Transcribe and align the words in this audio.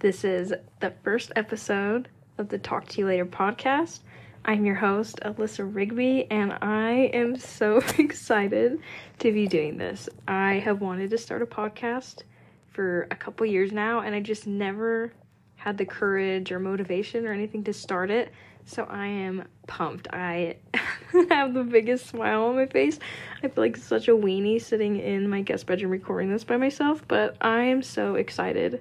This 0.00 0.24
is 0.24 0.54
the 0.80 0.94
first 1.04 1.30
episode 1.36 2.08
of 2.38 2.48
the 2.48 2.56
Talk 2.56 2.88
to 2.88 3.00
You 3.00 3.06
Later 3.06 3.26
podcast. 3.26 4.00
I'm 4.46 4.64
your 4.64 4.76
host, 4.76 5.20
Alyssa 5.20 5.68
Rigby, 5.70 6.26
and 6.30 6.56
I 6.62 7.10
am 7.12 7.36
so 7.36 7.82
excited 7.98 8.80
to 9.18 9.30
be 9.30 9.46
doing 9.46 9.76
this. 9.76 10.08
I 10.26 10.54
have 10.54 10.80
wanted 10.80 11.10
to 11.10 11.18
start 11.18 11.42
a 11.42 11.46
podcast 11.46 12.22
for 12.70 13.08
a 13.10 13.14
couple 13.14 13.44
years 13.44 13.72
now, 13.72 14.00
and 14.00 14.14
I 14.14 14.20
just 14.20 14.46
never 14.46 15.12
had 15.56 15.76
the 15.76 15.84
courage 15.84 16.50
or 16.50 16.58
motivation 16.58 17.26
or 17.26 17.34
anything 17.34 17.62
to 17.64 17.74
start 17.74 18.10
it. 18.10 18.32
So 18.64 18.84
I 18.84 19.06
am 19.06 19.46
pumped. 19.66 20.08
I 20.14 20.56
have 21.28 21.52
the 21.52 21.62
biggest 21.62 22.06
smile 22.06 22.44
on 22.44 22.56
my 22.56 22.64
face. 22.64 22.98
I 23.42 23.48
feel 23.48 23.64
like 23.64 23.76
such 23.76 24.08
a 24.08 24.12
weenie 24.12 24.62
sitting 24.62 24.98
in 24.98 25.28
my 25.28 25.42
guest 25.42 25.66
bedroom 25.66 25.92
recording 25.92 26.32
this 26.32 26.42
by 26.42 26.56
myself, 26.56 27.04
but 27.06 27.36
I 27.42 27.64
am 27.64 27.82
so 27.82 28.14
excited. 28.14 28.80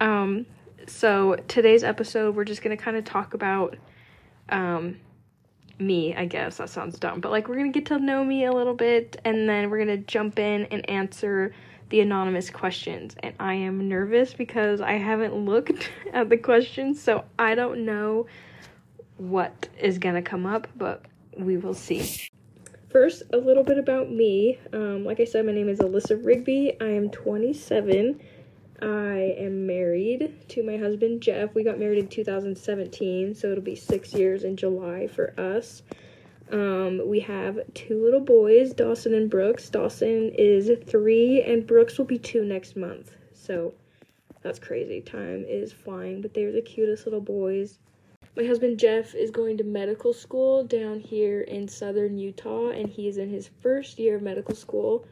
Um, 0.00 0.46
so 0.90 1.36
today's 1.48 1.84
episode, 1.84 2.34
we're 2.34 2.44
just 2.44 2.62
gonna 2.62 2.76
kind 2.76 2.96
of 2.96 3.04
talk 3.04 3.34
about 3.34 3.76
um, 4.48 4.98
me. 5.78 6.14
I 6.14 6.26
guess 6.26 6.56
that 6.58 6.68
sounds 6.68 6.98
dumb, 6.98 7.20
but 7.20 7.30
like 7.30 7.48
we're 7.48 7.56
gonna 7.56 7.70
get 7.70 7.86
to 7.86 7.98
know 7.98 8.24
me 8.24 8.44
a 8.44 8.52
little 8.52 8.74
bit, 8.74 9.20
and 9.24 9.48
then 9.48 9.70
we're 9.70 9.78
gonna 9.78 9.98
jump 9.98 10.38
in 10.38 10.66
and 10.66 10.88
answer 10.90 11.54
the 11.90 12.00
anonymous 12.00 12.50
questions. 12.50 13.16
And 13.22 13.34
I 13.40 13.54
am 13.54 13.88
nervous 13.88 14.34
because 14.34 14.80
I 14.80 14.92
haven't 14.92 15.34
looked 15.34 15.90
at 16.12 16.28
the 16.28 16.36
questions, 16.36 17.00
so 17.00 17.24
I 17.38 17.54
don't 17.54 17.84
know 17.84 18.26
what 19.16 19.68
is 19.78 19.98
gonna 19.98 20.22
come 20.22 20.46
up, 20.46 20.66
but 20.76 21.04
we 21.36 21.56
will 21.56 21.74
see. 21.74 22.28
First, 22.90 23.22
a 23.32 23.36
little 23.36 23.62
bit 23.62 23.78
about 23.78 24.10
me. 24.10 24.58
Um, 24.72 25.04
like 25.04 25.20
I 25.20 25.24
said, 25.24 25.46
my 25.46 25.52
name 25.52 25.68
is 25.68 25.78
Alyssa 25.78 26.24
Rigby. 26.24 26.76
I 26.80 26.86
am 26.86 27.08
27. 27.10 28.20
I 28.82 29.34
am 29.38 29.66
married 29.66 30.48
to 30.48 30.62
my 30.62 30.76
husband 30.76 31.20
Jeff. 31.20 31.54
We 31.54 31.64
got 31.64 31.78
married 31.78 31.98
in 31.98 32.08
2017, 32.08 33.34
so 33.34 33.50
it'll 33.50 33.62
be 33.62 33.76
six 33.76 34.14
years 34.14 34.44
in 34.44 34.56
July 34.56 35.06
for 35.06 35.34
us. 35.38 35.82
Um, 36.50 37.02
we 37.06 37.20
have 37.20 37.60
two 37.74 38.02
little 38.02 38.20
boys, 38.20 38.72
Dawson 38.72 39.14
and 39.14 39.30
Brooks. 39.30 39.68
Dawson 39.68 40.32
is 40.36 40.70
three, 40.86 41.42
and 41.42 41.66
Brooks 41.66 41.98
will 41.98 42.06
be 42.06 42.18
two 42.18 42.44
next 42.44 42.76
month. 42.76 43.12
So 43.32 43.74
that's 44.42 44.58
crazy. 44.58 45.00
Time 45.00 45.44
is 45.46 45.72
flying, 45.72 46.22
but 46.22 46.34
they're 46.34 46.52
the 46.52 46.62
cutest 46.62 47.06
little 47.06 47.20
boys. 47.20 47.78
My 48.36 48.44
husband 48.44 48.78
Jeff 48.78 49.14
is 49.14 49.30
going 49.30 49.58
to 49.58 49.64
medical 49.64 50.12
school 50.12 50.64
down 50.64 51.00
here 51.00 51.42
in 51.42 51.68
southern 51.68 52.16
Utah, 52.16 52.70
and 52.70 52.88
he's 52.88 53.18
in 53.18 53.28
his 53.28 53.50
first 53.60 53.98
year 53.98 54.16
of 54.16 54.22
medical 54.22 54.54
school. 54.54 55.04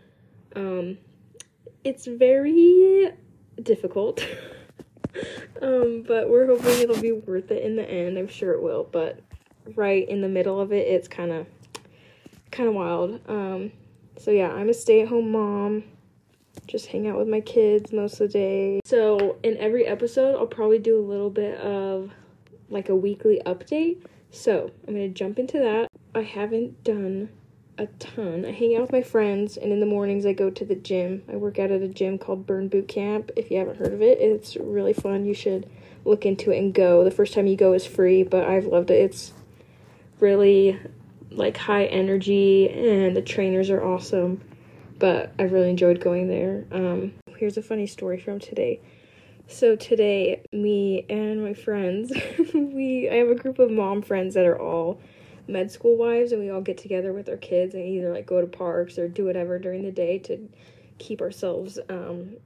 Um, 0.56 0.98
it's 1.84 2.06
very 2.06 3.12
difficult, 3.62 4.24
um, 5.62 6.04
but 6.06 6.28
we're 6.28 6.46
hoping 6.46 6.80
it'll 6.80 7.00
be 7.00 7.12
worth 7.12 7.50
it 7.50 7.62
in 7.62 7.76
the 7.76 7.88
end. 7.88 8.18
I'm 8.18 8.28
sure 8.28 8.52
it 8.52 8.62
will, 8.62 8.84
but 8.90 9.20
right 9.74 10.08
in 10.08 10.20
the 10.20 10.28
middle 10.28 10.60
of 10.60 10.72
it, 10.72 10.86
it's 10.86 11.08
kind 11.08 11.32
of 11.32 11.46
kind 12.50 12.68
of 12.68 12.74
wild. 12.74 13.20
Um, 13.28 13.72
so 14.16 14.30
yeah, 14.30 14.50
I'm 14.50 14.68
a 14.68 14.74
stay-at-home 14.74 15.30
mom. 15.30 15.84
Just 16.66 16.86
hang 16.86 17.06
out 17.06 17.16
with 17.16 17.28
my 17.28 17.40
kids 17.40 17.92
most 17.92 18.14
of 18.20 18.32
the 18.32 18.38
day. 18.38 18.80
So 18.84 19.38
in 19.42 19.56
every 19.58 19.86
episode, 19.86 20.36
I'll 20.36 20.46
probably 20.46 20.78
do 20.78 20.98
a 20.98 21.04
little 21.06 21.30
bit 21.30 21.58
of 21.60 22.10
like 22.68 22.88
a 22.88 22.96
weekly 22.96 23.40
update. 23.46 24.04
So 24.30 24.70
I'm 24.86 24.94
gonna 24.94 25.08
jump 25.08 25.38
into 25.38 25.58
that. 25.58 25.88
I 26.14 26.22
haven't 26.22 26.84
done 26.84 27.30
a 27.78 27.86
ton. 27.98 28.44
I 28.44 28.50
hang 28.50 28.74
out 28.74 28.82
with 28.82 28.92
my 28.92 29.02
friends, 29.02 29.56
and 29.56 29.72
in 29.72 29.80
the 29.80 29.86
mornings 29.86 30.26
I 30.26 30.32
go 30.32 30.50
to 30.50 30.64
the 30.64 30.74
gym. 30.74 31.22
I 31.32 31.36
work 31.36 31.58
out 31.58 31.70
at 31.70 31.80
a 31.80 31.88
gym 31.88 32.18
called 32.18 32.46
Burn 32.46 32.68
Boot 32.68 32.88
Camp. 32.88 33.30
If 33.36 33.50
you 33.50 33.58
haven't 33.58 33.78
heard 33.78 33.92
of 33.92 34.02
it, 34.02 34.18
it's 34.20 34.56
really 34.56 34.92
fun. 34.92 35.24
You 35.24 35.34
should 35.34 35.70
look 36.04 36.26
into 36.26 36.50
it 36.50 36.58
and 36.58 36.74
go. 36.74 37.04
The 37.04 37.10
first 37.10 37.34
time 37.34 37.46
you 37.46 37.56
go 37.56 37.72
is 37.72 37.86
free, 37.86 38.24
but 38.24 38.44
I've 38.44 38.66
loved 38.66 38.90
it. 38.90 39.00
It's 39.00 39.32
really 40.18 40.78
like 41.30 41.56
high 41.56 41.86
energy, 41.86 42.68
and 42.68 43.16
the 43.16 43.22
trainers 43.22 43.70
are 43.70 43.82
awesome. 43.82 44.42
But 44.98 45.32
I 45.38 45.44
really 45.44 45.70
enjoyed 45.70 46.00
going 46.00 46.28
there. 46.28 46.64
Um, 46.72 47.14
here's 47.36 47.56
a 47.56 47.62
funny 47.62 47.86
story 47.86 48.18
from 48.18 48.40
today. 48.40 48.80
So 49.46 49.76
today, 49.76 50.42
me 50.52 51.06
and 51.08 51.42
my 51.42 51.54
friends, 51.54 52.12
we 52.54 53.08
I 53.08 53.14
have 53.14 53.28
a 53.28 53.34
group 53.36 53.60
of 53.60 53.70
mom 53.70 54.02
friends 54.02 54.34
that 54.34 54.44
are 54.44 54.58
all 54.58 55.00
med 55.48 55.70
school 55.70 55.96
wives, 55.96 56.32
and 56.32 56.40
we 56.40 56.50
all 56.50 56.60
get 56.60 56.78
together 56.78 57.12
with 57.12 57.28
our 57.28 57.36
kids 57.36 57.74
and 57.74 57.84
either 57.84 58.12
like 58.12 58.26
go 58.26 58.40
to 58.40 58.46
parks 58.46 58.98
or 58.98 59.08
do 59.08 59.24
whatever 59.24 59.58
during 59.58 59.82
the 59.82 59.90
day 59.90 60.18
to 60.18 60.48
keep 60.98 61.20
ourselves 61.20 61.78
um, 61.88 62.36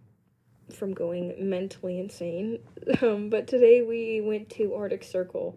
from 0.71 0.95
going 0.95 1.35
mentally 1.39 1.99
insane. 1.99 2.59
Um, 3.01 3.31
but 3.31 3.47
today 3.47 3.83
we 3.83 4.21
went 4.21 4.51
to 4.51 4.75
Arctic 4.75 5.05
Circle 5.05 5.57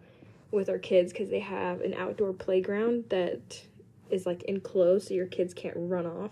with 0.51 0.69
our 0.69 0.77
kids 0.77 1.11
because 1.11 1.29
they 1.29 1.39
have 1.39 1.81
an 1.81 1.95
outdoor 1.95 2.33
playground 2.33 3.05
that 3.09 3.63
is 4.11 4.27
like 4.27 4.43
enclosed 4.43 5.07
so 5.07 5.15
your 5.15 5.25
kids 5.25 5.53
can't 5.53 5.75
run 5.75 6.05
off. 6.05 6.31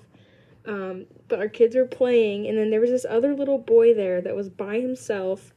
Um, 0.65 1.05
but 1.27 1.39
our 1.39 1.49
kids 1.49 1.75
were 1.75 1.85
playing, 1.85 2.47
and 2.47 2.57
then 2.57 2.69
there 2.69 2.79
was 2.79 2.91
this 2.91 3.05
other 3.09 3.33
little 3.33 3.57
boy 3.57 3.93
there 3.93 4.21
that 4.21 4.35
was 4.35 4.49
by 4.49 4.79
himself, 4.79 5.51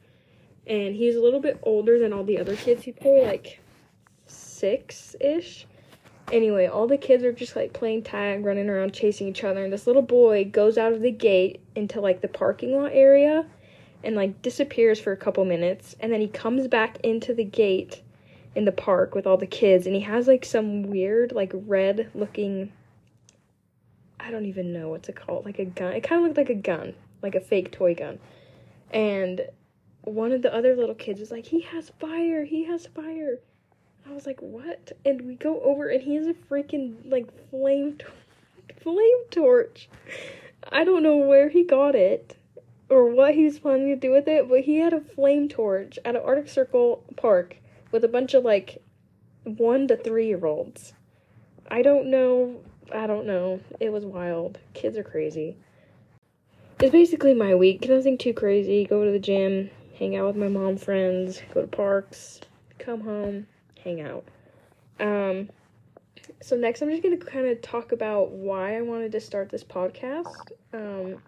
and 0.65 0.95
he's 0.95 1.15
a 1.15 1.21
little 1.21 1.39
bit 1.39 1.59
older 1.63 1.97
than 1.97 2.11
all 2.11 2.23
the 2.23 2.39
other 2.39 2.55
kids. 2.55 2.83
He's 2.83 2.95
probably 2.99 3.25
like 3.25 3.59
six 4.57 5.15
ish. 5.19 5.65
Anyway, 6.31 6.67
all 6.67 6.87
the 6.87 6.97
kids 6.97 7.23
are 7.23 7.31
just 7.31 7.55
like 7.55 7.71
playing 7.71 8.03
tag, 8.03 8.45
running 8.45 8.69
around, 8.69 8.93
chasing 8.93 9.27
each 9.27 9.43
other, 9.43 9.63
and 9.63 9.71
this 9.71 9.87
little 9.87 10.01
boy 10.01 10.43
goes 10.45 10.77
out 10.77 10.91
of 10.91 11.01
the 11.01 11.11
gate 11.11 11.61
into 11.75 12.01
like 12.01 12.21
the 12.21 12.27
parking 12.27 12.75
lot 12.75 12.91
area 12.91 13.45
and 14.03 14.15
like 14.15 14.41
disappears 14.41 14.99
for 14.99 15.11
a 15.11 15.17
couple 15.17 15.45
minutes, 15.45 15.95
and 15.99 16.11
then 16.11 16.21
he 16.21 16.27
comes 16.27 16.67
back 16.67 16.97
into 17.01 17.33
the 17.33 17.45
gate 17.45 18.01
in 18.55 18.65
the 18.65 18.71
park 18.71 19.15
with 19.15 19.25
all 19.25 19.37
the 19.37 19.47
kids, 19.47 19.85
and 19.85 19.95
he 19.95 20.01
has 20.01 20.27
like 20.27 20.43
some 20.43 20.83
weird, 20.83 21.31
like 21.31 21.51
red 21.53 22.09
looking 22.13 22.71
I 24.19 24.31
don't 24.31 24.45
even 24.45 24.73
know 24.73 24.89
what's 24.89 25.09
it 25.09 25.17
like 25.45 25.59
a 25.59 25.65
gun. 25.65 25.93
It 25.93 26.03
kind 26.03 26.19
of 26.19 26.27
looked 26.27 26.37
like 26.37 26.49
a 26.49 26.55
gun, 26.55 26.95
like 27.21 27.35
a 27.35 27.39
fake 27.39 27.71
toy 27.71 27.95
gun. 27.95 28.19
And 28.91 29.41
one 30.01 30.31
of 30.31 30.41
the 30.41 30.53
other 30.53 30.75
little 30.75 30.95
kids 30.95 31.21
is 31.21 31.31
like, 31.31 31.45
"He 31.45 31.61
has 31.61 31.91
fire! 31.99 32.43
He 32.43 32.65
has 32.65 32.87
fire!" 32.87 33.39
I 34.09 34.13
was 34.13 34.25
like, 34.25 34.41
"What?" 34.41 34.93
And 35.05 35.21
we 35.21 35.35
go 35.35 35.61
over, 35.61 35.89
and 35.89 36.01
he 36.01 36.15
has 36.15 36.27
a 36.27 36.33
freaking 36.33 36.95
like 37.05 37.27
flame, 37.49 37.97
flame 38.81 39.23
torch. 39.31 39.89
I 40.69 40.83
don't 40.83 41.03
know 41.03 41.17
where 41.17 41.49
he 41.49 41.63
got 41.63 41.95
it 41.95 42.37
or 42.89 43.09
what 43.13 43.35
he 43.35 43.43
was 43.43 43.59
planning 43.59 43.87
to 43.87 43.95
do 43.95 44.11
with 44.11 44.27
it, 44.27 44.47
but 44.47 44.61
he 44.61 44.77
had 44.77 44.93
a 44.93 45.01
flame 45.01 45.49
torch 45.49 45.99
at 46.05 46.15
an 46.15 46.21
Arctic 46.23 46.49
Circle 46.49 47.03
park 47.15 47.57
with 47.91 48.03
a 48.03 48.07
bunch 48.07 48.33
of 48.33 48.43
like 48.43 48.81
one 49.43 49.87
to 49.87 49.97
three 49.97 50.27
year 50.27 50.45
olds. 50.45 50.93
I 51.69 51.81
don't 51.81 52.09
know 52.09 52.61
I 52.91 53.05
don't 53.05 53.25
know. 53.25 53.59
It 53.79 53.91
was 53.91 54.05
wild. 54.05 54.59
Kids 54.73 54.97
are 54.97 55.03
crazy. 55.03 55.57
It's 56.79 56.91
basically 56.91 57.33
my 57.33 57.53
week. 57.55 57.87
Nothing 57.87 58.17
too 58.17 58.33
crazy. 58.33 58.85
Go 58.85 59.03
to 59.03 59.11
the 59.11 59.19
gym, 59.19 59.69
hang 59.97 60.15
out 60.15 60.27
with 60.27 60.35
my 60.35 60.47
mom 60.47 60.77
friends, 60.77 61.41
go 61.53 61.61
to 61.61 61.67
parks, 61.67 62.39
come 62.79 63.01
home, 63.01 63.47
hang 63.87 64.01
out. 64.01 64.25
Um 64.99 65.49
so 66.41 66.55
next 66.55 66.81
I'm 66.81 66.89
just 66.89 67.03
going 67.03 67.17
to 67.17 67.25
kind 67.25 67.47
of 67.47 67.61
talk 67.61 67.91
about 67.91 68.31
why 68.31 68.77
I 68.77 68.81
wanted 68.81 69.11
to 69.13 69.19
start 69.19 69.49
this 69.49 69.63
podcast. 69.63 70.51
Um 70.73 71.21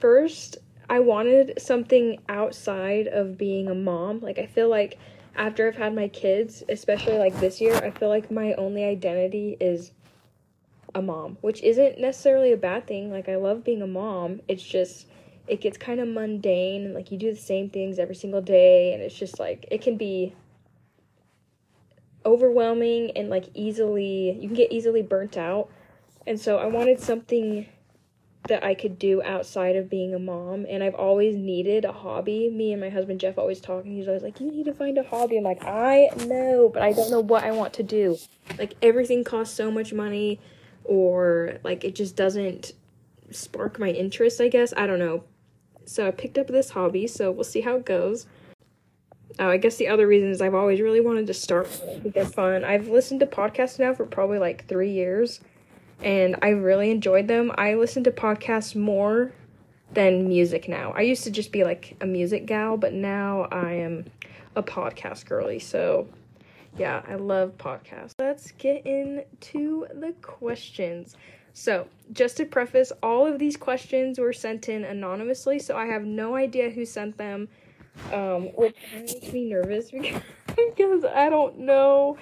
first, 0.00 0.58
I 0.88 1.00
wanted 1.00 1.60
something 1.60 2.20
outside 2.28 3.08
of 3.08 3.36
being 3.36 3.68
a 3.68 3.74
mom. 3.74 4.20
Like 4.20 4.38
I 4.38 4.46
feel 4.46 4.68
like 4.68 4.98
after 5.34 5.66
I've 5.66 5.76
had 5.76 5.94
my 5.94 6.08
kids, 6.08 6.62
especially 6.68 7.18
like 7.18 7.38
this 7.40 7.60
year, 7.60 7.74
I 7.76 7.90
feel 7.90 8.08
like 8.08 8.30
my 8.30 8.54
only 8.54 8.84
identity 8.84 9.56
is 9.60 9.90
a 10.94 11.02
mom, 11.02 11.36
which 11.40 11.62
isn't 11.62 12.00
necessarily 12.00 12.52
a 12.52 12.56
bad 12.56 12.86
thing. 12.86 13.10
Like 13.10 13.28
I 13.28 13.36
love 13.36 13.64
being 13.64 13.82
a 13.82 13.86
mom. 13.86 14.40
It's 14.48 14.62
just 14.62 15.08
it 15.46 15.60
gets 15.60 15.76
kind 15.76 16.00
of 16.00 16.08
mundane 16.08 16.84
and 16.84 16.94
like 16.94 17.10
you 17.12 17.18
do 17.18 17.32
the 17.32 17.40
same 17.40 17.70
things 17.70 17.98
every 17.98 18.14
single 18.14 18.40
day 18.40 18.92
and 18.92 19.02
it's 19.02 19.14
just 19.14 19.38
like 19.38 19.64
it 19.70 19.80
can 19.80 19.96
be 19.96 20.34
overwhelming 22.26 23.12
and 23.16 23.30
like 23.30 23.46
easily 23.54 24.32
you 24.32 24.48
can 24.48 24.56
get 24.56 24.72
easily 24.72 25.02
burnt 25.02 25.36
out. 25.36 25.70
And 26.26 26.38
so 26.38 26.58
I 26.58 26.66
wanted 26.66 27.00
something 27.00 27.66
that 28.48 28.62
I 28.64 28.74
could 28.74 28.98
do 28.98 29.22
outside 29.22 29.76
of 29.76 29.88
being 29.88 30.14
a 30.14 30.18
mom 30.18 30.66
and 30.68 30.82
I've 30.82 30.94
always 30.94 31.36
needed 31.36 31.84
a 31.84 31.92
hobby. 31.92 32.50
Me 32.50 32.72
and 32.72 32.80
my 32.80 32.90
husband 32.90 33.20
Jeff 33.20 33.38
always 33.38 33.60
talk 33.60 33.84
and 33.84 33.92
he's 33.92 34.08
always 34.08 34.22
like, 34.22 34.40
You 34.40 34.50
need 34.50 34.64
to 34.64 34.74
find 34.74 34.98
a 34.98 35.04
hobby. 35.04 35.38
I'm 35.38 35.44
like, 35.44 35.64
I 35.64 36.10
know, 36.26 36.70
but 36.72 36.82
I 36.82 36.92
don't 36.92 37.10
know 37.10 37.20
what 37.20 37.44
I 37.44 37.52
want 37.52 37.72
to 37.74 37.82
do. 37.82 38.18
Like 38.58 38.74
everything 38.82 39.24
costs 39.24 39.56
so 39.56 39.70
much 39.70 39.92
money 39.92 40.40
or 40.84 41.58
like 41.64 41.84
it 41.84 41.94
just 41.94 42.16
doesn't 42.16 42.72
spark 43.30 43.78
my 43.78 43.90
interest, 43.90 44.40
I 44.40 44.48
guess. 44.48 44.72
I 44.76 44.86
don't 44.86 44.98
know. 44.98 45.24
So 45.84 46.06
I 46.06 46.10
picked 46.10 46.36
up 46.36 46.48
this 46.48 46.70
hobby, 46.70 47.06
so 47.06 47.30
we'll 47.30 47.44
see 47.44 47.60
how 47.60 47.76
it 47.76 47.86
goes. 47.86 48.26
Oh, 49.38 49.48
I 49.48 49.56
guess 49.56 49.76
the 49.76 49.88
other 49.88 50.06
reason 50.06 50.30
is 50.30 50.40
I've 50.40 50.54
always 50.54 50.80
really 50.80 51.00
wanted 51.00 51.26
to 51.26 51.34
start. 51.34 51.68
They're 52.04 52.24
fun. 52.24 52.64
I've 52.64 52.88
listened 52.88 53.20
to 53.20 53.26
podcasts 53.26 53.78
now 53.78 53.92
for 53.92 54.06
probably 54.06 54.38
like 54.38 54.66
three 54.66 54.90
years, 54.90 55.40
and 56.02 56.36
I 56.42 56.50
really 56.50 56.90
enjoyed 56.90 57.28
them. 57.28 57.52
I 57.56 57.74
listen 57.74 58.04
to 58.04 58.10
podcasts 58.10 58.74
more 58.74 59.32
than 59.92 60.28
music 60.28 60.68
now. 60.68 60.92
I 60.96 61.02
used 61.02 61.24
to 61.24 61.30
just 61.30 61.52
be 61.52 61.64
like 61.64 61.96
a 62.00 62.06
music 62.06 62.46
gal, 62.46 62.76
but 62.76 62.92
now 62.92 63.48
I 63.52 63.72
am 63.72 64.06
a 64.54 64.62
podcast 64.62 65.26
girly. 65.26 65.58
So, 65.58 66.08
yeah, 66.76 67.02
I 67.06 67.14
love 67.14 67.56
podcasts. 67.58 68.12
Let's 68.18 68.50
get 68.52 68.86
into 68.86 69.86
the 69.94 70.12
questions. 70.22 71.16
So, 71.52 71.88
just 72.12 72.36
to 72.36 72.44
preface, 72.44 72.92
all 73.02 73.26
of 73.26 73.38
these 73.38 73.56
questions 73.56 74.18
were 74.18 74.32
sent 74.32 74.68
in 74.68 74.84
anonymously, 74.84 75.58
so 75.58 75.76
I 75.76 75.86
have 75.86 76.04
no 76.04 76.36
idea 76.36 76.68
who 76.70 76.84
sent 76.84 77.16
them, 77.16 77.48
um, 78.12 78.44
which 78.54 78.76
makes 78.94 79.32
me 79.32 79.48
nervous 79.48 79.90
because, 79.90 80.22
because 80.56 81.04
I 81.04 81.28
don't 81.28 81.60
know. 81.60 82.18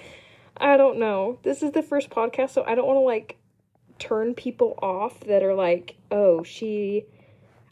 I 0.57 0.77
don't 0.77 0.99
know. 0.99 1.39
This 1.43 1.63
is 1.63 1.73
the 1.73 1.83
first 1.83 2.11
podcast, 2.11 2.51
so 2.51 2.65
I 2.65 2.75
don't 2.75 2.87
want 2.87 2.97
to 2.97 3.01
like 3.01 3.37
turn 3.99 4.35
people 4.35 4.79
off 4.81 5.21
that 5.21 5.43
are 5.43 5.55
like, 5.55 5.97
oh, 6.11 6.43
she. 6.43 7.05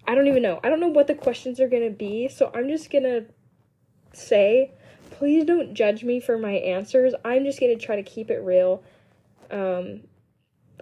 I 0.06 0.16
don't 0.16 0.26
even 0.26 0.43
know. 0.43 0.58
I 0.64 0.69
don't 0.69 0.81
know 0.81 0.88
what 0.88 1.06
the 1.06 1.14
questions 1.14 1.60
are 1.60 1.69
going 1.69 1.84
to 1.84 1.96
be, 1.96 2.26
so 2.28 2.50
I'm 2.52 2.69
just 2.69 2.90
going 2.90 3.04
to 3.04 3.25
say, 4.12 4.72
please 5.12 5.44
don't 5.44 5.75
judge 5.75 6.02
me 6.02 6.19
for 6.19 6.37
my 6.38 6.54
answers. 6.54 7.14
I'm 7.25 7.44
just 7.44 7.60
going 7.60 7.78
to 7.78 7.84
try 7.84 7.94
to 7.94 8.02
keep 8.02 8.28
it 8.28 8.38
real. 8.38 8.82
Um, 9.50 10.00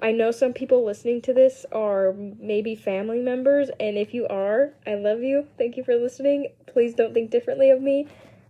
I 0.02 0.12
know 0.12 0.30
some 0.30 0.52
people 0.54 0.84
listening 0.84 1.20
to 1.22 1.34
this 1.34 1.66
are 1.72 2.14
maybe 2.14 2.74
family 2.74 3.20
members, 3.20 3.68
and 3.78 3.98
if 3.98 4.14
you 4.14 4.26
are, 4.28 4.72
I 4.86 4.94
love 4.94 5.22
you. 5.22 5.46
Thank 5.58 5.76
you 5.76 5.84
for 5.84 5.94
listening. 5.94 6.52
Please 6.66 6.94
don't 6.94 7.12
think 7.12 7.30
differently 7.30 7.70
of 7.70 7.82
me. 7.82 8.06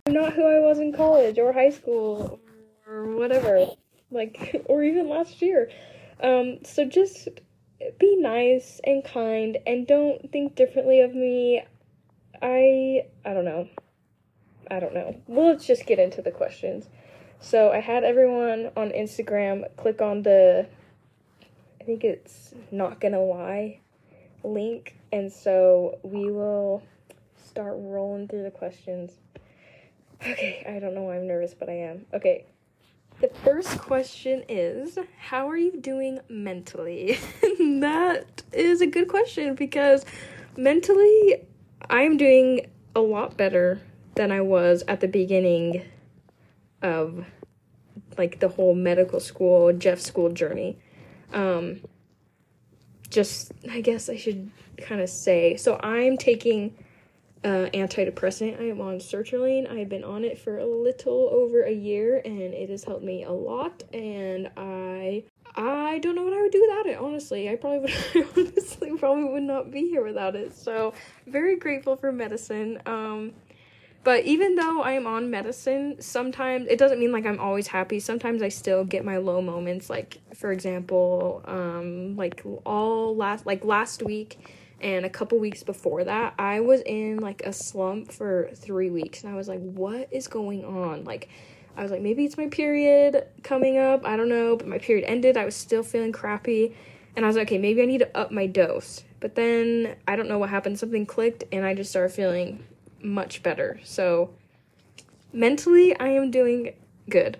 I'm 0.07 0.13
not 0.13 0.33
who 0.33 0.45
I 0.45 0.59
was 0.59 0.79
in 0.79 0.93
college 0.93 1.37
or 1.37 1.51
high 1.51 1.69
school 1.69 2.39
or 2.87 3.15
whatever, 3.15 3.67
like, 4.11 4.63
or 4.65 4.83
even 4.83 5.09
last 5.09 5.41
year. 5.41 5.69
Um, 6.21 6.59
so 6.63 6.85
just 6.85 7.27
be 7.99 8.15
nice 8.15 8.79
and 8.83 9.03
kind 9.03 9.57
and 9.65 9.87
don't 9.87 10.31
think 10.31 10.55
differently 10.55 11.01
of 11.01 11.13
me. 11.13 11.63
I 12.41 13.05
I 13.25 13.33
don't 13.33 13.45
know. 13.45 13.67
I 14.69 14.79
don't 14.79 14.93
know. 14.93 15.19
Well, 15.27 15.47
let's 15.49 15.65
just 15.65 15.85
get 15.85 15.99
into 15.99 16.21
the 16.21 16.31
questions. 16.31 16.87
So 17.39 17.71
I 17.71 17.79
had 17.79 18.03
everyone 18.03 18.71
on 18.77 18.91
Instagram 18.91 19.65
click 19.75 20.01
on 20.01 20.21
the 20.21 20.67
I 21.81 21.83
think 21.83 22.03
it's 22.03 22.53
not 22.69 22.99
gonna 22.99 23.23
lie 23.23 23.79
link, 24.43 24.95
and 25.11 25.33
so 25.33 25.97
we 26.03 26.29
will 26.29 26.83
start 27.35 27.73
rolling 27.75 28.27
through 28.27 28.43
the 28.43 28.51
questions. 28.51 29.13
Okay, 30.21 30.63
I 30.69 30.77
don't 30.77 30.93
know 30.93 31.01
why 31.01 31.15
I'm 31.15 31.25
nervous, 31.25 31.55
but 31.55 31.69
I 31.69 31.77
am. 31.77 32.05
Okay, 32.13 32.45
the 33.19 33.29
first 33.43 33.79
question 33.79 34.43
is 34.47 34.99
How 35.17 35.49
are 35.49 35.57
you 35.57 35.71
doing 35.81 36.19
mentally? 36.29 37.17
that 37.41 38.43
is 38.53 38.81
a 38.81 38.87
good 38.87 39.07
question 39.07 39.55
because 39.55 40.05
mentally, 40.55 41.47
I'm 41.89 42.15
doing 42.15 42.69
a 42.95 43.01
lot 43.01 43.37
better 43.37 43.81
than 44.13 44.31
I 44.31 44.41
was 44.41 44.83
at 44.87 44.99
the 44.99 45.07
beginning 45.07 45.83
of 46.83 47.25
like 48.19 48.39
the 48.39 48.49
whole 48.49 48.75
medical 48.75 49.19
school, 49.19 49.73
Jeff 49.73 49.99
school 49.99 50.29
journey. 50.31 50.77
Um, 51.33 51.81
just, 53.09 53.51
I 53.69 53.81
guess 53.81 54.09
I 54.09 54.15
should 54.15 54.49
kind 54.77 55.01
of 55.01 55.09
say. 55.09 55.57
So 55.57 55.79
I'm 55.83 56.17
taking 56.17 56.75
uh, 57.43 57.67
antidepressant. 57.73 58.59
I 58.59 58.65
am 58.65 58.81
on 58.81 58.97
sertraline. 58.97 59.69
I've 59.69 59.89
been 59.89 60.03
on 60.03 60.23
it 60.23 60.37
for 60.37 60.59
a 60.59 60.65
little 60.65 61.29
over 61.31 61.63
a 61.63 61.71
year, 61.71 62.21
and 62.23 62.39
it 62.41 62.69
has 62.69 62.83
helped 62.83 63.03
me 63.03 63.23
a 63.23 63.31
lot. 63.31 63.83
And 63.93 64.49
I, 64.57 65.23
I 65.55 65.99
don't 65.99 66.15
know 66.15 66.23
what 66.23 66.33
I 66.33 66.41
would 66.41 66.51
do 66.51 66.61
without 66.61 66.85
it. 66.85 66.97
Honestly, 66.97 67.49
I 67.49 67.55
probably 67.55 67.79
would. 67.79 68.27
honestly, 68.37 68.91
probably 68.97 69.25
would 69.25 69.43
not 69.43 69.71
be 69.71 69.87
here 69.89 70.03
without 70.03 70.35
it. 70.35 70.55
So 70.55 70.93
very 71.27 71.57
grateful 71.57 71.95
for 71.95 72.11
medicine. 72.11 72.81
Um, 72.85 73.33
but 74.03 74.25
even 74.25 74.55
though 74.55 74.81
I 74.81 74.93
am 74.93 75.05
on 75.05 75.29
medicine, 75.29 76.01
sometimes 76.01 76.67
it 76.67 76.79
doesn't 76.79 76.99
mean 76.99 77.11
like 77.11 77.25
I'm 77.25 77.39
always 77.39 77.67
happy. 77.67 77.99
Sometimes 77.99 78.41
I 78.41 78.49
still 78.49 78.83
get 78.83 79.05
my 79.05 79.17
low 79.17 79.41
moments. 79.41 79.89
Like 79.89 80.19
for 80.35 80.51
example, 80.51 81.43
um, 81.45 82.15
like 82.15 82.41
all 82.65 83.15
last 83.15 83.45
like 83.45 83.63
last 83.63 84.01
week 84.01 84.39
and 84.79 85.05
a 85.05 85.09
couple 85.09 85.37
weeks 85.37 85.61
before 85.61 86.03
that, 86.03 86.33
I 86.39 86.61
was 86.61 86.81
in 86.81 87.17
like 87.17 87.43
a 87.45 87.53
slump 87.53 88.11
for 88.11 88.49
three 88.55 88.89
weeks, 88.89 89.23
and 89.23 89.31
I 89.31 89.35
was 89.35 89.47
like, 89.47 89.59
"What 89.59 90.07
is 90.11 90.27
going 90.27 90.65
on?" 90.65 91.03
Like. 91.03 91.29
I 91.73 91.83
was 91.83 91.89
like, 91.89 92.01
maybe 92.01 92.25
it's 92.25 92.35
my 92.35 92.47
period 92.47 93.25
coming 93.43 93.77
up. 93.77 94.05
I 94.05 94.17
don't 94.17 94.27
know. 94.27 94.57
But 94.57 94.67
my 94.67 94.77
period 94.77 95.05
ended. 95.07 95.37
I 95.37 95.45
was 95.45 95.55
still 95.55 95.83
feeling 95.83 96.11
crappy. 96.11 96.75
And 97.15 97.23
I 97.23 97.29
was 97.29 97.37
like, 97.37 97.47
okay, 97.47 97.57
maybe 97.57 97.81
I 97.81 97.85
need 97.85 97.99
to 97.99 98.17
up 98.17 98.29
my 98.29 98.45
dose. 98.45 99.05
But 99.21 99.35
then 99.35 99.95
I 100.05 100.17
don't 100.17 100.27
know 100.27 100.37
what 100.37 100.49
happened. 100.49 100.79
Something 100.79 101.05
clicked, 101.05 101.45
and 101.51 101.65
I 101.65 101.73
just 101.73 101.89
started 101.89 102.13
feeling 102.13 102.65
much 103.03 103.43
better. 103.43 103.79
So 103.83 104.33
mentally, 105.33 105.97
I 105.99 106.09
am 106.09 106.31
doing 106.31 106.73
good. 107.09 107.37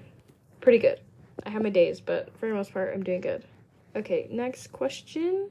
Pretty 0.60 0.80
good. 0.80 1.00
I 1.46 1.50
have 1.50 1.64
my 1.64 1.70
days, 1.70 2.00
but 2.00 2.36
for 2.38 2.48
the 2.48 2.54
most 2.54 2.74
part, 2.74 2.94
I'm 2.94 3.04
doing 3.04 3.22
good. 3.22 3.44
Okay, 3.96 4.28
next 4.32 4.72
question. 4.72 5.50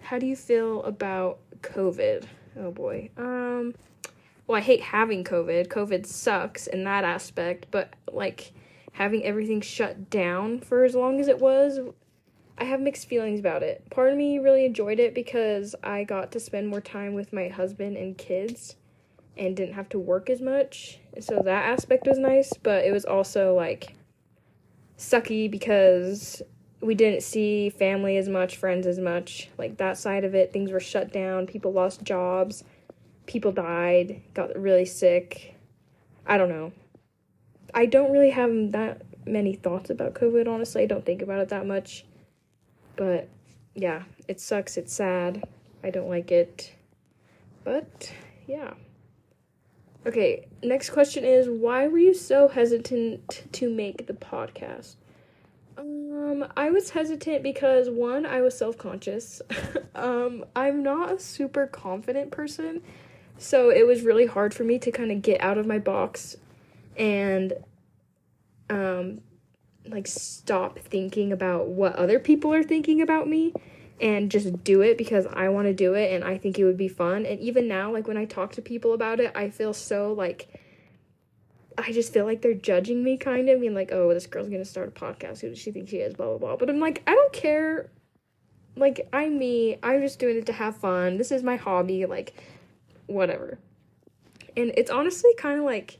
How 0.00 0.18
do 0.18 0.26
you 0.26 0.36
feel 0.36 0.82
about 0.84 1.38
COVID? 1.62 2.24
Oh 2.58 2.70
boy. 2.70 3.10
Um 3.16 3.74
well, 4.46 4.58
I 4.58 4.60
hate 4.60 4.80
having 4.80 5.24
COVID. 5.24 5.66
COVID 5.66 6.06
sucks 6.06 6.68
in 6.68 6.84
that 6.84 7.02
aspect, 7.02 7.66
but 7.72 7.94
like 8.12 8.52
having 8.92 9.24
everything 9.24 9.60
shut 9.60 10.08
down 10.08 10.60
for 10.60 10.84
as 10.84 10.94
long 10.94 11.18
as 11.18 11.26
it 11.26 11.40
was, 11.40 11.80
I 12.56 12.64
have 12.64 12.80
mixed 12.80 13.08
feelings 13.08 13.40
about 13.40 13.62
it. 13.62 13.84
Part 13.90 14.12
of 14.12 14.16
me 14.16 14.38
really 14.38 14.64
enjoyed 14.64 15.00
it 15.00 15.14
because 15.14 15.74
I 15.82 16.04
got 16.04 16.30
to 16.32 16.40
spend 16.40 16.68
more 16.68 16.80
time 16.80 17.12
with 17.12 17.32
my 17.32 17.48
husband 17.48 17.96
and 17.96 18.16
kids 18.16 18.76
and 19.36 19.56
didn't 19.56 19.74
have 19.74 19.88
to 19.90 19.98
work 19.98 20.30
as 20.30 20.40
much. 20.40 20.98
So 21.20 21.42
that 21.44 21.64
aspect 21.70 22.06
was 22.06 22.18
nice, 22.18 22.52
but 22.62 22.84
it 22.84 22.92
was 22.92 23.04
also 23.04 23.54
like 23.54 23.94
sucky 24.98 25.50
because 25.50 26.42
we 26.80 26.94
didn't 26.94 27.22
see 27.22 27.70
family 27.70 28.16
as 28.16 28.28
much, 28.28 28.56
friends 28.56 28.86
as 28.86 28.98
much. 28.98 29.48
Like 29.58 29.78
that 29.78 29.98
side 29.98 30.24
of 30.24 30.34
it, 30.34 30.52
things 30.52 30.70
were 30.70 30.80
shut 30.80 31.12
down, 31.12 31.46
people 31.46 31.72
lost 31.72 32.02
jobs, 32.02 32.64
people 33.26 33.52
died, 33.52 34.22
got 34.34 34.56
really 34.58 34.84
sick. 34.84 35.54
I 36.26 36.38
don't 36.38 36.48
know. 36.48 36.72
I 37.74 37.86
don't 37.86 38.12
really 38.12 38.30
have 38.30 38.72
that 38.72 39.02
many 39.26 39.54
thoughts 39.54 39.90
about 39.90 40.14
COVID, 40.14 40.48
honestly. 40.48 40.82
I 40.82 40.86
don't 40.86 41.04
think 41.04 41.22
about 41.22 41.40
it 41.40 41.48
that 41.50 41.66
much. 41.66 42.04
But 42.96 43.28
yeah, 43.74 44.04
it 44.28 44.40
sucks, 44.40 44.76
it's 44.76 44.92
sad. 44.92 45.44
I 45.82 45.90
don't 45.90 46.08
like 46.08 46.32
it. 46.32 46.72
But 47.64 48.12
yeah. 48.46 48.74
Okay, 50.06 50.46
next 50.62 50.90
question 50.90 51.24
is 51.24 51.48
why 51.48 51.88
were 51.88 51.98
you 51.98 52.14
so 52.14 52.46
hesitant 52.46 53.42
to 53.50 53.68
make 53.68 54.06
the 54.06 54.12
podcast? 54.12 54.94
Um, 55.76 56.46
I 56.56 56.70
was 56.70 56.90
hesitant 56.90 57.42
because 57.42 57.90
one, 57.90 58.24
I 58.24 58.40
was 58.40 58.56
self-conscious. 58.56 59.42
um, 59.96 60.44
I'm 60.54 60.84
not 60.84 61.10
a 61.10 61.18
super 61.18 61.66
confident 61.66 62.30
person, 62.30 62.82
so 63.36 63.70
it 63.70 63.84
was 63.84 64.02
really 64.02 64.26
hard 64.26 64.54
for 64.54 64.62
me 64.62 64.78
to 64.78 64.92
kind 64.92 65.10
of 65.10 65.22
get 65.22 65.40
out 65.40 65.58
of 65.58 65.66
my 65.66 65.80
box 65.80 66.36
and 66.96 67.52
um 68.70 69.20
like 69.86 70.06
stop 70.06 70.78
thinking 70.78 71.30
about 71.30 71.66
what 71.66 71.94
other 71.96 72.18
people 72.18 72.54
are 72.54 72.62
thinking 72.62 73.02
about 73.02 73.28
me 73.28 73.52
and 74.00 74.30
just 74.30 74.62
do 74.62 74.82
it 74.82 74.98
because 74.98 75.26
I 75.26 75.48
want 75.48 75.66
to 75.68 75.74
do 75.74 75.94
it 75.94 76.12
and 76.12 76.22
I 76.22 76.36
think 76.36 76.58
it 76.58 76.64
would 76.64 76.76
be 76.76 76.88
fun. 76.88 77.24
And 77.24 77.40
even 77.40 77.66
now, 77.66 77.92
like 77.92 78.06
when 78.06 78.16
I 78.16 78.24
talk 78.24 78.52
to 78.52 78.62
people 78.62 78.92
about 78.92 79.20
it, 79.20 79.32
I 79.34 79.50
feel 79.50 79.72
so 79.72 80.12
like 80.12 80.48
I 81.78 81.92
just 81.92 82.12
feel 82.12 82.24
like 82.24 82.42
they're 82.42 82.54
judging 82.54 83.04
me 83.04 83.16
kind 83.18 83.48
of, 83.48 83.60
mean 83.60 83.74
like, 83.74 83.92
oh, 83.92 84.12
this 84.14 84.26
girl's 84.26 84.48
gonna 84.48 84.64
start 84.64 84.88
a 84.88 84.90
podcast. 84.90 85.40
Who 85.40 85.50
does 85.50 85.58
she 85.58 85.72
think 85.72 85.88
she 85.88 85.98
is? 85.98 86.14
Blah 86.14 86.26
blah 86.28 86.38
blah. 86.38 86.56
But 86.56 86.70
I'm 86.70 86.80
like, 86.80 87.02
I 87.06 87.14
don't 87.14 87.32
care. 87.32 87.90
Like 88.76 89.08
I'm 89.12 89.38
me. 89.38 89.78
I'm 89.82 90.02
just 90.02 90.18
doing 90.18 90.36
it 90.36 90.46
to 90.46 90.52
have 90.52 90.76
fun. 90.76 91.16
This 91.16 91.30
is 91.30 91.42
my 91.42 91.56
hobby. 91.56 92.06
Like, 92.06 92.34
whatever. 93.06 93.58
And 94.56 94.72
it's 94.76 94.90
honestly 94.90 95.34
kind 95.36 95.58
of 95.58 95.64
like 95.64 95.98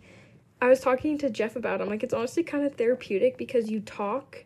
I 0.61 0.69
was 0.69 0.81
talking 0.81 1.19
to 1.19 1.31
Jeff 1.31 1.57
about. 1.57 1.81
It. 1.81 1.85
I'm 1.85 1.91
like, 1.91 2.03
it's 2.03 2.15
honestly 2.15 2.43
kind 2.43 2.65
of 2.65 2.75
therapeutic 2.75 3.37
because 3.37 3.71
you 3.71 3.81
talk 3.81 4.45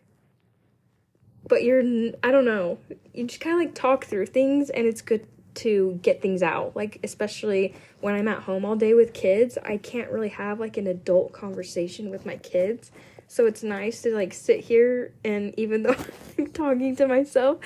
but 1.51 1.65
you're 1.65 1.83
I 2.23 2.31
don't 2.31 2.45
know. 2.45 2.77
You 3.13 3.27
just 3.27 3.41
kind 3.41 3.53
of 3.53 3.59
like 3.59 3.75
talk 3.75 4.05
through 4.05 4.27
things 4.27 4.69
and 4.69 4.87
it's 4.87 5.01
good 5.01 5.27
to 5.55 5.99
get 6.01 6.21
things 6.21 6.41
out. 6.41 6.77
Like 6.77 7.01
especially 7.03 7.75
when 7.99 8.15
I'm 8.15 8.29
at 8.29 8.43
home 8.43 8.63
all 8.63 8.77
day 8.77 8.93
with 8.93 9.13
kids, 9.13 9.57
I 9.61 9.75
can't 9.75 10.09
really 10.09 10.29
have 10.29 10.61
like 10.61 10.77
an 10.77 10.87
adult 10.87 11.33
conversation 11.33 12.09
with 12.09 12.25
my 12.25 12.37
kids. 12.37 12.89
So 13.27 13.47
it's 13.47 13.63
nice 13.63 14.01
to 14.03 14.15
like 14.15 14.33
sit 14.33 14.61
here 14.61 15.13
and 15.25 15.53
even 15.59 15.83
though 15.83 15.97
I'm 16.37 16.47
talking 16.47 16.95
to 16.95 17.05
myself, 17.05 17.57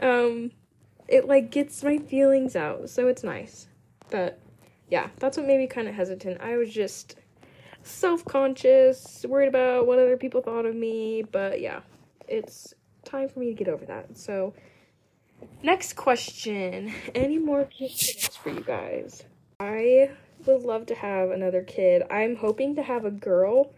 um 0.00 0.52
it 1.08 1.26
like 1.26 1.50
gets 1.50 1.82
my 1.82 1.98
feelings 1.98 2.54
out. 2.54 2.88
So 2.88 3.08
it's 3.08 3.24
nice. 3.24 3.66
But 4.10 4.38
yeah, 4.88 5.08
that's 5.18 5.36
what 5.36 5.44
made 5.48 5.58
me 5.58 5.66
kind 5.66 5.88
of 5.88 5.94
hesitant. 5.96 6.40
I 6.40 6.56
was 6.56 6.72
just 6.72 7.16
self-conscious, 7.82 9.26
worried 9.28 9.48
about 9.48 9.88
what 9.88 9.98
other 9.98 10.16
people 10.16 10.40
thought 10.40 10.66
of 10.66 10.76
me, 10.76 11.24
but 11.32 11.60
yeah. 11.60 11.80
It's 12.26 12.72
time 13.04 13.28
for 13.28 13.38
me 13.40 13.46
to 13.46 13.54
get 13.54 13.68
over 13.68 13.84
that. 13.86 14.16
So 14.16 14.54
Next 15.62 15.94
question. 15.94 16.92
Any 17.14 17.38
more 17.38 17.64
kids 17.64 18.28
for 18.36 18.50
you 18.50 18.60
guys? 18.60 19.24
I 19.60 20.10
would 20.46 20.62
love 20.62 20.86
to 20.86 20.94
have 20.94 21.30
another 21.30 21.62
kid. 21.62 22.02
I'm 22.10 22.36
hoping 22.36 22.74
to 22.76 22.82
have 22.82 23.04
a 23.04 23.10
girl. 23.10 23.72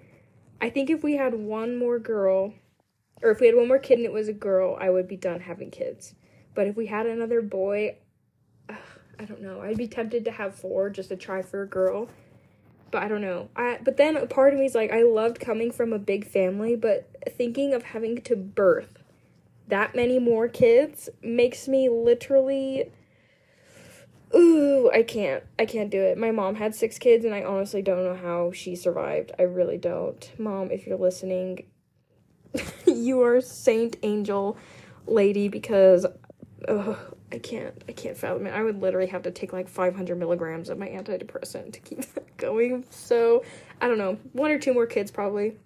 I 0.61 0.71
think 0.71 0.91
if 0.91 1.03
we 1.03 1.17
had 1.17 1.35
one 1.35 1.77
more 1.77 1.99
girl, 1.99 2.55
or 3.23 3.31
if 3.31 3.41
we 3.41 3.47
had 3.47 3.57
one 3.57 3.69
more 3.69 3.79
kid 3.79 3.99
and 3.99 4.07
it 4.07 4.13
was 4.13 4.29
a 4.29 4.33
girl, 4.33 4.77
I 4.81 4.91
would 4.91 5.07
be 5.07 5.17
done 5.17 5.41
having 5.41 5.71
kids. 5.71 6.15
But 6.55 6.67
if 6.67 6.77
we 6.77 6.87
had 6.87 7.07
another 7.07 7.43
boy, 7.43 7.99
ugh, 8.69 8.77
I 9.19 9.25
don't 9.25 9.43
know. 9.43 9.61
I'd 9.61 9.77
be 9.77 9.87
tempted 9.87 10.25
to 10.25 10.31
have 10.31 10.55
four 10.55 10.91
just 10.91 11.11
to 11.11 11.17
try 11.17 11.43
for 11.43 11.63
a 11.63 11.69
girl. 11.69 12.09
But 12.91 13.03
I 13.03 13.09
don't 13.09 13.21
know. 13.21 13.49
I 13.55 13.79
but 13.83 13.97
then 13.97 14.17
a 14.17 14.27
part 14.27 14.55
of 14.55 14.61
me 14.61 14.67
is 14.67 14.75
like 14.75 14.93
I 14.93 15.03
loved 15.03 15.41
coming 15.41 15.71
from 15.71 15.93
a 15.93 15.99
big 15.99 16.27
family, 16.27 16.77
but 16.77 17.11
thinking 17.37 17.75
of 17.75 17.83
having 17.83 18.23
to 18.23 18.37
birth 18.37 18.96
that 19.69 19.95
many 19.95 20.19
more 20.19 20.49
kids 20.49 21.09
makes 21.23 21.67
me 21.69 21.89
literally 21.89 22.91
ooh 24.35 24.91
i 24.93 25.03
can't 25.03 25.45
i 25.59 25.65
can't 25.65 25.91
do 25.91 26.01
it. 26.01 26.19
My 26.19 26.31
mom 26.31 26.57
had 26.57 26.75
six 26.75 26.99
kids 26.99 27.25
and 27.25 27.35
i 27.35 27.43
honestly 27.43 27.83
don't 27.83 28.05
know 28.05 28.17
how 28.17 28.53
she 28.53 28.77
survived. 28.77 29.33
I 29.39 29.43
really 29.43 29.79
don't. 29.79 30.31
Mom 30.39 30.71
if 30.71 30.87
you're 30.87 30.99
listening 30.99 31.65
you 32.87 33.23
are 33.23 33.41
saint 33.41 33.97
angel 34.03 34.57
lady 35.07 35.49
because 35.49 36.07
ugh, 36.69 36.97
i 37.33 37.39
can't 37.39 37.83
i 37.89 37.93
can't 37.93 38.17
fathom 38.17 38.47
it. 38.47 38.51
I 38.51 38.63
would 38.63 38.81
literally 38.81 39.09
have 39.09 39.23
to 39.23 39.31
take 39.31 39.53
like 39.53 39.69
500 39.69 40.17
milligrams 40.19 40.69
of 40.69 40.79
my 40.79 40.89
antidepressant 40.89 41.73
to 41.73 41.81
keep 41.81 42.01
that 42.15 42.37
going. 42.37 42.85
So 42.91 43.45
i 43.81 43.89
don't 43.89 43.99
know. 43.99 44.19
One 44.33 44.51
or 44.51 44.59
two 44.59 44.75
more 44.75 44.87
kids 44.87 45.11
probably. 45.11 45.57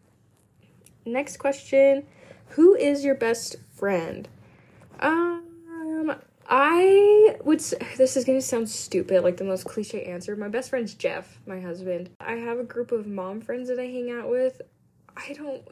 Next 1.07 1.39
question 1.39 2.07
who 2.51 2.75
is 2.75 3.05
your 3.05 3.15
best 3.15 3.57
friend? 3.75 4.29
Um, 4.99 6.15
I 6.49 7.37
would 7.45 7.61
say, 7.61 7.79
this 7.97 8.17
is 8.17 8.25
gonna 8.25 8.41
sound 8.41 8.69
stupid, 8.69 9.23
like 9.23 9.37
the 9.37 9.45
most 9.45 9.65
cliche 9.65 10.05
answer. 10.05 10.35
My 10.35 10.49
best 10.49 10.71
friend's 10.71 10.95
Jeff, 10.95 11.39
my 11.47 11.61
husband. 11.61 12.11
I 12.21 12.33
have 12.33 12.59
a 12.59 12.65
group 12.65 12.91
of 12.93 13.07
mom 13.07 13.41
friends 13.41 13.69
that 13.69 13.79
I 13.79 13.87
hang 13.87 14.11
out 14.11 14.29
with. 14.29 14.61
I 15.17 15.33
don't, 15.33 15.63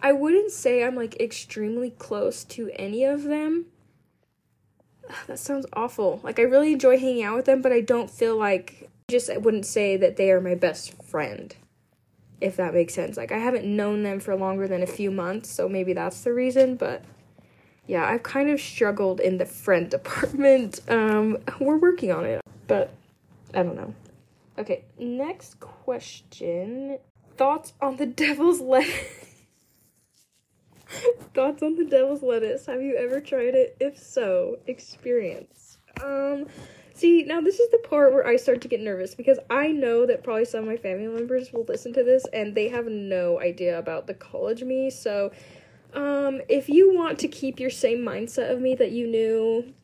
I 0.00 0.12
wouldn't 0.12 0.52
say 0.52 0.84
I'm 0.84 0.94
like 0.94 1.20
extremely 1.20 1.90
close 1.90 2.44
to 2.44 2.70
any 2.76 3.04
of 3.04 3.24
them. 3.24 3.66
That 5.26 5.40
sounds 5.40 5.66
awful. 5.72 6.20
Like, 6.22 6.38
I 6.38 6.42
really 6.42 6.72
enjoy 6.72 6.98
hanging 6.98 7.24
out 7.24 7.36
with 7.36 7.44
them, 7.44 7.60
but 7.60 7.72
I 7.72 7.80
don't 7.80 8.08
feel 8.08 8.36
like, 8.36 8.88
just 9.10 9.28
I 9.28 9.36
wouldn't 9.36 9.66
say 9.66 9.96
that 9.96 10.16
they 10.16 10.30
are 10.30 10.40
my 10.40 10.54
best 10.54 11.02
friend 11.02 11.54
if 12.42 12.56
that 12.56 12.74
makes 12.74 12.94
sense. 12.94 13.16
Like 13.16 13.32
I 13.32 13.38
haven't 13.38 13.64
known 13.64 14.02
them 14.02 14.20
for 14.20 14.34
longer 14.34 14.66
than 14.66 14.82
a 14.82 14.86
few 14.86 15.10
months, 15.10 15.48
so 15.48 15.68
maybe 15.68 15.92
that's 15.92 16.22
the 16.22 16.32
reason, 16.32 16.76
but 16.76 17.04
yeah, 17.86 18.04
I've 18.06 18.22
kind 18.22 18.50
of 18.50 18.60
struggled 18.60 19.20
in 19.20 19.38
the 19.38 19.46
friend 19.46 19.88
department. 19.98 20.80
Um 20.88 21.38
we're 21.60 21.78
working 21.78 22.12
on 22.12 22.24
it, 22.24 22.40
but 22.66 22.92
I 23.54 23.62
don't 23.62 23.76
know. 23.76 23.94
Okay, 24.58 24.84
next 24.98 25.60
question. 25.60 26.98
Thoughts 27.36 27.72
on 27.80 27.96
the 27.96 28.06
devil's 28.24 28.60
lettuce? 28.60 29.44
Thoughts 31.32 31.62
on 31.62 31.76
the 31.76 31.84
devil's 31.84 32.22
lettuce. 32.22 32.66
Have 32.66 32.82
you 32.82 32.96
ever 32.96 33.20
tried 33.20 33.54
it? 33.54 33.76
If 33.80 33.98
so, 33.98 34.58
experience. 34.66 35.78
Um 36.02 36.46
See, 37.02 37.24
now 37.24 37.40
this 37.40 37.58
is 37.58 37.68
the 37.72 37.78
part 37.78 38.12
where 38.12 38.24
I 38.24 38.36
start 38.36 38.60
to 38.60 38.68
get 38.68 38.80
nervous 38.80 39.16
because 39.16 39.40
I 39.50 39.72
know 39.72 40.06
that 40.06 40.22
probably 40.22 40.44
some 40.44 40.60
of 40.60 40.66
my 40.66 40.76
family 40.76 41.08
members 41.08 41.52
will 41.52 41.64
listen 41.64 41.92
to 41.94 42.04
this 42.04 42.24
and 42.32 42.54
they 42.54 42.68
have 42.68 42.86
no 42.86 43.40
idea 43.40 43.76
about 43.76 44.06
the 44.06 44.14
college 44.14 44.62
me. 44.62 44.88
So, 44.88 45.32
um, 45.94 46.42
if 46.48 46.68
you 46.68 46.94
want 46.94 47.18
to 47.18 47.26
keep 47.26 47.58
your 47.58 47.70
same 47.70 48.04
mindset 48.04 48.52
of 48.52 48.60
me 48.60 48.76
that 48.76 48.92
you 48.92 49.08
knew 49.08 49.74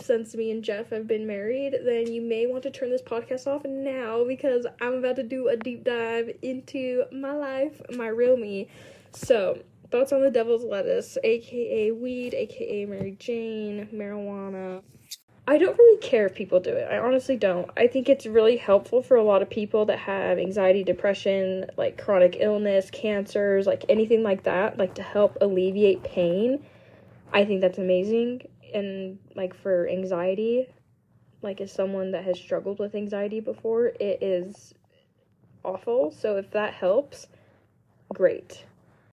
since 0.00 0.34
me 0.34 0.50
and 0.50 0.64
Jeff 0.64 0.90
have 0.90 1.06
been 1.06 1.28
married, 1.28 1.76
then 1.84 2.12
you 2.12 2.20
may 2.20 2.46
want 2.46 2.64
to 2.64 2.72
turn 2.72 2.90
this 2.90 3.02
podcast 3.02 3.46
off 3.46 3.64
now 3.64 4.24
because 4.24 4.66
I'm 4.80 4.94
about 4.94 5.14
to 5.14 5.22
do 5.22 5.46
a 5.46 5.56
deep 5.56 5.84
dive 5.84 6.28
into 6.42 7.04
my 7.12 7.34
life, 7.34 7.80
my 7.94 8.08
real 8.08 8.36
me. 8.36 8.66
So, 9.12 9.62
thoughts 9.92 10.12
on 10.12 10.22
the 10.22 10.30
devil's 10.32 10.64
lettuce, 10.64 11.18
aka 11.22 11.92
weed, 11.92 12.34
aka 12.34 12.84
Mary 12.84 13.14
Jane, 13.16 13.88
marijuana. 13.94 14.82
I 15.48 15.56
don't 15.56 15.78
really 15.78 15.98
care 16.02 16.26
if 16.26 16.34
people 16.34 16.60
do 16.60 16.74
it. 16.74 16.86
I 16.92 16.98
honestly 16.98 17.34
don't. 17.34 17.70
I 17.74 17.86
think 17.86 18.10
it's 18.10 18.26
really 18.26 18.58
helpful 18.58 19.00
for 19.00 19.16
a 19.16 19.22
lot 19.22 19.40
of 19.40 19.48
people 19.48 19.86
that 19.86 19.98
have 19.98 20.38
anxiety, 20.38 20.84
depression, 20.84 21.64
like 21.78 21.96
chronic 21.96 22.36
illness, 22.38 22.90
cancers, 22.90 23.66
like 23.66 23.82
anything 23.88 24.22
like 24.22 24.42
that, 24.42 24.76
like 24.76 24.94
to 24.96 25.02
help 25.02 25.38
alleviate 25.40 26.04
pain. 26.04 26.62
I 27.32 27.46
think 27.46 27.62
that's 27.62 27.78
amazing. 27.78 28.42
And 28.74 29.18
like 29.36 29.54
for 29.54 29.88
anxiety, 29.88 30.68
like 31.40 31.62
as 31.62 31.72
someone 31.72 32.10
that 32.10 32.24
has 32.24 32.38
struggled 32.38 32.78
with 32.78 32.94
anxiety 32.94 33.40
before, 33.40 33.86
it 33.86 34.22
is 34.22 34.74
awful. 35.64 36.10
So 36.10 36.36
if 36.36 36.50
that 36.50 36.74
helps, 36.74 37.26
great. 38.12 38.66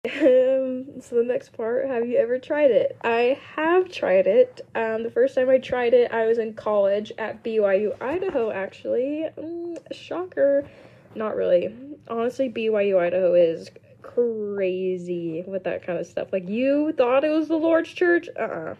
Um, 0.06 1.02
so 1.02 1.16
the 1.16 1.24
next 1.24 1.54
part, 1.54 1.88
have 1.88 2.08
you 2.08 2.18
ever 2.18 2.38
tried 2.38 2.72
it? 2.72 2.98
I 3.04 3.40
have 3.56 3.90
tried 3.92 4.28
it. 4.28 4.62
Um, 4.76 5.04
the 5.04 5.10
first 5.10 5.36
time 5.36 5.50
I 5.50 5.58
tried 5.58 5.94
it, 5.94 6.12
I 6.12 6.26
was 6.26 6.38
in 6.38 6.54
college 6.54 7.12
at 7.18 7.44
BYU, 7.44 8.00
Idaho, 8.02 8.52
actually. 8.52 9.28
Mm, 9.38 9.78
shocker. 9.92 10.68
Not 11.16 11.36
really. 11.36 11.74
Honestly, 12.08 12.50
BYU, 12.50 13.00
Idaho 13.00 13.34
is 13.34 13.72
crazy 14.02 15.44
with 15.48 15.64
that 15.64 15.86
kind 15.86 15.98
of 15.98 16.06
stuff. 16.06 16.32
Like, 16.32 16.48
you 16.48 16.94
thought 16.94 17.24
it 17.24 17.30
was 17.30 17.48
the 17.48 17.58
Lord's 17.58 17.90
church? 17.90 18.30
Uh-uh. 18.40 18.76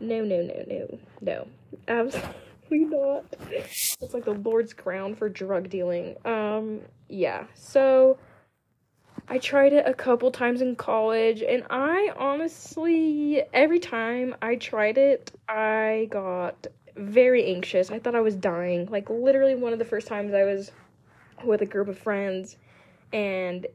No, 0.00 0.24
no, 0.24 0.42
no, 0.42 0.64
no. 0.66 0.98
No. 1.20 1.48
Absolutely 1.88 2.30
not. 2.70 3.24
It's 3.50 4.14
like 4.14 4.24
the 4.24 4.34
Lord's 4.34 4.72
ground 4.72 5.18
for 5.18 5.28
drug 5.28 5.68
dealing. 5.68 6.16
Um, 6.24 6.80
yeah. 7.08 7.44
So 7.54 8.18
I 9.32 9.38
tried 9.38 9.72
it 9.72 9.86
a 9.86 9.94
couple 9.94 10.32
times 10.32 10.60
in 10.60 10.74
college, 10.74 11.40
and 11.40 11.62
I 11.70 12.12
honestly, 12.16 13.40
every 13.52 13.78
time 13.78 14.34
I 14.42 14.56
tried 14.56 14.98
it, 14.98 15.30
I 15.48 16.08
got 16.10 16.66
very 16.96 17.46
anxious. 17.46 17.92
I 17.92 18.00
thought 18.00 18.16
I 18.16 18.22
was 18.22 18.34
dying. 18.34 18.86
Like, 18.90 19.08
literally, 19.08 19.54
one 19.54 19.72
of 19.72 19.78
the 19.78 19.84
first 19.84 20.08
times 20.08 20.34
I 20.34 20.42
was 20.42 20.72
with 21.44 21.62
a 21.62 21.66
group 21.66 21.86
of 21.86 21.96
friends, 21.96 22.56
and 23.12 23.68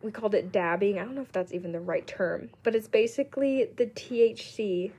we 0.00 0.12
called 0.12 0.32
it 0.32 0.52
dabbing. 0.52 1.00
I 1.00 1.02
don't 1.02 1.16
know 1.16 1.22
if 1.22 1.32
that's 1.32 1.52
even 1.52 1.72
the 1.72 1.80
right 1.80 2.06
term, 2.06 2.50
but 2.62 2.76
it's 2.76 2.86
basically 2.86 3.64
the 3.76 3.86
THC, 3.86 4.92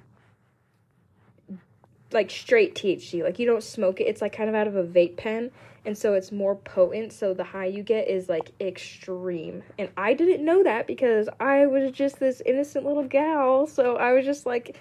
like 2.12 2.30
straight 2.30 2.76
THC. 2.76 3.24
Like, 3.24 3.40
you 3.40 3.46
don't 3.46 3.64
smoke 3.64 4.02
it, 4.02 4.08
it's 4.08 4.22
like 4.22 4.36
kind 4.36 4.50
of 4.50 4.56
out 4.56 4.68
of 4.68 4.76
a 4.76 4.84
vape 4.84 5.16
pen 5.16 5.52
and 5.86 5.98
so 5.98 6.14
it's 6.14 6.32
more 6.32 6.56
potent 6.56 7.14
so 7.14 7.34
the 7.34 7.44
high 7.44 7.66
you 7.66 7.84
get 7.84 8.08
is 8.08 8.28
like 8.30 8.52
extreme. 8.60 9.64
And 9.78 9.90
i 9.98 10.14
didn't 10.14 10.44
know 10.44 10.64
that 10.64 10.88
because 10.88 11.30
i 11.40 11.66
was 11.66 11.92
just 11.92 12.20
this 12.20 12.42
innocent 12.46 12.86
little 12.86 13.04
gal. 13.04 13.68
So 13.68 13.98
i 13.98 14.12
was 14.14 14.26
just 14.26 14.46
like 14.46 14.78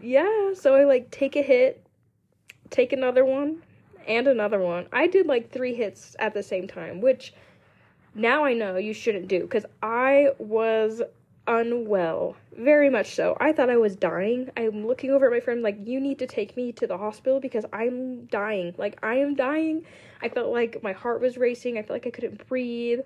yeah. 0.00 0.52
So 0.54 0.74
i 0.74 0.84
like 0.84 1.10
take 1.10 1.36
a 1.36 1.42
hit 1.42 1.84
take 2.70 2.92
another 2.92 3.24
one 3.24 3.62
and 4.06 4.26
another 4.26 4.60
one. 4.60 4.86
I 4.92 5.06
did 5.06 5.26
like 5.26 5.50
three 5.50 5.74
hits 5.74 6.16
at 6.18 6.34
the 6.34 6.42
same 6.42 6.66
time 6.66 7.00
which 7.00 7.34
now 8.14 8.44
i 8.44 8.52
know 8.52 8.76
you 8.76 8.92
shouldn't 8.92 9.28
do 9.28 9.40
because 9.42 9.64
i 9.82 10.28
was 10.38 11.02
unwell. 11.48 12.36
Very 12.56 12.90
much 12.90 13.14
so. 13.14 13.36
I 13.40 13.52
thought 13.52 13.70
I 13.70 13.78
was 13.78 13.96
dying. 13.96 14.50
I'm 14.56 14.86
looking 14.86 15.10
over 15.10 15.26
at 15.26 15.32
my 15.32 15.40
friend, 15.40 15.62
like, 15.62 15.78
you 15.84 15.98
need 15.98 16.18
to 16.18 16.26
take 16.26 16.56
me 16.56 16.72
to 16.72 16.86
the 16.86 16.98
hospital 16.98 17.40
because 17.40 17.64
I'm 17.72 18.26
dying. 18.26 18.74
Like, 18.76 18.98
I 19.02 19.16
am 19.16 19.34
dying. 19.34 19.84
I 20.22 20.28
felt 20.28 20.52
like 20.52 20.82
my 20.82 20.92
heart 20.92 21.20
was 21.20 21.38
racing. 21.38 21.78
I 21.78 21.82
felt 21.82 21.96
like 21.96 22.06
I 22.06 22.10
couldn't 22.10 22.46
breathe. 22.46 23.00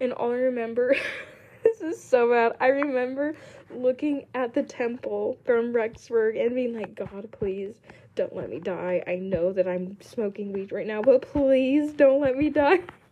And 0.00 0.12
all 0.12 0.32
I 0.32 0.36
remember, 0.36 0.96
this 1.62 1.80
is 1.80 2.02
so 2.02 2.30
bad. 2.30 2.56
I 2.60 2.66
remember 2.66 3.36
looking 3.70 4.26
at 4.34 4.52
the 4.52 4.62
temple 4.62 5.38
from 5.44 5.72
Rexburg 5.72 6.44
and 6.44 6.54
being 6.54 6.76
like, 6.76 6.96
God, 6.96 7.28
please 7.30 7.76
don't 8.16 8.34
let 8.34 8.50
me 8.50 8.58
die. 8.58 9.02
I 9.06 9.16
know 9.16 9.52
that 9.52 9.68
I'm 9.68 9.96
smoking 10.00 10.52
weed 10.52 10.72
right 10.72 10.86
now, 10.86 11.02
but 11.02 11.22
please 11.22 11.92
don't 11.92 12.20
let 12.20 12.36
me 12.36 12.50
die. 12.50 12.80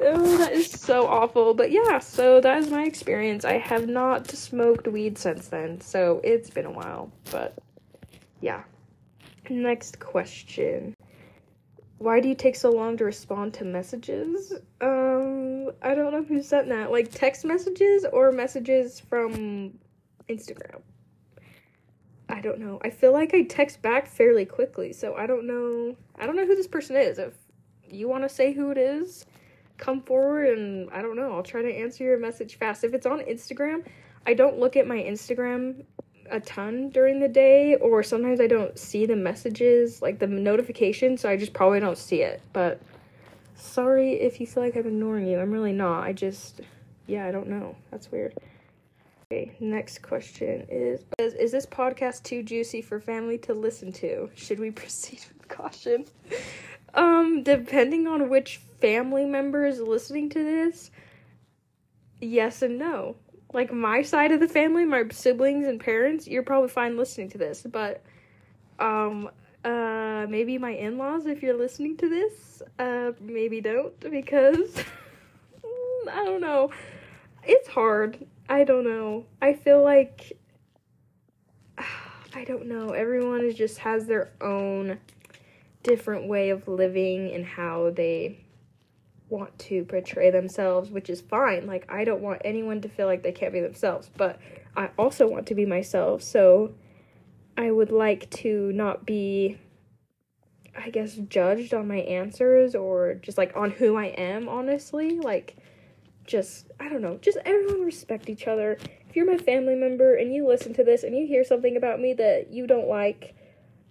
oh, 0.00 0.38
that 0.38 0.52
is 0.52 0.70
so 0.70 1.06
awful. 1.06 1.54
But 1.54 1.70
yeah, 1.70 1.98
so 1.98 2.40
that 2.40 2.58
is 2.58 2.70
my 2.70 2.84
experience. 2.84 3.44
I 3.44 3.58
have 3.58 3.88
not 3.88 4.30
smoked 4.30 4.88
weed 4.88 5.18
since 5.18 5.48
then, 5.48 5.80
so 5.80 6.20
it's 6.24 6.50
been 6.50 6.66
a 6.66 6.70
while. 6.70 7.10
But 7.30 7.56
yeah. 8.40 8.62
Next 9.50 10.00
question. 10.00 10.96
Why 11.98 12.20
do 12.20 12.28
you 12.28 12.34
take 12.34 12.56
so 12.56 12.70
long 12.70 12.96
to 12.98 13.04
respond 13.04 13.54
to 13.54 13.64
messages? 13.64 14.52
Um, 14.80 15.70
I 15.82 15.94
don't 15.94 16.12
know 16.12 16.24
who 16.24 16.42
sent 16.42 16.68
that. 16.68 16.90
Like 16.90 17.10
text 17.10 17.44
messages 17.44 18.04
or 18.12 18.32
messages 18.32 19.00
from 19.00 19.78
Instagram? 20.28 20.80
I 22.28 22.40
don't 22.40 22.58
know. 22.58 22.78
I 22.82 22.90
feel 22.90 23.12
like 23.12 23.34
I 23.34 23.42
text 23.42 23.82
back 23.82 24.08
fairly 24.08 24.44
quickly, 24.44 24.92
so 24.92 25.14
I 25.14 25.26
don't 25.26 25.46
know. 25.46 25.96
I 26.18 26.26
don't 26.26 26.36
know 26.36 26.46
who 26.46 26.56
this 26.56 26.66
person 26.66 26.96
is. 26.96 27.18
If 27.18 27.34
you 27.88 28.08
want 28.08 28.24
to 28.24 28.28
say 28.28 28.52
who 28.52 28.70
it 28.70 28.78
is, 28.78 29.26
come 29.84 30.00
forward 30.00 30.58
and 30.58 30.90
I 30.90 31.02
don't 31.02 31.16
know, 31.16 31.32
I'll 31.32 31.42
try 31.42 31.60
to 31.60 31.70
answer 31.70 32.04
your 32.04 32.18
message 32.18 32.56
fast. 32.56 32.84
If 32.84 32.94
it's 32.94 33.06
on 33.06 33.20
Instagram, 33.20 33.84
I 34.26 34.32
don't 34.32 34.58
look 34.58 34.76
at 34.76 34.86
my 34.86 34.96
Instagram 34.96 35.84
a 36.30 36.40
ton 36.40 36.88
during 36.88 37.20
the 37.20 37.28
day, 37.28 37.74
or 37.76 38.02
sometimes 38.02 38.40
I 38.40 38.46
don't 38.46 38.78
see 38.78 39.04
the 39.04 39.14
messages, 39.14 40.00
like 40.00 40.18
the 40.18 40.26
notification, 40.26 41.18
so 41.18 41.28
I 41.28 41.36
just 41.36 41.52
probably 41.52 41.80
don't 41.80 41.98
see 41.98 42.22
it. 42.22 42.40
But 42.54 42.80
sorry 43.56 44.14
if 44.14 44.40
you 44.40 44.46
feel 44.46 44.62
like 44.62 44.74
I'm 44.74 44.86
ignoring 44.86 45.26
you. 45.26 45.38
I'm 45.38 45.50
really 45.50 45.72
not. 45.72 46.02
I 46.02 46.14
just, 46.14 46.62
yeah, 47.06 47.26
I 47.26 47.30
don't 47.30 47.48
know. 47.48 47.76
That's 47.90 48.10
weird. 48.10 48.34
Okay, 49.30 49.54
next 49.60 50.00
question 50.02 50.66
Is, 50.68 51.04
is 51.18 51.50
this 51.52 51.66
podcast 51.66 52.22
too 52.22 52.42
juicy 52.42 52.80
for 52.80 53.00
family 53.00 53.36
to 53.38 53.52
listen 53.52 53.92
to? 53.92 54.30
Should 54.34 54.60
we 54.60 54.70
proceed 54.82 55.20
with 55.36 55.48
caution? 55.48 56.06
Um, 56.94 57.42
depending 57.42 58.06
on 58.06 58.28
which 58.28 58.60
family 58.80 59.24
member 59.24 59.64
is 59.66 59.80
listening 59.80 60.30
to 60.30 60.42
this, 60.42 60.90
yes 62.20 62.62
and 62.62 62.78
no. 62.78 63.16
Like 63.52 63.72
my 63.72 64.02
side 64.02 64.32
of 64.32 64.40
the 64.40 64.48
family, 64.48 64.84
my 64.84 65.04
siblings 65.10 65.66
and 65.66 65.78
parents, 65.78 66.26
you're 66.26 66.42
probably 66.42 66.68
fine 66.68 66.96
listening 66.96 67.30
to 67.30 67.38
this, 67.38 67.62
but 67.62 68.02
um 68.80 69.30
uh 69.64 70.26
maybe 70.28 70.58
my 70.58 70.72
in-laws 70.72 71.26
if 71.26 71.42
you're 71.42 71.56
listening 71.56 71.96
to 71.98 72.08
this, 72.08 72.62
uh 72.78 73.12
maybe 73.20 73.60
don't 73.60 73.98
because 74.10 74.76
I 76.12 76.24
don't 76.24 76.40
know. 76.40 76.70
It's 77.44 77.68
hard. 77.68 78.26
I 78.48 78.64
don't 78.64 78.84
know. 78.84 79.26
I 79.40 79.54
feel 79.54 79.82
like 79.82 80.32
I 81.78 82.44
don't 82.44 82.66
know. 82.66 82.90
Everyone 82.90 83.40
is 83.42 83.54
just 83.54 83.78
has 83.78 84.06
their 84.06 84.32
own 84.40 84.98
different 85.84 86.26
way 86.26 86.50
of 86.50 86.66
living 86.66 87.30
and 87.32 87.44
how 87.44 87.90
they 87.90 88.44
want 89.28 89.56
to 89.58 89.84
portray 89.84 90.30
themselves, 90.30 90.90
which 90.90 91.08
is 91.08 91.20
fine. 91.20 91.66
Like, 91.66 91.86
I 91.88 92.04
don't 92.04 92.22
want 92.22 92.42
anyone 92.44 92.80
to 92.80 92.88
feel 92.88 93.06
like 93.06 93.22
they 93.22 93.32
can't 93.32 93.52
be 93.52 93.60
themselves, 93.60 94.10
but 94.16 94.40
I 94.76 94.90
also 94.98 95.28
want 95.28 95.46
to 95.48 95.54
be 95.54 95.66
myself. 95.66 96.22
So, 96.22 96.74
I 97.56 97.70
would 97.70 97.92
like 97.92 98.28
to 98.30 98.72
not 98.72 99.06
be, 99.06 99.58
I 100.76 100.90
guess, 100.90 101.14
judged 101.14 101.72
on 101.72 101.86
my 101.86 101.98
answers 101.98 102.74
or 102.74 103.14
just 103.14 103.38
like 103.38 103.52
on 103.54 103.70
who 103.70 103.96
I 103.96 104.06
am, 104.06 104.48
honestly. 104.48 105.20
Like, 105.20 105.56
just, 106.26 106.70
I 106.80 106.88
don't 106.88 107.02
know, 107.02 107.18
just 107.20 107.38
everyone 107.44 107.82
respect 107.82 108.28
each 108.28 108.48
other. 108.48 108.78
If 109.08 109.14
you're 109.14 109.30
my 109.30 109.38
family 109.38 109.76
member 109.76 110.16
and 110.16 110.34
you 110.34 110.46
listen 110.46 110.74
to 110.74 110.84
this 110.84 111.04
and 111.04 111.16
you 111.16 111.26
hear 111.26 111.44
something 111.44 111.76
about 111.76 112.00
me 112.00 112.14
that 112.14 112.52
you 112.52 112.66
don't 112.66 112.88
like, 112.88 113.34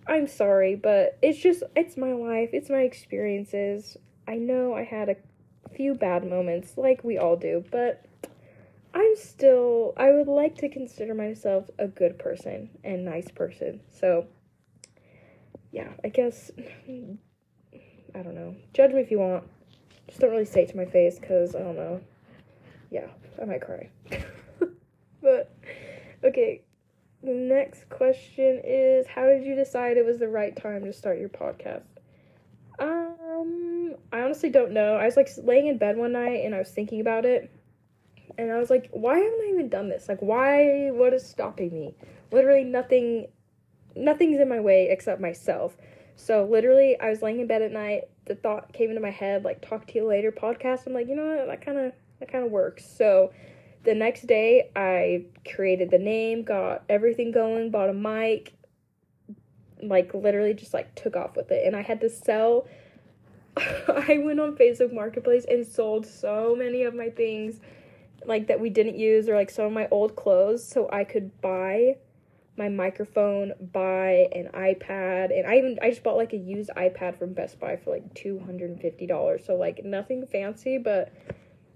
I'm 0.06 0.28
sorry, 0.28 0.76
but 0.76 1.18
it's 1.22 1.40
just, 1.40 1.64
it's 1.76 1.98
my 1.98 2.14
life, 2.14 2.50
it's 2.54 2.70
my 2.70 2.82
experiences. 2.82 3.98
I 4.28 4.36
know 4.36 4.74
I 4.74 4.84
had 4.84 5.10
a 5.10 5.16
few 5.74 5.96
bad 5.96 6.28
moments, 6.28 6.78
like 6.78 7.04
we 7.04 7.18
all 7.18 7.36
do, 7.36 7.64
but 7.72 8.06
I'm 8.94 9.16
still, 9.16 9.94
I 9.98 10.12
would 10.12 10.28
like 10.28 10.58
to 10.58 10.70
consider 10.70 11.14
myself 11.14 11.70
a 11.80 11.88
good 11.88 12.20
person 12.20 12.70
and 12.84 13.06
nice 13.06 13.30
person. 13.32 13.80
So, 13.90 14.28
yeah, 15.72 15.90
I 16.04 16.10
guess, 16.10 16.52
I 16.88 18.20
don't 18.22 18.36
know. 18.36 18.56
Judge 18.74 18.92
me 18.92 19.02
if 19.02 19.10
you 19.10 19.20
want. 19.20 19.46
Just 20.08 20.20
don't 20.20 20.32
really 20.32 20.46
say 20.46 20.64
it 20.64 20.70
to 20.70 20.78
my 20.78 20.86
face 20.86 21.18
because 21.18 21.56
I 21.56 21.60
don't 21.60 21.76
know. 21.76 22.02
Yeah, 22.92 23.08
I 23.42 23.46
might 23.46 23.62
cry. 23.62 23.90
but, 25.22 25.52
okay. 26.24 26.62
The 27.24 27.32
next 27.32 27.90
question 27.90 28.62
is 28.66 29.08
How 29.08 29.26
did 29.26 29.46
you 29.46 29.56
decide 29.56 29.96
it 29.96 30.06
was 30.06 30.20
the 30.20 30.28
right 30.28 30.54
time 30.56 30.84
to 30.84 30.92
start 30.92 31.20
your 31.20 31.30
podcast? 31.30 31.84
Um, 32.80 33.96
I 34.12 34.22
honestly 34.22 34.50
don't 34.50 34.72
know. 34.72 34.96
I 34.96 35.06
was 35.06 35.16
like 35.16 35.30
laying 35.42 35.68
in 35.68 35.78
bed 35.78 35.96
one 35.96 36.12
night 36.12 36.44
and 36.44 36.54
I 36.54 36.60
was 36.60 36.70
thinking 36.70 37.00
about 37.00 37.24
it. 37.24 37.50
And 38.38 38.52
I 38.52 38.58
was 38.58 38.70
like, 38.70 38.90
why 38.92 39.20
haven't 39.20 39.42
I 39.42 39.52
even 39.54 39.70
done 39.70 39.88
this? 39.88 40.10
Like 40.10 40.22
why 40.22 40.90
what 40.92 41.14
is 41.14 41.26
stopping 41.26 41.72
me? 41.72 41.96
Literally 42.32 42.66
nothing 42.66 43.28
nothing's 43.96 44.42
in 44.42 44.50
my 44.50 44.60
way 44.60 44.90
except 44.90 45.22
myself. 45.22 45.78
So 46.18 46.44
literally 46.44 47.00
I 47.00 47.10
was 47.10 47.22
laying 47.22 47.40
in 47.40 47.48
bed 47.48 47.62
at 47.62 47.72
night, 47.72 48.10
the 48.26 48.36
thought 48.36 48.74
came 48.74 48.90
into 48.90 49.02
my 49.02 49.12
head 49.12 49.46
like 49.46 49.62
talk 49.62 49.88
to 49.88 49.94
you 49.94 50.06
later 50.06 50.32
podcast. 50.34 50.88
I'm 50.88 50.94
like, 50.94 51.08
you 51.08 51.16
know 51.16 51.38
what, 51.38 51.48
that 51.48 51.62
kinda 51.64 51.94
that 52.20 52.30
kinda 52.30 52.48
works. 52.48 52.86
So 52.86 53.32
the 53.84 53.94
next 53.94 54.28
day 54.28 54.72
I 54.76 55.26
created 55.54 55.92
the 55.92 56.00
name, 56.00 56.44
got 56.44 56.84
everything 56.90 57.32
going, 57.32 57.72
bought 57.72 57.90
a 57.90 57.94
mic, 57.94 58.54
like 59.82 60.14
literally 60.14 60.54
just 60.54 60.74
like 60.74 60.94
took 60.96 61.16
off 61.16 61.36
with 61.36 61.52
it. 61.52 61.66
And 61.66 61.76
i 61.76 61.82
had 61.82 62.02
to 62.02 62.10
sell 62.10 62.68
i 63.58 64.20
went 64.24 64.40
on 64.40 64.56
facebook 64.56 64.92
marketplace 64.92 65.46
and 65.50 65.66
sold 65.66 66.06
so 66.06 66.56
many 66.58 66.84
of 66.84 66.96
my 66.96 67.10
things 67.10 67.60
like 68.26 68.48
that 68.48 68.60
we 68.60 68.70
didn't 68.70 68.98
use 68.98 69.30
or 69.30 69.36
like 69.36 69.52
some 69.52 69.66
of 69.66 69.72
my 69.72 69.88
old 69.92 70.16
clothes 70.16 70.68
so 70.68 70.90
i 70.92 71.04
could 71.04 71.40
buy 71.42 71.96
my 72.58 72.70
microphone 72.70 73.54
buy 73.74 74.28
an 74.34 74.50
ipad 74.56 75.38
and 75.38 75.46
i 75.46 75.58
even 75.58 75.78
i 75.82 75.90
just 75.90 76.02
bought 76.02 76.18
like 76.18 76.34
a 76.34 76.38
used 76.38 76.72
ipad 76.78 77.18
from 77.18 77.34
best 77.34 77.60
buy 77.60 77.76
for 77.76 77.92
like 77.92 78.14
$250 78.16 79.46
so 79.46 79.56
like 79.56 79.84
nothing 79.84 80.26
fancy 80.26 80.78
but 80.78 81.12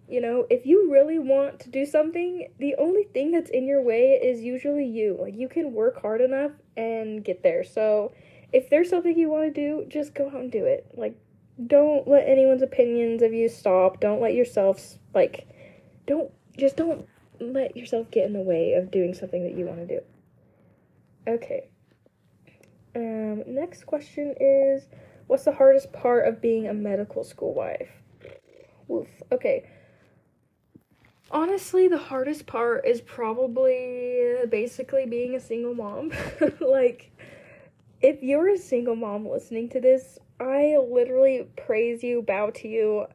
you 0.07 0.21
know, 0.21 0.45
if 0.49 0.65
you 0.65 0.89
really 0.91 1.19
want 1.19 1.59
to 1.61 1.69
do 1.69 1.85
something, 1.85 2.47
the 2.59 2.75
only 2.77 3.03
thing 3.03 3.31
that's 3.31 3.49
in 3.49 3.67
your 3.67 3.81
way 3.81 4.19
is 4.23 4.41
usually 4.41 4.85
you. 4.85 5.17
Like, 5.19 5.35
you 5.35 5.49
can 5.49 5.73
work 5.73 6.01
hard 6.01 6.21
enough 6.21 6.51
and 6.77 7.23
get 7.23 7.43
there. 7.43 7.63
So, 7.65 8.13
if 8.53 8.69
there's 8.69 8.89
something 8.89 9.17
you 9.17 9.29
want 9.29 9.53
to 9.53 9.61
do, 9.61 9.85
just 9.89 10.15
go 10.15 10.27
out 10.27 10.35
and 10.35 10.51
do 10.51 10.63
it. 10.63 10.87
Like, 10.95 11.19
don't 11.65 12.07
let 12.07 12.27
anyone's 12.27 12.61
opinions 12.61 13.21
of 13.21 13.33
you 13.33 13.49
stop. 13.49 13.99
Don't 13.99 14.21
let 14.21 14.33
yourself, 14.33 14.97
like, 15.13 15.45
don't, 16.05 16.31
just 16.57 16.77
don't 16.77 17.05
let 17.41 17.75
yourself 17.75 18.09
get 18.09 18.25
in 18.25 18.33
the 18.33 18.39
way 18.39 18.73
of 18.73 18.89
doing 18.89 19.13
something 19.13 19.43
that 19.43 19.57
you 19.57 19.65
want 19.65 19.79
to 19.79 19.87
do. 19.87 20.01
Okay. 21.27 21.67
Um, 22.95 23.43
next 23.45 23.85
question 23.85 24.33
is 24.39 24.87
What's 25.27 25.43
the 25.43 25.51
hardest 25.51 25.91
part 25.91 26.25
of 26.25 26.41
being 26.41 26.69
a 26.69 26.73
medical 26.73 27.25
school 27.25 27.53
wife? 27.53 27.89
Woof. 28.87 29.09
Okay 29.33 29.65
Honestly, 31.29 31.89
the 31.89 31.97
hardest 31.97 32.45
part 32.45 32.85
is 32.85 33.01
probably 33.01 34.35
basically 34.49 35.05
being 35.05 35.35
a 35.35 35.39
single 35.39 35.73
mom. 35.73 36.11
like, 36.61 37.11
if 38.01 38.23
you're 38.23 38.49
a 38.49 38.57
single 38.57 38.95
mom 38.95 39.27
listening 39.27 39.67
to 39.69 39.81
this, 39.81 40.17
I 40.39 40.77
literally 40.77 41.47
praise 41.57 42.01
you, 42.01 42.21
bow 42.21 42.51
to 42.51 42.67
you. 42.69 43.07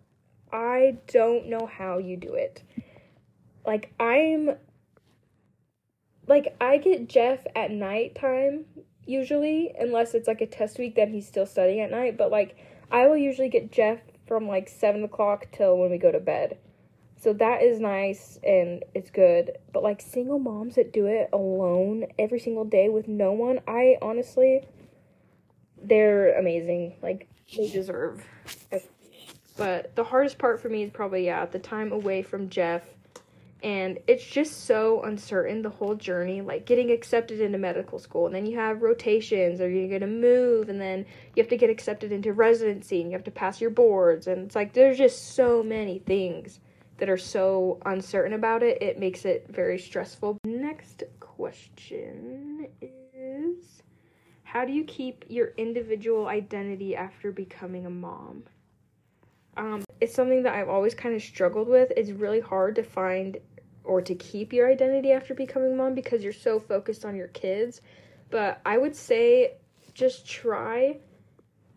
I 0.52 0.98
don't 1.06 1.48
know 1.48 1.66
how 1.66 1.98
you 1.98 2.18
do 2.18 2.34
it. 2.34 2.62
Like, 3.64 3.94
I'm. 3.98 4.56
Like, 6.26 6.54
I 6.60 6.76
get 6.76 7.08
Jeff 7.08 7.46
at 7.56 7.70
nighttime, 7.70 8.66
usually, 9.06 9.72
unless 9.78 10.14
it's 10.14 10.28
like 10.28 10.40
a 10.40 10.46
test 10.46 10.78
week, 10.78 10.96
then 10.96 11.12
he's 11.12 11.26
still 11.26 11.46
studying 11.46 11.80
at 11.80 11.90
night. 11.90 12.18
But, 12.18 12.30
like, 12.30 12.56
I 12.90 13.06
will 13.06 13.16
usually 13.16 13.48
get 13.48 13.72
Jeff 13.72 14.00
from 14.26 14.46
like 14.46 14.68
7 14.68 15.02
o'clock 15.02 15.46
till 15.50 15.78
when 15.78 15.90
we 15.90 15.98
go 15.98 16.12
to 16.12 16.20
bed 16.20 16.58
so 17.22 17.32
that 17.34 17.62
is 17.62 17.78
nice 17.78 18.40
and 18.42 18.84
it's 18.94 19.10
good. 19.10 19.52
But 19.72 19.84
like 19.84 20.00
single 20.00 20.40
moms 20.40 20.74
that 20.74 20.92
do 20.92 21.06
it 21.06 21.28
alone 21.32 22.06
every 22.18 22.40
single 22.40 22.64
day 22.64 22.88
with 22.88 23.06
no 23.06 23.30
one, 23.30 23.60
I 23.68 23.96
honestly 24.02 24.66
they're 25.80 26.36
amazing. 26.36 26.96
Like 27.00 27.28
they 27.56 27.70
deserve. 27.70 28.24
But 29.56 29.94
the 29.94 30.02
hardest 30.02 30.38
part 30.38 30.60
for 30.60 30.68
me 30.68 30.82
is 30.82 30.90
probably 30.90 31.26
yeah, 31.26 31.46
the 31.46 31.60
time 31.60 31.92
away 31.92 32.22
from 32.22 32.48
Jeff 32.48 32.82
and 33.62 34.00
it's 34.08 34.24
just 34.24 34.64
so 34.64 35.02
uncertain 35.02 35.62
the 35.62 35.70
whole 35.70 35.94
journey 35.94 36.40
like 36.40 36.66
getting 36.66 36.90
accepted 36.90 37.40
into 37.40 37.58
medical 37.58 38.00
school 38.00 38.26
and 38.26 38.34
then 38.34 38.44
you 38.44 38.58
have 38.58 38.82
rotations 38.82 39.60
or 39.60 39.70
you're 39.70 40.00
to 40.00 40.06
move 40.08 40.68
and 40.68 40.80
then 40.80 41.06
you 41.36 41.40
have 41.40 41.48
to 41.48 41.56
get 41.56 41.70
accepted 41.70 42.10
into 42.10 42.32
residency 42.32 43.00
and 43.00 43.12
you 43.12 43.16
have 43.16 43.22
to 43.22 43.30
pass 43.30 43.60
your 43.60 43.70
boards 43.70 44.26
and 44.26 44.46
it's 44.46 44.56
like 44.56 44.72
there's 44.72 44.98
just 44.98 45.36
so 45.36 45.62
many 45.62 46.00
things 46.00 46.58
that 47.02 47.10
are 47.10 47.18
so 47.18 47.82
uncertain 47.84 48.34
about 48.34 48.62
it, 48.62 48.80
it 48.80 48.96
makes 48.96 49.24
it 49.24 49.44
very 49.50 49.76
stressful. 49.76 50.38
Next 50.44 51.02
question 51.18 52.68
is 52.80 53.82
How 54.44 54.64
do 54.64 54.72
you 54.72 54.84
keep 54.84 55.24
your 55.26 55.48
individual 55.56 56.28
identity 56.28 56.94
after 56.94 57.32
becoming 57.32 57.86
a 57.86 57.90
mom? 57.90 58.44
Um, 59.56 59.82
it's 60.00 60.14
something 60.14 60.44
that 60.44 60.54
I've 60.54 60.68
always 60.68 60.94
kind 60.94 61.12
of 61.12 61.20
struggled 61.20 61.66
with. 61.66 61.90
It's 61.96 62.12
really 62.12 62.38
hard 62.38 62.76
to 62.76 62.84
find 62.84 63.36
or 63.82 64.00
to 64.00 64.14
keep 64.14 64.52
your 64.52 64.70
identity 64.70 65.10
after 65.10 65.34
becoming 65.34 65.72
a 65.72 65.74
mom 65.74 65.96
because 65.96 66.22
you're 66.22 66.32
so 66.32 66.60
focused 66.60 67.04
on 67.04 67.16
your 67.16 67.26
kids. 67.26 67.80
But 68.30 68.60
I 68.64 68.78
would 68.78 68.94
say 68.94 69.54
just 69.92 70.24
try 70.24 70.98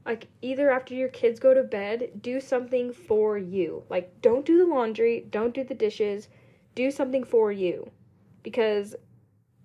like 0.05 0.27
either 0.41 0.69
after 0.69 0.93
your 0.93 1.09
kids 1.09 1.39
go 1.39 1.53
to 1.53 1.63
bed, 1.63 2.21
do 2.21 2.39
something 2.39 2.93
for 2.93 3.37
you. 3.37 3.83
Like 3.89 4.21
don't 4.21 4.45
do 4.45 4.57
the 4.57 4.65
laundry, 4.65 5.25
don't 5.29 5.53
do 5.53 5.63
the 5.63 5.73
dishes, 5.73 6.27
do 6.75 6.91
something 6.91 7.23
for 7.23 7.51
you. 7.51 7.89
Because 8.43 8.95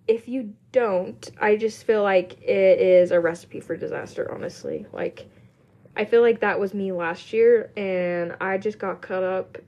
if 0.09 0.29
you 0.29 0.55
don't, 0.73 1.31
I 1.41 1.57
just 1.57 1.85
feel 1.85 2.03
like 2.03 2.41
it 2.43 2.81
is 2.81 3.11
a 3.11 3.21
recipe 3.21 3.61
for 3.61 3.77
disaster, 3.77 4.33
honestly. 4.33 4.87
Like 4.93 5.29
I 5.95 6.05
feel 6.05 6.23
like 6.23 6.41
that 6.41 6.59
was 6.59 6.73
me 6.73 6.93
last 6.93 7.33
year 7.33 7.71
and 7.77 8.35
I 8.41 8.57
just 8.59 8.79
got 8.79 9.03
cut 9.03 9.23
up 9.23 9.59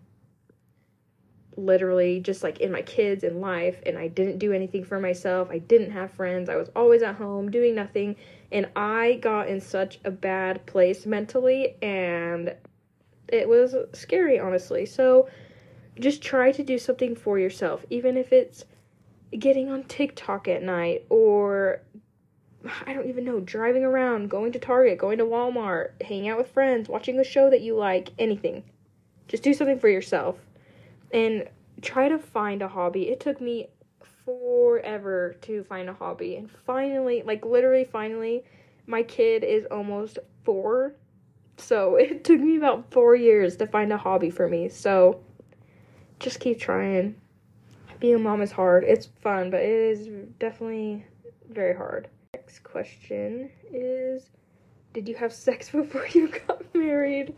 literally 1.65 2.21
just 2.21 2.43
like 2.43 2.61
in 2.61 2.71
my 2.73 2.83
kids 2.83 3.25
and 3.25 3.41
life 3.41 3.81
and 3.87 3.97
I 3.97 4.09
didn't 4.09 4.39
do 4.39 4.53
anything 4.53 4.85
for 4.85 4.99
myself. 5.01 5.49
I 5.51 5.59
didn't 5.59 5.91
have 5.93 6.13
friends. 6.13 6.49
I 6.49 6.57
was 6.57 6.71
always 6.75 7.03
at 7.03 7.17
home 7.17 7.51
doing 7.51 7.75
nothing 7.75 8.17
and 8.51 8.69
I 8.77 9.15
got 9.23 9.49
in 9.49 9.61
such 9.61 10.01
a 10.05 10.11
bad 10.11 10.65
place 10.67 11.07
mentally 11.07 11.77
and 11.83 12.55
it 13.29 13.49
was 13.49 13.75
scary 13.93 14.39
honestly. 14.39 14.87
So 14.87 15.29
just 15.99 16.23
try 16.23 16.53
to 16.53 16.63
do 16.63 16.79
something 16.79 17.15
for 17.15 17.39
yourself 17.39 17.85
even 17.91 18.17
if 18.17 18.33
it's 18.33 18.65
getting 19.39 19.71
on 19.71 19.85
TikTok 19.85 20.49
at 20.49 20.63
night 20.63 21.07
or 21.09 21.83
I 22.87 22.93
don't 22.93 23.09
even 23.09 23.25
know, 23.25 23.41
driving 23.41 23.85
around, 23.85 24.31
going 24.31 24.53
to 24.53 24.59
Target, 24.61 24.97
going 24.97 25.19
to 25.19 25.25
Walmart, 25.25 26.01
hanging 26.01 26.29
out 26.29 26.39
with 26.39 26.53
friends, 26.53 26.89
watching 26.89 27.19
a 27.19 27.25
show 27.25 27.51
that 27.51 27.61
you 27.61 27.75
like, 27.75 28.11
anything. 28.21 28.63
Just 29.27 29.43
do 29.43 29.53
something 29.53 29.81
for 29.81 29.89
yourself 29.89 30.37
and 31.13 31.49
try 31.81 32.09
to 32.09 32.19
find 32.19 32.63
a 32.63 32.69
hobby. 32.69 33.09
It 33.09 33.21
took 33.21 33.41
me 33.41 33.69
forever 34.25 35.37
to 35.43 35.65
find 35.65 35.89
a 35.89 35.95
hobby. 35.95 36.37
And 36.37 36.51
finally, 36.51 37.23
like 37.25 37.45
literally 37.45 37.85
finally, 37.85 38.45
my 38.87 39.03
kid 39.03 39.45
is 39.45 39.67
almost 39.71 40.19
4. 40.45 40.95
So, 41.59 41.97
it 41.97 42.25
took 42.25 42.41
me 42.41 42.57
about 42.57 42.91
4 42.93 43.15
years 43.17 43.57
to 43.57 43.67
find 43.67 43.93
a 43.93 43.99
hobby 43.99 44.31
for 44.31 44.49
me. 44.49 44.69
So, 44.69 45.21
just 46.19 46.41
keep 46.41 46.61
trying. 46.61 47.17
Being 48.01 48.17
a 48.17 48.19
mom 48.19 48.43
is 48.43 48.51
hard. 48.51 48.85
It's 48.85 49.07
fun, 49.07 49.51
but 49.51 49.61
it 49.61 49.69
is 49.69 50.09
definitely 50.39 51.05
very 51.51 51.77
hard. 51.77 52.09
Next 52.35 52.61
question 52.65 53.51
is 53.73 54.31
Did 54.93 55.09
you 55.09 55.15
have 55.15 55.33
sex 55.33 55.71
before 55.73 56.07
you 56.09 56.29
got 56.47 56.63
married? 56.75 57.35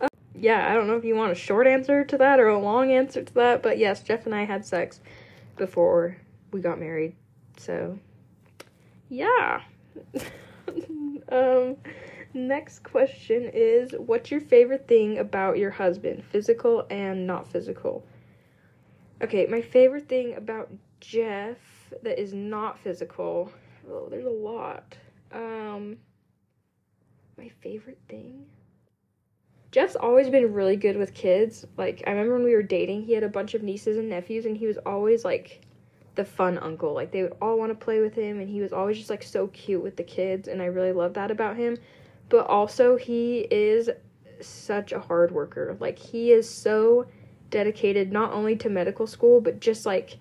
Uh, 0.00 0.08
yeah, 0.40 0.70
I 0.70 0.74
don't 0.74 0.86
know 0.86 0.96
if 0.96 1.04
you 1.04 1.14
want 1.14 1.32
a 1.32 1.36
short 1.36 1.66
answer 1.66 2.04
to 2.04 2.18
that 2.18 2.40
or 2.40 2.48
a 2.48 2.58
long 2.58 2.92
answer 2.92 3.22
to 3.22 3.34
that, 3.34 3.62
but 3.62 3.78
yes, 3.78 4.02
Jeff 4.02 4.26
and 4.26 4.34
I 4.34 4.44
had 4.44 4.64
sex 4.64 5.00
before 5.56 6.16
we 6.52 6.60
got 6.60 6.80
married. 6.80 7.14
So, 7.58 7.98
yeah. 9.08 9.60
um, 11.30 11.76
next 12.32 12.80
question 12.80 13.50
is 13.52 13.92
What's 13.92 14.30
your 14.30 14.40
favorite 14.40 14.88
thing 14.88 15.18
about 15.18 15.58
your 15.58 15.70
husband, 15.70 16.24
physical 16.24 16.86
and 16.90 17.26
not 17.26 17.46
physical? 17.46 18.04
Okay, 19.22 19.46
my 19.46 19.60
favorite 19.60 20.08
thing 20.08 20.34
about 20.34 20.70
Jeff 21.00 21.58
that 22.02 22.20
is 22.20 22.32
not 22.32 22.78
physical 22.78 23.52
Oh, 23.88 24.08
there's 24.10 24.26
a 24.26 24.30
lot. 24.30 24.96
Um, 25.32 25.96
my 27.36 27.50
favorite 27.60 27.98
thing. 28.08 28.46
Jeff's 29.72 29.96
always 29.96 30.28
been 30.28 30.52
really 30.52 30.76
good 30.76 30.96
with 30.96 31.14
kids. 31.14 31.64
Like 31.76 32.02
I 32.06 32.10
remember 32.10 32.34
when 32.34 32.44
we 32.44 32.54
were 32.54 32.62
dating, 32.62 33.02
he 33.02 33.12
had 33.12 33.22
a 33.22 33.28
bunch 33.28 33.54
of 33.54 33.62
nieces 33.62 33.96
and 33.96 34.08
nephews, 34.08 34.46
and 34.46 34.56
he 34.56 34.66
was 34.66 34.78
always 34.78 35.24
like 35.24 35.60
the 36.16 36.24
fun 36.24 36.58
uncle. 36.58 36.92
Like 36.92 37.12
they 37.12 37.22
would 37.22 37.36
all 37.40 37.58
want 37.58 37.70
to 37.70 37.84
play 37.84 38.00
with 38.00 38.14
him, 38.14 38.40
and 38.40 38.48
he 38.48 38.60
was 38.60 38.72
always 38.72 38.98
just 38.98 39.10
like 39.10 39.22
so 39.22 39.46
cute 39.48 39.82
with 39.82 39.96
the 39.96 40.02
kids, 40.02 40.48
and 40.48 40.60
I 40.60 40.66
really 40.66 40.92
love 40.92 41.14
that 41.14 41.30
about 41.30 41.56
him. 41.56 41.76
But 42.28 42.46
also, 42.46 42.96
he 42.96 43.40
is 43.50 43.90
such 44.40 44.92
a 44.92 45.00
hard 45.00 45.32
worker. 45.32 45.76
Like 45.78 45.98
he 45.98 46.32
is 46.32 46.48
so 46.48 47.06
dedicated 47.50 48.12
not 48.12 48.32
only 48.32 48.56
to 48.56 48.68
medical 48.68 49.06
school, 49.06 49.40
but 49.40 49.60
just 49.60 49.86
like 49.86 50.18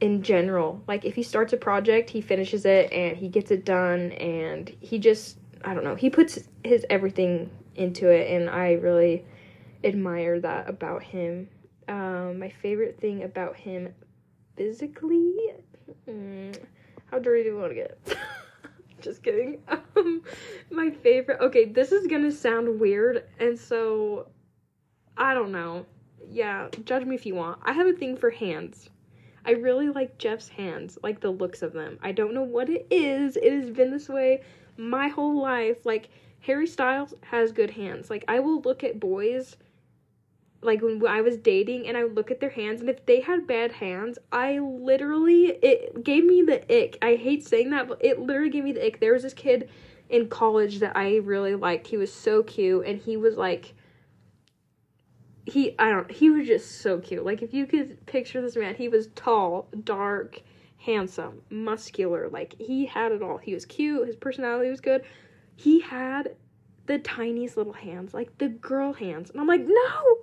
in 0.00 0.22
general. 0.22 0.82
Like 0.86 1.04
if 1.04 1.14
he 1.14 1.22
starts 1.22 1.52
a 1.52 1.56
project, 1.56 2.10
he 2.10 2.20
finishes 2.20 2.64
it 2.64 2.92
and 2.92 3.16
he 3.16 3.28
gets 3.28 3.50
it 3.50 3.64
done 3.64 4.12
and 4.12 4.68
he 4.80 4.98
just 4.98 5.38
I 5.64 5.74
don't 5.74 5.84
know, 5.84 5.94
he 5.94 6.10
puts 6.10 6.38
his 6.62 6.84
everything 6.90 7.50
into 7.76 8.08
it 8.08 8.30
and 8.30 8.50
I 8.50 8.72
really 8.72 9.24
admire 9.84 10.40
that 10.40 10.68
about 10.68 11.02
him. 11.02 11.48
Um, 11.88 12.38
my 12.38 12.48
favorite 12.48 12.98
thing 13.00 13.22
about 13.22 13.56
him 13.56 13.94
physically, 14.56 15.34
mm, 16.08 16.58
how 17.10 17.18
dirty 17.18 17.44
do 17.44 17.50
you 17.50 17.58
want 17.58 17.70
to 17.70 17.74
get? 17.74 17.98
just 19.00 19.22
kidding. 19.22 19.62
Um, 19.96 20.22
my 20.70 20.90
favorite. 20.90 21.40
Okay, 21.40 21.64
this 21.64 21.90
is 21.90 22.06
gonna 22.06 22.30
sound 22.30 22.78
weird, 22.80 23.24
and 23.38 23.58
so 23.58 24.28
I 25.16 25.32
don't 25.32 25.52
know. 25.52 25.86
Yeah, 26.28 26.68
judge 26.84 27.04
me 27.04 27.14
if 27.14 27.24
you 27.24 27.34
want. 27.34 27.60
I 27.62 27.72
have 27.72 27.86
a 27.86 27.92
thing 27.92 28.16
for 28.16 28.30
hands. 28.30 28.90
I 29.44 29.52
really 29.52 29.88
like 29.88 30.18
Jeff's 30.18 30.48
hands, 30.48 30.98
like 31.02 31.20
the 31.20 31.30
looks 31.30 31.62
of 31.62 31.72
them. 31.72 31.98
I 32.02 32.12
don't 32.12 32.34
know 32.34 32.42
what 32.42 32.68
it 32.68 32.86
is. 32.90 33.36
It 33.36 33.52
has 33.52 33.70
been 33.70 33.90
this 33.90 34.08
way 34.08 34.42
my 34.76 35.08
whole 35.08 35.40
life. 35.40 35.86
Like 35.86 36.10
Harry 36.46 36.66
Styles 36.66 37.12
has 37.22 37.50
good 37.50 37.70
hands. 37.70 38.08
Like 38.08 38.24
I 38.28 38.38
will 38.38 38.60
look 38.60 38.84
at 38.84 39.00
boys 39.00 39.56
like 40.62 40.80
when 40.80 41.04
I 41.06 41.20
was 41.20 41.36
dating 41.36 41.86
and 41.88 41.96
I 41.96 42.04
would 42.04 42.14
look 42.14 42.30
at 42.30 42.40
their 42.40 42.50
hands 42.50 42.80
and 42.80 42.88
if 42.88 43.04
they 43.04 43.20
had 43.20 43.46
bad 43.48 43.72
hands, 43.72 44.18
I 44.30 44.60
literally 44.60 45.46
it 45.60 46.04
gave 46.04 46.24
me 46.24 46.42
the 46.42 46.62
ick. 46.72 46.98
I 47.02 47.16
hate 47.16 47.46
saying 47.46 47.70
that, 47.70 47.88
but 47.88 48.04
it 48.04 48.20
literally 48.20 48.50
gave 48.50 48.64
me 48.64 48.72
the 48.72 48.86
ick. 48.86 49.00
There 49.00 49.12
was 49.12 49.24
this 49.24 49.34
kid 49.34 49.68
in 50.08 50.28
college 50.28 50.78
that 50.78 50.96
I 50.96 51.16
really 51.16 51.56
liked. 51.56 51.88
He 51.88 51.96
was 51.96 52.12
so 52.12 52.44
cute 52.44 52.86
and 52.86 53.00
he 53.00 53.16
was 53.16 53.36
like 53.36 53.74
he 55.46 55.74
I 55.80 55.90
don't 55.90 56.10
he 56.10 56.30
was 56.30 56.46
just 56.46 56.80
so 56.80 57.00
cute. 57.00 57.24
Like 57.24 57.42
if 57.42 57.52
you 57.54 57.66
could 57.66 58.06
picture 58.06 58.40
this 58.40 58.54
man, 58.54 58.76
he 58.76 58.88
was 58.88 59.08
tall, 59.16 59.68
dark, 59.82 60.40
handsome, 60.78 61.42
muscular. 61.50 62.28
Like 62.28 62.54
he 62.60 62.86
had 62.86 63.10
it 63.10 63.20
all. 63.20 63.38
He 63.38 63.52
was 63.52 63.64
cute, 63.64 64.06
his 64.06 64.14
personality 64.14 64.70
was 64.70 64.80
good. 64.80 65.02
He 65.56 65.80
had 65.80 66.36
the 66.86 66.98
tiniest 66.98 67.56
little 67.56 67.72
hands, 67.72 68.14
like 68.14 68.38
the 68.38 68.48
girl 68.48 68.92
hands. 68.92 69.30
And 69.30 69.40
I'm 69.40 69.48
like, 69.48 69.62
no, 69.62 70.18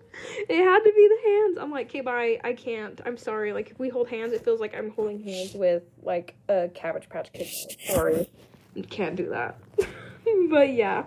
it 0.48 0.63
had 0.63 0.80
to 0.80 0.93
be 0.93 1.10
the 1.10 1.30
hands. 1.30 1.58
I'm 1.60 1.72
like, 1.72 1.88
okay, 1.88 2.02
bye. 2.02 2.39
I 2.43 2.54
can't. 2.54 3.02
I'm 3.06 3.17
sorry. 3.17 3.52
Like, 3.52 3.72
if 3.72 3.80
we 3.80 3.89
hold 3.89 4.08
hands, 4.08 4.32
it 4.34 4.46
feels 4.46 4.60
like 4.60 4.76
I'm 4.76 4.91
holding 4.91 5.22
hands 5.22 5.54
with 5.54 5.84
like 6.02 6.36
a 6.48 6.69
Cabbage 6.74 7.10
Patch 7.10 7.34
Kid. 7.34 7.48
Sorry, 7.88 8.30
can't 8.89 9.15
do 9.15 9.30
that. 9.30 9.60
but 10.50 10.72
yeah, 10.74 11.04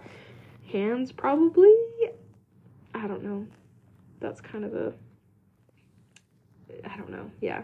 hands 0.70 1.12
probably. 1.12 1.74
I 2.94 3.06
don't 3.06 3.22
know 3.22 3.46
that's 4.20 4.40
kind 4.40 4.64
of 4.64 4.74
a 4.74 4.92
I 6.84 6.96
don't 6.96 7.10
know. 7.10 7.30
Yeah. 7.40 7.62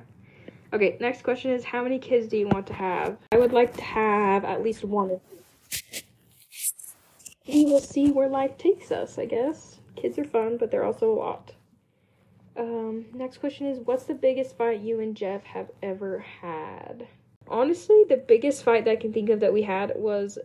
Okay, 0.73 0.97
next 1.01 1.23
question 1.23 1.51
is 1.51 1.65
how 1.65 1.83
many 1.83 1.99
kids 1.99 2.29
do 2.29 2.37
you 2.37 2.49
want 2.49 2.67
to 2.69 2.73
have? 2.73 3.19
I 3.33 3.37
would 3.37 3.53
like 3.53 3.77
to 3.77 3.83
have 3.83 4.45
at 4.45 4.63
least 4.63 4.85
one. 4.85 5.21
We 7.47 7.65
will 7.65 7.81
see 7.81 8.11
where 8.11 8.29
life 8.29 8.57
takes 8.57 8.93
us, 8.93 9.19
I 9.19 9.27
guess. 9.27 9.81
Kids 9.97 10.19
are 10.19 10.25
fun, 10.25 10.57
but 10.59 10.71
they're 10.71 10.85
also 10.85 11.11
a 11.11 11.15
lot. 11.15 11.55
Um, 12.57 13.07
next 13.15 13.39
question 13.39 13.67
is 13.67 13.81
what's 13.81 14.05
the 14.05 14.15
biggest 14.15 14.57
fight 14.57 14.81
you 14.81 15.01
and 15.01 15.17
Jeff 15.17 15.43
have 15.45 15.71
ever 15.83 16.19
had? 16.19 17.07
Honestly, 17.49 18.05
the 18.09 18.17
biggest 18.17 18.63
fight 18.63 18.85
that 18.85 18.93
I 18.93 18.97
can 18.97 19.13
think 19.13 19.31
of 19.31 19.41
that 19.41 19.53
we 19.53 19.63
had 19.63 19.93
was 19.97 20.39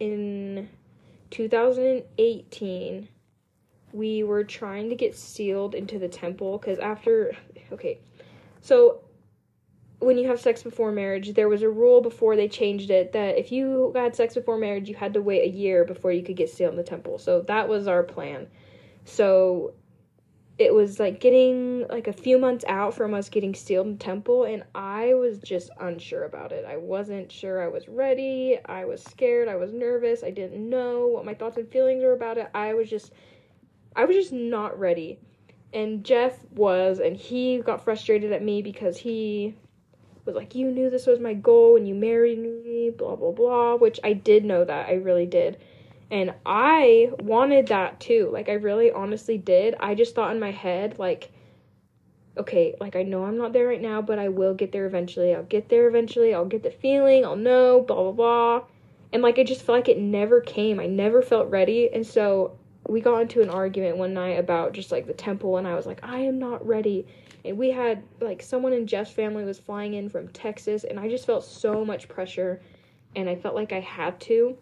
in 0.00 0.68
2018 1.30 3.08
we 3.92 4.22
were 4.22 4.44
trying 4.44 4.88
to 4.90 4.94
get 4.94 5.16
sealed 5.16 5.74
into 5.74 5.98
the 5.98 6.08
temple 6.08 6.58
because 6.58 6.78
after 6.78 7.34
okay 7.72 7.98
so 8.60 9.00
when 10.00 10.16
you 10.16 10.28
have 10.28 10.40
sex 10.40 10.62
before 10.62 10.92
marriage 10.92 11.34
there 11.34 11.48
was 11.48 11.62
a 11.62 11.68
rule 11.68 12.00
before 12.00 12.36
they 12.36 12.48
changed 12.48 12.90
it 12.90 13.12
that 13.12 13.36
if 13.38 13.50
you 13.50 13.92
had 13.94 14.14
sex 14.14 14.34
before 14.34 14.56
marriage 14.56 14.88
you 14.88 14.94
had 14.94 15.12
to 15.14 15.20
wait 15.20 15.42
a 15.42 15.48
year 15.48 15.84
before 15.84 16.12
you 16.12 16.22
could 16.22 16.36
get 16.36 16.48
sealed 16.48 16.70
in 16.72 16.76
the 16.76 16.82
temple. 16.82 17.18
So 17.18 17.42
that 17.42 17.68
was 17.68 17.88
our 17.88 18.02
plan. 18.02 18.46
So 19.04 19.74
it 20.56 20.74
was 20.74 20.98
like 20.98 21.20
getting 21.20 21.86
like 21.88 22.08
a 22.08 22.12
few 22.12 22.38
months 22.38 22.64
out 22.68 22.94
from 22.94 23.14
us 23.14 23.28
getting 23.28 23.54
sealed 23.54 23.86
in 23.86 23.92
the 23.92 23.98
temple 23.98 24.42
and 24.42 24.64
i 24.74 25.14
was 25.14 25.38
just 25.38 25.70
unsure 25.80 26.24
about 26.24 26.52
it. 26.52 26.64
I 26.64 26.76
wasn't 26.76 27.30
sure 27.30 27.62
i 27.62 27.68
was 27.68 27.88
ready. 27.88 28.58
I 28.66 28.84
was 28.84 29.02
scared. 29.02 29.48
I 29.48 29.56
was 29.56 29.72
nervous. 29.72 30.22
I 30.22 30.30
didn't 30.30 30.68
know 30.68 31.08
what 31.08 31.24
my 31.24 31.34
thoughts 31.34 31.56
and 31.56 31.68
feelings 31.68 32.04
were 32.04 32.12
about 32.12 32.38
it. 32.38 32.48
I 32.54 32.74
was 32.74 32.88
just 32.88 33.12
I 33.96 34.04
was 34.04 34.14
just 34.14 34.32
not 34.32 34.78
ready. 34.78 35.18
And 35.74 36.02
Jeff 36.02 36.38
was, 36.52 36.98
and 36.98 37.14
he 37.14 37.58
got 37.58 37.84
frustrated 37.84 38.32
at 38.32 38.42
me 38.42 38.62
because 38.62 38.96
he 38.96 39.54
was 40.28 40.36
like, 40.36 40.54
You 40.54 40.70
knew 40.70 40.90
this 40.90 41.06
was 41.06 41.18
my 41.18 41.34
goal 41.34 41.74
when 41.74 41.86
you 41.86 41.94
married 41.94 42.38
me, 42.38 42.90
blah, 42.96 43.16
blah, 43.16 43.32
blah, 43.32 43.74
which 43.76 43.98
I 44.04 44.12
did 44.12 44.44
know 44.44 44.64
that. 44.64 44.88
I 44.88 44.94
really 44.94 45.26
did. 45.26 45.58
And 46.10 46.34
I 46.46 47.10
wanted 47.18 47.66
that 47.68 47.98
too. 47.98 48.30
Like, 48.32 48.48
I 48.48 48.52
really 48.52 48.90
honestly 48.90 49.38
did. 49.38 49.74
I 49.80 49.94
just 49.94 50.14
thought 50.14 50.32
in 50.32 50.40
my 50.40 50.52
head, 50.52 50.98
like, 50.98 51.30
okay, 52.36 52.74
like, 52.80 52.94
I 52.94 53.02
know 53.02 53.24
I'm 53.24 53.36
not 53.36 53.52
there 53.52 53.66
right 53.66 53.80
now, 53.80 54.00
but 54.00 54.18
I 54.18 54.28
will 54.28 54.54
get 54.54 54.70
there 54.72 54.86
eventually. 54.86 55.34
I'll 55.34 55.42
get 55.42 55.68
there 55.68 55.88
eventually. 55.88 56.34
I'll 56.34 56.44
get 56.44 56.62
the 56.62 56.70
feeling. 56.70 57.24
I'll 57.24 57.36
know, 57.36 57.80
blah, 57.80 57.96
blah, 57.96 58.12
blah. 58.12 58.64
And, 59.12 59.22
like, 59.22 59.38
I 59.38 59.44
just 59.44 59.62
felt 59.62 59.78
like 59.78 59.88
it 59.88 59.98
never 59.98 60.40
came. 60.40 60.78
I 60.78 60.86
never 60.86 61.22
felt 61.22 61.50
ready. 61.50 61.90
And 61.92 62.06
so 62.06 62.58
we 62.88 63.00
got 63.00 63.22
into 63.22 63.42
an 63.42 63.50
argument 63.50 63.96
one 63.96 64.14
night 64.14 64.38
about 64.38 64.72
just 64.72 64.90
like 64.90 65.06
the 65.06 65.12
temple 65.12 65.58
and 65.58 65.66
I 65.66 65.74
was 65.74 65.86
like 65.86 66.00
I 66.02 66.20
am 66.20 66.38
not 66.38 66.66
ready 66.66 67.06
and 67.44 67.56
we 67.56 67.70
had 67.70 68.02
like 68.20 68.42
someone 68.42 68.72
in 68.72 68.86
Jeff's 68.86 69.10
family 69.10 69.44
was 69.44 69.58
flying 69.58 69.94
in 69.94 70.08
from 70.08 70.28
Texas 70.28 70.84
and 70.84 70.98
I 70.98 71.08
just 71.08 71.26
felt 71.26 71.44
so 71.44 71.84
much 71.84 72.08
pressure 72.08 72.60
and 73.14 73.28
I 73.28 73.36
felt 73.36 73.54
like 73.54 73.72
I 73.72 73.80
had 73.80 74.18
to 74.22 74.56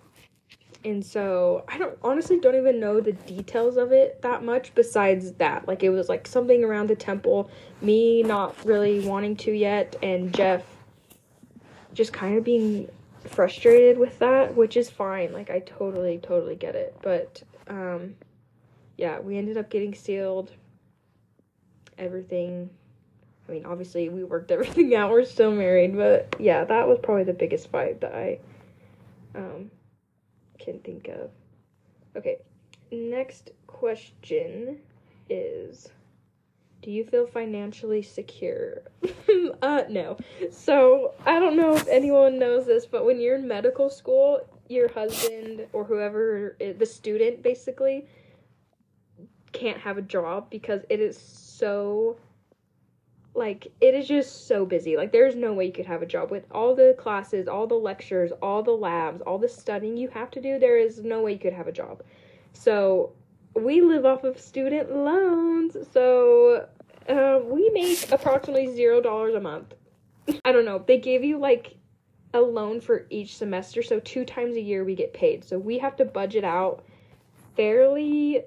and 0.85 1.05
so 1.05 1.65
I 1.69 1.79
don't 1.79 1.99
honestly 2.03 2.39
don't 2.39 2.55
even 2.55 2.79
know 2.79 3.01
the 3.01 3.13
details 3.13 3.77
of 3.77 3.93
it 3.93 4.23
that 4.23 4.45
much 4.45 4.75
besides 4.75 5.33
that. 5.33 5.67
Like 5.67 5.83
it 5.83 5.91
was 5.91 6.09
like 6.09 6.29
something 6.29 6.63
around 6.63 6.89
the 6.89 6.95
temple, 6.95 7.51
me 7.83 8.23
not 8.23 8.65
really 8.65 9.01
wanting 9.01 9.37
to 9.39 9.53
yet, 9.53 9.97
and 10.03 10.33
Jeff 10.33 10.63
just 11.93 12.13
kind 12.13 12.39
of 12.39 12.45
being 12.45 12.89
frustrated 13.25 13.99
with 13.99 14.19
that, 14.21 14.55
which 14.55 14.77
is 14.77 14.89
fine. 14.89 15.33
Like 15.33 15.51
I 15.51 15.59
totally, 15.61 16.19
totally 16.19 16.55
get 16.55 16.77
it. 16.77 16.97
But 17.03 17.43
um 17.69 18.15
yeah, 18.97 19.19
we 19.19 19.37
ended 19.37 19.59
up 19.59 19.69
getting 19.69 19.95
sealed. 19.95 20.53
Everything 21.99 22.71
I 23.49 23.53
mean, 23.53 23.67
obviously 23.67 24.09
we 24.09 24.25
worked 24.25 24.51
everything 24.51 24.95
out. 24.95 25.11
We're 25.11 25.25
still 25.25 25.53
married, 25.53 25.97
but 25.97 26.35
yeah, 26.39 26.65
that 26.65 26.89
was 26.89 26.99
probably 27.03 27.25
the 27.25 27.33
biggest 27.33 27.69
fight 27.71 28.01
that 28.01 28.15
I 28.15 28.39
um 29.35 29.71
can 30.59 30.79
think 30.81 31.09
of. 31.09 31.31
Okay, 32.17 32.39
next 32.91 33.51
question 33.67 34.79
is 35.29 35.89
Do 36.83 36.91
you 36.91 37.05
feel 37.05 37.27
financially 37.27 38.03
secure? 38.03 38.83
uh, 39.63 39.85
no. 39.89 40.17
So, 40.51 41.15
I 41.25 41.39
don't 41.39 41.57
know 41.57 41.77
if 41.77 41.87
anyone 41.89 42.39
knows 42.39 42.67
this, 42.67 42.87
but 42.87 43.05
when 43.05 43.21
you're 43.21 43.37
in 43.37 43.47
medical 43.47 43.91
school, 43.91 44.41
your 44.69 44.89
husband 44.89 45.67
or 45.73 45.85
whoever, 45.85 46.57
the 46.59 46.87
student 46.87 47.43
basically, 47.43 48.07
can't 49.53 49.79
have 49.79 49.97
a 49.97 50.03
job 50.03 50.51
because 50.51 50.83
it 50.91 51.01
is 51.01 51.17
so 51.19 52.17
like 53.35 53.71
it 53.81 53.95
is 53.95 54.09
just 54.09 54.49
so 54.49 54.65
busy. 54.65 54.97
Like 54.97 55.13
there's 55.13 55.37
no 55.37 55.53
way 55.53 55.67
you 55.67 55.73
could 55.73 55.87
have 55.87 56.03
a 56.03 56.07
job. 56.07 56.31
With 56.31 56.45
all 56.51 56.75
the 56.75 56.95
classes 56.99 57.49
all 57.49 57.67
the 57.67 57.75
lectures 57.75 58.33
all 58.43 58.63
the 58.63 58.73
labs 58.73 59.23
all 59.23 59.39
the 59.39 59.49
studying 59.49 59.97
you 59.97 60.09
have 60.09 60.31
to 60.33 60.41
do 60.41 60.59
there 60.59 60.79
is 60.79 61.03
no 61.03 61.23
way 61.23 61.33
you 61.33 61.39
could 61.39 61.53
have 61.53 61.69
a 61.69 61.73
job. 61.73 62.03
So 62.53 63.13
we 63.55 63.81
live 63.81 64.05
off 64.05 64.25
of 64.25 64.41
student 64.41 64.95
loans. 64.95 65.77
So 65.93 66.67
uh, 67.09 67.41
we 67.45 67.71
make 67.71 68.11
approximately 68.11 68.75
zero 68.75 69.01
dollars 69.01 69.35
a 69.35 69.41
month. 69.41 69.75
I 70.45 70.53
don't 70.53 70.65
know. 70.65 70.83
They 70.87 70.99
give 70.99 71.23
you 71.23 71.39
like 71.39 71.76
a 72.37 72.41
loan 72.41 72.81
for 72.81 73.07
each 73.11 73.37
semester 73.37 73.83
so 73.83 74.01
two 74.01 74.25
times 74.25 74.57
a 74.57 74.61
year 74.61 74.85
we 74.85 74.95
get 74.95 75.13
paid 75.13 75.45
so 75.45 75.59
we 75.59 75.79
have 75.79 75.97
to 75.97 76.05
budget 76.05 76.45
out 76.45 76.85
fairly 77.57 78.43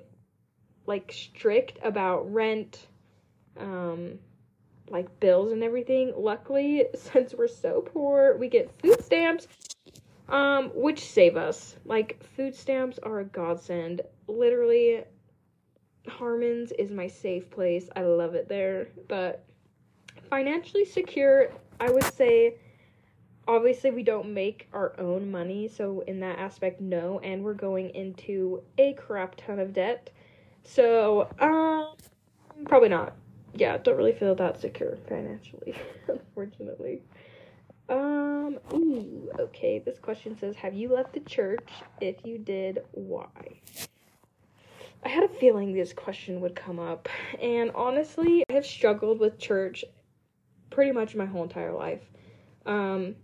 like 0.85 1.11
strict 1.11 1.77
about 1.83 2.31
rent 2.33 2.87
um 3.57 4.17
like 4.91 5.19
bills 5.19 5.51
and 5.51 5.63
everything. 5.63 6.13
Luckily, 6.17 6.85
since 6.95 7.33
we're 7.33 7.47
so 7.47 7.81
poor, 7.81 8.35
we 8.37 8.49
get 8.49 8.71
food 8.81 9.03
stamps 9.03 9.47
um 10.27 10.71
which 10.75 11.03
save 11.05 11.37
us. 11.37 11.75
Like 11.85 12.23
food 12.35 12.55
stamps 12.55 12.99
are 12.99 13.19
a 13.19 13.25
godsend. 13.25 14.01
Literally 14.27 15.03
Harmon's 16.07 16.71
is 16.73 16.91
my 16.91 17.07
safe 17.07 17.49
place. 17.49 17.89
I 17.95 18.01
love 18.01 18.33
it 18.35 18.49
there, 18.49 18.87
but 19.07 19.43
financially 20.29 20.85
secure, 20.85 21.51
I 21.79 21.91
would 21.91 22.03
say 22.15 22.55
obviously 23.49 23.89
we 23.91 24.03
don't 24.03 24.33
make 24.33 24.69
our 24.71 24.93
own 24.99 25.29
money, 25.29 25.67
so 25.67 26.03
in 26.07 26.19
that 26.21 26.37
aspect 26.39 26.79
no, 26.79 27.19
and 27.19 27.43
we're 27.43 27.53
going 27.53 27.89
into 27.89 28.61
a 28.77 28.93
crap 28.93 29.35
ton 29.35 29.59
of 29.59 29.73
debt. 29.73 30.11
So, 30.63 31.27
um 31.39 31.95
probably 32.65 32.89
not 32.89 33.15
yeah, 33.55 33.77
don't 33.77 33.97
really 33.97 34.13
feel 34.13 34.35
that 34.35 34.61
secure 34.61 34.97
financially, 35.07 35.75
unfortunately. 36.07 37.01
Um, 37.89 38.59
ooh, 38.73 39.31
okay, 39.39 39.79
this 39.79 39.97
question 39.97 40.37
says, 40.37 40.55
have 40.55 40.75
you 40.75 40.93
left 40.93 41.13
the 41.13 41.19
church? 41.21 41.67
If 41.99 42.17
you 42.23 42.37
did, 42.37 42.83
why? 42.91 43.25
I 45.03 45.09
had 45.09 45.23
a 45.23 45.29
feeling 45.29 45.73
this 45.73 45.93
question 45.93 46.41
would 46.41 46.55
come 46.55 46.79
up, 46.79 47.09
and 47.41 47.71
honestly, 47.73 48.43
I 48.49 48.53
have 48.53 48.65
struggled 48.65 49.19
with 49.19 49.39
church 49.39 49.83
pretty 50.69 50.91
much 50.91 51.15
my 51.15 51.25
whole 51.25 51.43
entire 51.43 51.73
life. 51.73 52.01
Um, 52.65 53.15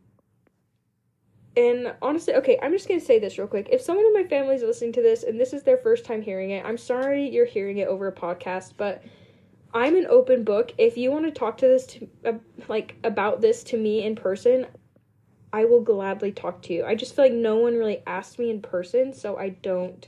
and 1.57 1.93
honestly, 2.01 2.33
okay, 2.35 2.59
I'm 2.61 2.71
just 2.71 2.87
gonna 2.87 2.99
say 2.99 3.19
this 3.19 3.37
real 3.37 3.47
quick. 3.47 3.69
If 3.71 3.81
someone 3.81 4.05
in 4.05 4.13
my 4.13 4.25
family 4.25 4.55
is 4.55 4.63
listening 4.63 4.93
to 4.93 5.01
this 5.01 5.23
and 5.23 5.39
this 5.39 5.53
is 5.53 5.63
their 5.63 5.77
first 5.77 6.05
time 6.05 6.21
hearing 6.21 6.51
it, 6.51 6.65
I'm 6.65 6.77
sorry 6.77 7.29
you're 7.29 7.45
hearing 7.45 7.77
it 7.77 7.87
over 7.87 8.07
a 8.07 8.11
podcast, 8.11 8.73
but 8.77 9.03
I'm 9.73 9.95
an 9.95 10.07
open 10.09 10.43
book. 10.43 10.73
If 10.77 10.97
you 10.97 11.11
want 11.11 11.25
to 11.25 11.31
talk 11.31 11.57
to 11.59 11.67
this 11.67 11.85
to 11.87 12.09
uh, 12.25 12.33
like 12.67 12.95
about 13.03 13.41
this 13.41 13.63
to 13.65 13.77
me 13.77 14.03
in 14.03 14.15
person, 14.15 14.67
I 15.53 15.65
will 15.65 15.81
gladly 15.81 16.31
talk 16.31 16.61
to 16.63 16.73
you. 16.73 16.85
I 16.85 16.95
just 16.95 17.15
feel 17.15 17.25
like 17.25 17.33
no 17.33 17.57
one 17.57 17.75
really 17.75 18.03
asked 18.05 18.37
me 18.39 18.49
in 18.49 18.61
person, 18.61 19.13
so 19.13 19.37
I 19.37 19.49
don't 19.49 20.07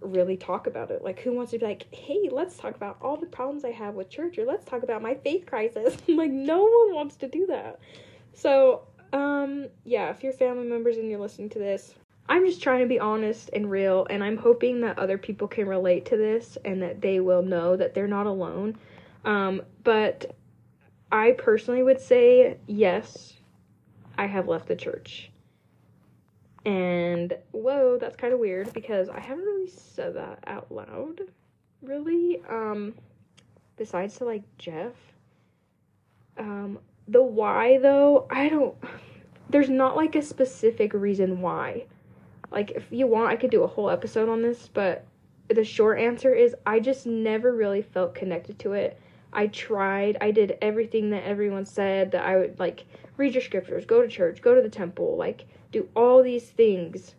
really 0.00 0.36
talk 0.36 0.68
about 0.68 0.90
it. 0.90 1.02
Like 1.02 1.20
who 1.20 1.32
wants 1.32 1.50
to 1.52 1.58
be 1.58 1.66
like, 1.66 1.92
"Hey, 1.92 2.28
let's 2.30 2.56
talk 2.56 2.76
about 2.76 2.98
all 3.00 3.16
the 3.16 3.26
problems 3.26 3.64
I 3.64 3.72
have 3.72 3.94
with 3.94 4.08
church 4.08 4.38
or 4.38 4.44
let's 4.44 4.64
talk 4.64 4.82
about 4.84 5.02
my 5.02 5.14
faith 5.14 5.46
crisis." 5.46 5.96
like 6.08 6.30
no 6.30 6.62
one 6.62 6.94
wants 6.94 7.16
to 7.16 7.28
do 7.28 7.46
that. 7.46 7.80
So, 8.34 8.82
um 9.12 9.66
yeah, 9.84 10.10
if 10.10 10.22
you're 10.22 10.32
family 10.32 10.66
members 10.66 10.96
and 10.96 11.10
you're 11.10 11.20
listening 11.20 11.48
to 11.50 11.58
this, 11.58 11.94
I'm 12.28 12.44
just 12.44 12.62
trying 12.62 12.80
to 12.80 12.86
be 12.86 13.00
honest 13.00 13.50
and 13.52 13.70
real, 13.70 14.06
and 14.10 14.22
I'm 14.22 14.36
hoping 14.36 14.80
that 14.82 14.98
other 14.98 15.18
people 15.18 15.48
can 15.48 15.66
relate 15.66 16.04
to 16.06 16.16
this 16.16 16.58
and 16.64 16.82
that 16.82 17.00
they 17.00 17.20
will 17.20 17.42
know 17.42 17.76
that 17.76 17.94
they're 17.94 18.06
not 18.06 18.26
alone. 18.26 18.76
Um, 19.24 19.62
but 19.82 20.34
I 21.10 21.32
personally 21.32 21.82
would 21.82 22.00
say 22.00 22.58
yes, 22.66 23.34
I 24.18 24.26
have 24.26 24.48
left 24.48 24.68
the 24.68 24.76
church. 24.76 25.30
And 26.66 27.34
whoa, 27.52 27.96
that's 27.98 28.16
kind 28.16 28.34
of 28.34 28.40
weird 28.40 28.72
because 28.74 29.08
I 29.08 29.20
haven't 29.20 29.44
really 29.44 29.70
said 29.70 30.14
that 30.16 30.40
out 30.46 30.70
loud, 30.70 31.22
really. 31.80 32.42
Um, 32.46 32.94
besides 33.78 34.16
to 34.18 34.24
like 34.26 34.42
Jeff. 34.58 34.92
Um, 36.36 36.78
the 37.08 37.22
why 37.22 37.78
though, 37.78 38.26
I 38.30 38.48
don't. 38.48 38.76
There's 39.50 39.70
not 39.70 39.96
like 39.96 40.14
a 40.14 40.22
specific 40.22 40.92
reason 40.92 41.40
why. 41.40 41.86
Like, 42.50 42.70
if 42.72 42.86
you 42.90 43.06
want, 43.06 43.30
I 43.30 43.36
could 43.36 43.50
do 43.50 43.62
a 43.62 43.66
whole 43.66 43.90
episode 43.90 44.28
on 44.28 44.42
this, 44.42 44.68
but 44.72 45.04
the 45.48 45.64
short 45.64 45.98
answer 45.98 46.34
is 46.34 46.54
I 46.66 46.80
just 46.80 47.06
never 47.06 47.54
really 47.54 47.82
felt 47.82 48.14
connected 48.14 48.58
to 48.60 48.72
it. 48.74 48.98
I 49.32 49.48
tried, 49.48 50.16
I 50.20 50.30
did 50.30 50.56
everything 50.62 51.10
that 51.10 51.24
everyone 51.24 51.66
said 51.66 52.12
that 52.12 52.24
I 52.24 52.36
would 52.36 52.58
like 52.58 52.84
read 53.16 53.34
your 53.34 53.42
scriptures, 53.42 53.84
go 53.84 54.00
to 54.02 54.08
church, 54.08 54.40
go 54.40 54.54
to 54.54 54.62
the 54.62 54.68
temple, 54.68 55.16
like 55.16 55.46
do 55.72 55.88
all 55.94 56.22
these 56.22 56.50
things. 56.50 57.14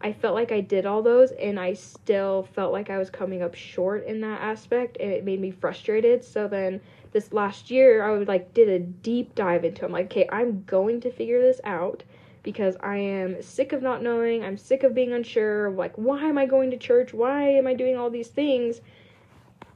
I 0.00 0.12
felt 0.12 0.34
like 0.34 0.50
I 0.50 0.60
did 0.60 0.86
all 0.86 1.02
those 1.02 1.30
and 1.32 1.60
I 1.60 1.74
still 1.74 2.48
felt 2.54 2.72
like 2.72 2.90
I 2.90 2.98
was 2.98 3.10
coming 3.10 3.42
up 3.42 3.54
short 3.54 4.04
in 4.06 4.20
that 4.22 4.40
aspect 4.40 4.96
and 4.98 5.12
it 5.12 5.24
made 5.24 5.40
me 5.40 5.50
frustrated. 5.50 6.24
So 6.24 6.48
then 6.48 6.80
this 7.12 7.32
last 7.32 7.70
year 7.70 8.04
I 8.04 8.16
would 8.16 8.28
like 8.28 8.54
did 8.54 8.68
a 8.68 8.78
deep 8.78 9.34
dive 9.34 9.64
into 9.64 9.82
it. 9.82 9.86
I'm 9.86 9.92
like, 9.92 10.06
okay, 10.06 10.28
I'm 10.30 10.64
going 10.64 11.00
to 11.02 11.10
figure 11.10 11.40
this 11.40 11.60
out 11.64 12.02
because 12.42 12.76
I 12.80 12.96
am 12.96 13.42
sick 13.42 13.72
of 13.72 13.82
not 13.82 14.02
knowing. 14.02 14.44
I'm 14.44 14.56
sick 14.56 14.82
of 14.82 14.94
being 14.94 15.12
unsure. 15.12 15.70
Like, 15.70 15.94
why 15.96 16.24
am 16.24 16.38
I 16.38 16.46
going 16.46 16.70
to 16.70 16.76
church? 16.76 17.14
Why 17.14 17.48
am 17.48 17.66
I 17.66 17.74
doing 17.74 17.96
all 17.96 18.10
these 18.10 18.28
things? 18.28 18.80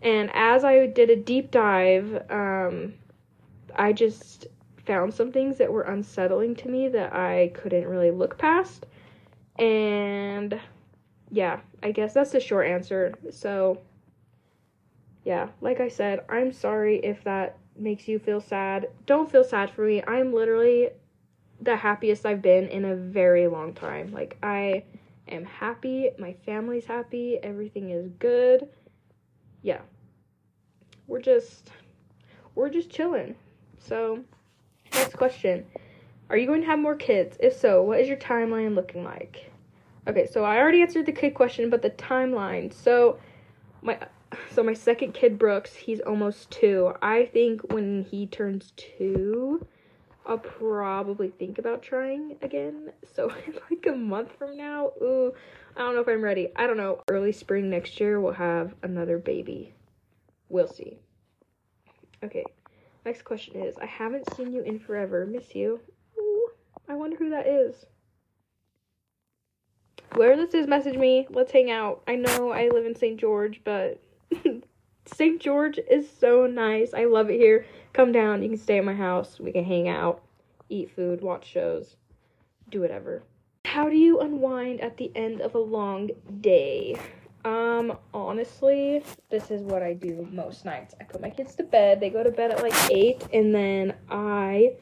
And 0.02 0.30
as 0.34 0.64
I 0.64 0.86
did 0.86 1.10
a 1.10 1.16
deep 1.16 1.50
dive, 1.50 2.30
um, 2.30 2.94
I 3.74 3.92
just 3.92 4.46
found 4.84 5.12
some 5.12 5.32
things 5.32 5.58
that 5.58 5.72
were 5.72 5.82
unsettling 5.82 6.54
to 6.56 6.68
me 6.68 6.88
that 6.88 7.12
I 7.12 7.50
couldn't 7.54 7.86
really 7.86 8.10
look 8.10 8.38
past. 8.38 8.86
And 9.58 10.60
yeah, 11.30 11.60
I 11.82 11.92
guess 11.92 12.14
that's 12.14 12.30
the 12.30 12.40
short 12.40 12.66
answer. 12.66 13.14
So, 13.30 13.80
yeah, 15.26 15.48
like 15.60 15.80
I 15.80 15.88
said, 15.88 16.20
I'm 16.28 16.52
sorry 16.52 16.98
if 16.98 17.24
that 17.24 17.58
makes 17.76 18.06
you 18.06 18.20
feel 18.20 18.40
sad. 18.40 18.88
Don't 19.06 19.28
feel 19.28 19.42
sad 19.42 19.68
for 19.68 19.84
me. 19.84 20.00
I'm 20.06 20.32
literally 20.32 20.90
the 21.60 21.74
happiest 21.74 22.24
I've 22.24 22.42
been 22.42 22.68
in 22.68 22.84
a 22.84 22.94
very 22.94 23.48
long 23.48 23.74
time. 23.74 24.12
Like 24.12 24.38
I 24.40 24.84
am 25.26 25.44
happy, 25.44 26.10
my 26.16 26.36
family's 26.46 26.86
happy, 26.86 27.40
everything 27.42 27.90
is 27.90 28.08
good. 28.20 28.68
Yeah. 29.62 29.80
We're 31.08 31.22
just 31.22 31.72
we're 32.54 32.70
just 32.70 32.88
chilling. 32.88 33.34
So, 33.80 34.20
next 34.94 35.16
question. 35.16 35.66
Are 36.30 36.36
you 36.36 36.46
going 36.46 36.60
to 36.60 36.68
have 36.68 36.78
more 36.78 36.94
kids? 36.94 37.36
If 37.40 37.52
so, 37.52 37.82
what 37.82 37.98
is 37.98 38.06
your 38.06 38.16
timeline 38.16 38.76
looking 38.76 39.02
like? 39.02 39.50
Okay, 40.06 40.28
so 40.28 40.44
I 40.44 40.58
already 40.58 40.82
answered 40.82 41.06
the 41.06 41.12
kid 41.12 41.34
question, 41.34 41.68
but 41.68 41.82
the 41.82 41.90
timeline. 41.90 42.72
So, 42.72 43.18
my 43.82 43.98
so 44.50 44.62
my 44.62 44.74
second 44.74 45.12
kid 45.12 45.38
Brooks, 45.38 45.74
he's 45.74 46.00
almost 46.00 46.50
2. 46.52 46.94
I 47.02 47.26
think 47.26 47.72
when 47.72 48.04
he 48.10 48.26
turns 48.26 48.72
2, 48.76 49.66
I'll 50.26 50.38
probably 50.38 51.28
think 51.28 51.58
about 51.58 51.82
trying 51.82 52.36
again. 52.42 52.92
So 53.14 53.26
like 53.70 53.86
a 53.86 53.96
month 53.96 54.32
from 54.38 54.56
now, 54.56 54.90
ooh, 55.00 55.32
I 55.76 55.80
don't 55.80 55.94
know 55.94 56.00
if 56.00 56.08
I'm 56.08 56.22
ready. 56.22 56.48
I 56.56 56.66
don't 56.66 56.76
know. 56.76 57.02
Early 57.08 57.32
spring 57.32 57.70
next 57.70 58.00
year 58.00 58.20
we'll 58.20 58.32
have 58.32 58.74
another 58.82 59.18
baby. 59.18 59.74
We'll 60.48 60.68
see. 60.68 60.98
Okay. 62.24 62.44
Next 63.04 63.22
question 63.22 63.62
is 63.62 63.76
I 63.78 63.86
haven't 63.86 64.34
seen 64.34 64.52
you 64.52 64.62
in 64.62 64.80
forever. 64.80 65.26
Miss 65.26 65.54
you. 65.54 65.80
Ooh, 66.18 66.48
I 66.88 66.94
wonder 66.94 67.16
who 67.16 67.30
that 67.30 67.46
is. 67.46 67.86
whoever 70.14 70.36
this 70.36 70.54
is, 70.54 70.66
message 70.66 70.96
me. 70.96 71.26
Let's 71.30 71.52
hang 71.52 71.70
out. 71.70 72.02
I 72.08 72.16
know 72.16 72.50
I 72.50 72.68
live 72.68 72.86
in 72.86 72.96
St. 72.96 73.20
George, 73.20 73.60
but 73.64 74.00
St. 75.06 75.40
George 75.40 75.78
is 75.90 76.08
so 76.10 76.46
nice. 76.46 76.92
I 76.92 77.04
love 77.04 77.30
it 77.30 77.38
here. 77.38 77.64
Come 77.92 78.12
down. 78.12 78.42
You 78.42 78.48
can 78.50 78.58
stay 78.58 78.78
at 78.78 78.84
my 78.84 78.94
house. 78.94 79.38
We 79.38 79.52
can 79.52 79.64
hang 79.64 79.88
out, 79.88 80.22
eat 80.68 80.90
food, 80.90 81.20
watch 81.20 81.46
shows, 81.46 81.96
do 82.70 82.80
whatever. 82.80 83.22
How 83.64 83.88
do 83.88 83.96
you 83.96 84.20
unwind 84.20 84.80
at 84.80 84.96
the 84.96 85.10
end 85.14 85.40
of 85.40 85.54
a 85.54 85.58
long 85.58 86.10
day? 86.40 86.96
Um, 87.44 87.96
honestly, 88.12 89.04
this 89.30 89.50
is 89.52 89.62
what 89.62 89.82
I 89.82 89.92
do 89.92 90.28
most 90.32 90.64
nights. 90.64 90.94
I 91.00 91.04
put 91.04 91.20
my 91.20 91.30
kids 91.30 91.54
to 91.56 91.62
bed. 91.62 92.00
They 92.00 92.10
go 92.10 92.24
to 92.24 92.30
bed 92.30 92.50
at 92.50 92.62
like 92.62 92.90
8 92.90 93.28
and 93.32 93.54
then 93.54 93.94
I 94.10 94.72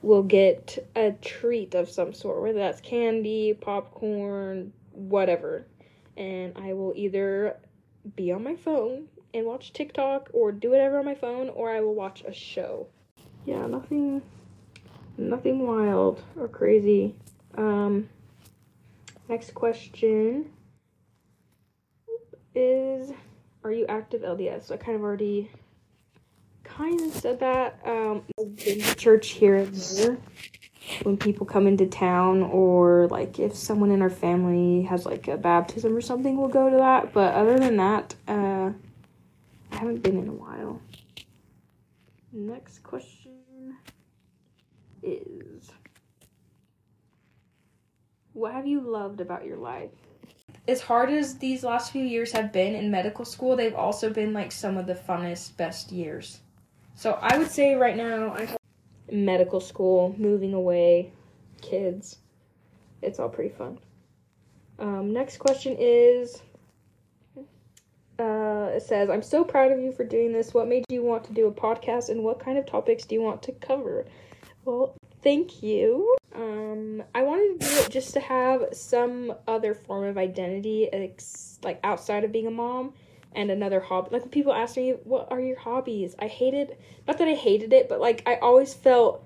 will 0.00 0.22
get 0.22 0.78
a 0.96 1.12
treat 1.12 1.74
of 1.74 1.90
some 1.90 2.14
sort, 2.14 2.40
whether 2.40 2.58
that's 2.58 2.80
candy, 2.80 3.52
popcorn, 3.52 4.72
whatever. 4.92 5.66
And 6.16 6.56
I 6.56 6.72
will 6.72 6.94
either 6.96 7.58
be 8.14 8.32
on 8.32 8.42
my 8.42 8.54
phone 8.54 9.08
and 9.34 9.46
watch 9.46 9.72
TikTok 9.72 10.30
or 10.32 10.52
do 10.52 10.70
whatever 10.70 10.98
on 10.98 11.04
my 11.04 11.14
phone 11.14 11.48
or 11.50 11.70
I 11.70 11.80
will 11.80 11.94
watch 11.94 12.22
a 12.26 12.32
show. 12.32 12.86
Yeah, 13.44 13.66
nothing 13.66 14.22
nothing 15.18 15.66
wild 15.66 16.22
or 16.38 16.48
crazy. 16.48 17.14
Um 17.56 18.08
next 19.28 19.54
question 19.54 20.50
is 22.54 23.12
are 23.64 23.72
you 23.72 23.86
active 23.88 24.22
LDS? 24.22 24.64
So 24.64 24.74
I 24.74 24.76
kind 24.76 24.96
of 24.96 25.02
already 25.02 25.50
kind 26.64 27.00
of 27.00 27.12
said 27.12 27.40
that. 27.40 27.80
Um 27.84 28.22
church 28.96 29.28
here 29.28 29.56
and 29.56 29.74
there 29.74 30.18
when 31.02 31.16
people 31.16 31.46
come 31.46 31.66
into 31.66 31.86
town 31.86 32.42
or 32.42 33.08
like 33.08 33.38
if 33.38 33.54
someone 33.54 33.90
in 33.90 34.02
our 34.02 34.10
family 34.10 34.82
has 34.82 35.04
like 35.04 35.28
a 35.28 35.36
baptism 35.36 35.94
or 35.94 36.00
something 36.00 36.36
we'll 36.36 36.48
go 36.48 36.70
to 36.70 36.76
that 36.76 37.12
but 37.12 37.34
other 37.34 37.58
than 37.58 37.76
that 37.76 38.14
uh 38.28 38.70
I 39.76 39.80
haven't 39.80 40.02
been 40.02 40.16
in 40.16 40.28
a 40.28 40.32
while. 40.32 40.80
Next 42.32 42.82
question 42.82 43.76
is 45.02 45.70
What 48.32 48.54
have 48.54 48.66
you 48.66 48.80
loved 48.80 49.20
about 49.20 49.44
your 49.44 49.58
life? 49.58 49.90
As 50.66 50.80
hard 50.80 51.10
as 51.10 51.36
these 51.36 51.62
last 51.62 51.92
few 51.92 52.02
years 52.02 52.32
have 52.32 52.54
been 52.54 52.74
in 52.74 52.90
medical 52.90 53.26
school, 53.26 53.54
they've 53.54 53.74
also 53.74 54.08
been 54.08 54.32
like 54.32 54.50
some 54.50 54.78
of 54.78 54.86
the 54.86 54.94
funnest, 54.94 55.58
best 55.58 55.92
years. 55.92 56.38
So 56.94 57.18
I 57.20 57.36
would 57.36 57.50
say 57.50 57.74
right 57.74 57.98
now, 57.98 58.34
I 58.34 58.48
medical 59.12 59.60
school, 59.60 60.14
moving 60.16 60.54
away, 60.54 61.12
kids. 61.60 62.16
It's 63.02 63.18
all 63.18 63.28
pretty 63.28 63.54
fun. 63.54 63.78
Um, 64.78 65.12
next 65.12 65.36
question 65.36 65.76
is 65.78 66.40
uh, 68.18 68.70
it 68.74 68.82
says, 68.82 69.10
I'm 69.10 69.22
so 69.22 69.44
proud 69.44 69.72
of 69.72 69.78
you 69.78 69.92
for 69.92 70.04
doing 70.04 70.32
this. 70.32 70.54
What 70.54 70.68
made 70.68 70.84
you 70.88 71.02
want 71.02 71.24
to 71.24 71.32
do 71.32 71.46
a 71.46 71.52
podcast 71.52 72.08
and 72.08 72.22
what 72.22 72.38
kind 72.38 72.58
of 72.58 72.66
topics 72.66 73.04
do 73.04 73.14
you 73.14 73.22
want 73.22 73.42
to 73.44 73.52
cover? 73.52 74.06
Well, 74.64 74.96
thank 75.22 75.62
you. 75.62 76.16
Um, 76.34 77.02
I 77.14 77.22
wanted 77.22 77.60
to 77.60 77.66
do 77.66 77.74
it 77.76 77.90
just 77.90 78.12
to 78.14 78.20
have 78.20 78.66
some 78.72 79.34
other 79.46 79.74
form 79.74 80.04
of 80.04 80.18
identity, 80.18 80.88
ex- 80.92 81.58
like 81.62 81.80
outside 81.84 82.24
of 82.24 82.32
being 82.32 82.46
a 82.46 82.50
mom 82.50 82.94
and 83.34 83.50
another 83.50 83.80
hobby. 83.80 84.10
Like 84.12 84.22
when 84.22 84.30
people 84.30 84.52
ask 84.52 84.76
me, 84.76 84.92
"What 85.04 85.28
are 85.30 85.40
your 85.40 85.58
hobbies?" 85.58 86.14
I 86.18 86.26
hated, 86.26 86.76
not 87.06 87.18
that 87.18 87.28
I 87.28 87.34
hated 87.34 87.72
it, 87.72 87.88
but 87.88 88.00
like 88.00 88.22
I 88.26 88.36
always 88.36 88.74
felt 88.74 89.24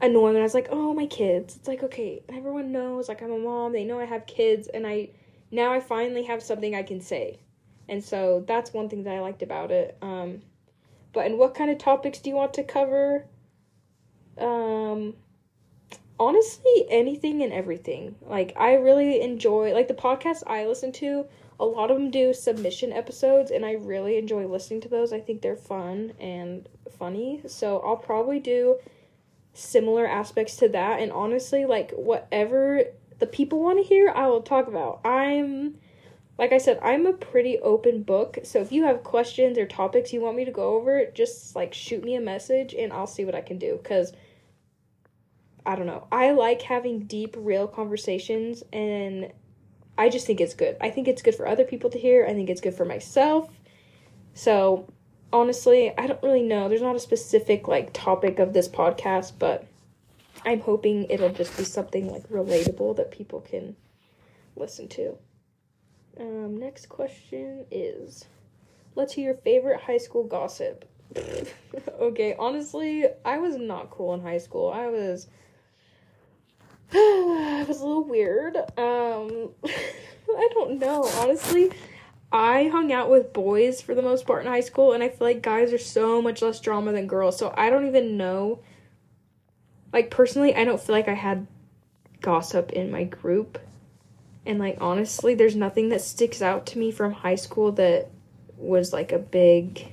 annoying 0.00 0.34
when 0.34 0.42
I 0.42 0.42
was 0.42 0.54
like, 0.54 0.68
"Oh, 0.70 0.94
my 0.94 1.06
kids." 1.06 1.56
It's 1.56 1.68
like 1.68 1.82
okay, 1.82 2.22
everyone 2.28 2.72
knows 2.72 3.08
like 3.08 3.22
I'm 3.22 3.32
a 3.32 3.38
mom. 3.38 3.72
They 3.72 3.84
know 3.84 3.98
I 3.98 4.04
have 4.04 4.26
kids, 4.26 4.68
and 4.68 4.86
I 4.86 5.10
now 5.50 5.72
I 5.72 5.80
finally 5.80 6.24
have 6.24 6.42
something 6.42 6.74
I 6.74 6.82
can 6.82 7.00
say, 7.00 7.38
and 7.88 8.02
so 8.02 8.44
that's 8.46 8.72
one 8.72 8.88
thing 8.88 9.04
that 9.04 9.14
I 9.14 9.20
liked 9.20 9.42
about 9.42 9.70
it. 9.70 9.96
Um, 10.02 10.42
but 11.12 11.26
and 11.26 11.38
what 11.38 11.54
kind 11.54 11.70
of 11.70 11.78
topics 11.78 12.18
do 12.18 12.30
you 12.30 12.36
want 12.36 12.54
to 12.54 12.64
cover? 12.64 13.26
Um, 14.38 15.14
honestly, 16.18 16.86
anything 16.88 17.42
and 17.42 17.52
everything. 17.52 18.16
Like 18.22 18.54
I 18.56 18.74
really 18.74 19.20
enjoy 19.20 19.72
like 19.72 19.88
the 19.88 19.94
podcasts 19.94 20.42
I 20.46 20.66
listen 20.66 20.92
to 20.92 21.26
a 21.58 21.64
lot 21.64 21.90
of 21.90 21.96
them 21.96 22.10
do 22.10 22.34
submission 22.34 22.92
episodes 22.92 23.50
and 23.50 23.64
I 23.64 23.72
really 23.72 24.18
enjoy 24.18 24.46
listening 24.46 24.80
to 24.82 24.88
those. 24.88 25.12
I 25.12 25.20
think 25.20 25.40
they're 25.40 25.56
fun 25.56 26.12
and 26.20 26.68
funny. 26.98 27.40
So 27.46 27.80
I'll 27.80 27.96
probably 27.96 28.40
do 28.40 28.78
similar 29.54 30.06
aspects 30.06 30.56
to 30.56 30.68
that 30.68 31.00
and 31.00 31.10
honestly 31.10 31.64
like 31.64 31.92
whatever 31.92 32.82
the 33.18 33.26
people 33.26 33.62
want 33.62 33.78
to 33.78 33.84
hear, 33.84 34.10
I 34.10 34.26
will 34.26 34.42
talk 34.42 34.68
about. 34.68 35.00
I'm 35.04 35.78
like 36.38 36.52
I 36.52 36.58
said, 36.58 36.78
I'm 36.82 37.06
a 37.06 37.12
pretty 37.12 37.58
open 37.60 38.02
book. 38.02 38.38
So 38.44 38.60
if 38.60 38.70
you 38.70 38.84
have 38.84 39.02
questions 39.02 39.56
or 39.56 39.66
topics 39.66 40.12
you 40.12 40.20
want 40.20 40.36
me 40.36 40.44
to 40.44 40.50
go 40.50 40.74
over, 40.76 41.06
just 41.14 41.56
like 41.56 41.72
shoot 41.72 42.04
me 42.04 42.14
a 42.14 42.20
message 42.20 42.74
and 42.74 42.92
I'll 42.92 43.06
see 43.06 43.24
what 43.24 43.34
I 43.34 43.40
can 43.40 43.58
do 43.58 43.80
cuz 43.82 44.12
I 45.64 45.74
don't 45.74 45.86
know. 45.86 46.06
I 46.12 46.30
like 46.32 46.62
having 46.62 47.00
deep 47.00 47.34
real 47.38 47.66
conversations 47.66 48.62
and 48.72 49.32
I 49.98 50.08
just 50.10 50.26
think 50.26 50.40
it's 50.40 50.54
good. 50.54 50.76
I 50.80 50.90
think 50.90 51.08
it's 51.08 51.22
good 51.22 51.34
for 51.34 51.48
other 51.48 51.64
people 51.64 51.90
to 51.90 51.98
hear. 51.98 52.26
I 52.26 52.34
think 52.34 52.50
it's 52.50 52.60
good 52.60 52.74
for 52.74 52.84
myself. 52.84 53.50
So, 54.34 54.86
honestly, 55.32 55.96
I 55.96 56.06
don't 56.06 56.22
really 56.22 56.42
know. 56.42 56.68
There's 56.68 56.82
not 56.82 56.96
a 56.96 57.00
specific 57.00 57.66
like 57.66 57.92
topic 57.94 58.38
of 58.38 58.52
this 58.52 58.68
podcast, 58.68 59.32
but 59.38 59.66
I'm 60.44 60.60
hoping 60.60 61.06
it'll 61.08 61.32
just 61.32 61.56
be 61.56 61.64
something 61.64 62.10
like 62.12 62.28
relatable 62.28 62.96
that 62.96 63.10
people 63.10 63.40
can 63.40 63.74
listen 64.54 64.88
to. 64.88 65.16
Um, 66.18 66.56
next 66.56 66.88
question 66.88 67.66
is 67.70 68.24
let's 68.94 69.12
hear 69.12 69.26
your 69.26 69.34
favorite 69.34 69.80
high 69.80 69.98
school 69.98 70.24
gossip. 70.24 70.88
okay, 72.00 72.34
honestly, 72.38 73.04
I 73.24 73.38
was 73.38 73.56
not 73.56 73.90
cool 73.90 74.14
in 74.14 74.22
high 74.22 74.38
school. 74.38 74.70
I 74.70 74.86
was 74.86 75.28
it 76.92 77.68
was 77.68 77.80
a 77.80 77.86
little 77.86 78.04
weird. 78.04 78.56
Um, 78.56 79.50
I 79.64 80.48
don't 80.52 80.78
know. 80.78 81.04
Honestly, 81.16 81.70
I 82.32 82.68
hung 82.68 82.92
out 82.92 83.10
with 83.10 83.32
boys 83.32 83.80
for 83.80 83.94
the 83.94 84.02
most 84.02 84.26
part 84.26 84.44
in 84.44 84.50
high 84.50 84.60
school, 84.60 84.92
and 84.92 85.02
I 85.02 85.08
feel 85.08 85.26
like 85.26 85.42
guys 85.42 85.72
are 85.72 85.78
so 85.78 86.20
much 86.22 86.42
less 86.42 86.60
drama 86.60 86.92
than 86.92 87.06
girls. 87.06 87.38
So 87.38 87.52
I 87.56 87.70
don't 87.70 87.86
even 87.86 88.16
know. 88.16 88.60
Like, 89.92 90.10
personally, 90.10 90.54
I 90.54 90.64
don't 90.64 90.80
feel 90.80 90.94
like 90.94 91.08
I 91.08 91.14
had 91.14 91.46
gossip 92.20 92.72
in 92.72 92.90
my 92.90 93.04
group. 93.04 93.58
And, 94.46 94.58
like, 94.58 94.78
honestly, 94.80 95.34
there's 95.34 95.56
nothing 95.56 95.88
that 95.90 96.00
sticks 96.00 96.40
out 96.40 96.66
to 96.66 96.78
me 96.78 96.90
from 96.90 97.12
high 97.12 97.34
school 97.34 97.72
that 97.72 98.10
was 98.56 98.92
like 98.92 99.12
a 99.12 99.18
big, 99.18 99.92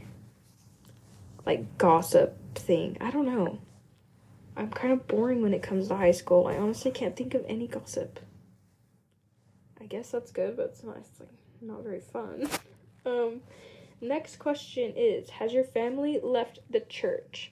like, 1.46 1.78
gossip 1.78 2.38
thing. 2.56 2.98
I 3.02 3.12
don't 3.12 3.26
know. 3.26 3.60
I'm 4.56 4.70
kind 4.70 4.94
of 4.94 5.08
boring 5.08 5.42
when 5.42 5.54
it 5.54 5.64
comes 5.64 5.88
to 5.88 5.96
high 5.96 6.12
school. 6.12 6.48
I 6.48 6.58
honestly 6.58 6.92
can't 6.92 7.16
think 7.16 7.34
of 7.34 7.44
any 7.48 7.68
gossip. 7.68 8.20
I 9.82 9.86
guess 9.86 10.12
that's 10.12 10.32
good, 10.32 10.56
but 10.56 10.68
it's 10.68 10.84
not 10.84 10.98
it's 10.98 11.20
like 11.20 11.30
not 11.62 11.84
very 11.84 12.00
fun. 12.00 12.48
um 13.06 13.42
next 14.00 14.38
question 14.38 14.94
is 14.96 15.30
has 15.32 15.54
your 15.54 15.64
family 15.64 16.20
left 16.22 16.60
the 16.70 16.80
church? 16.82 17.52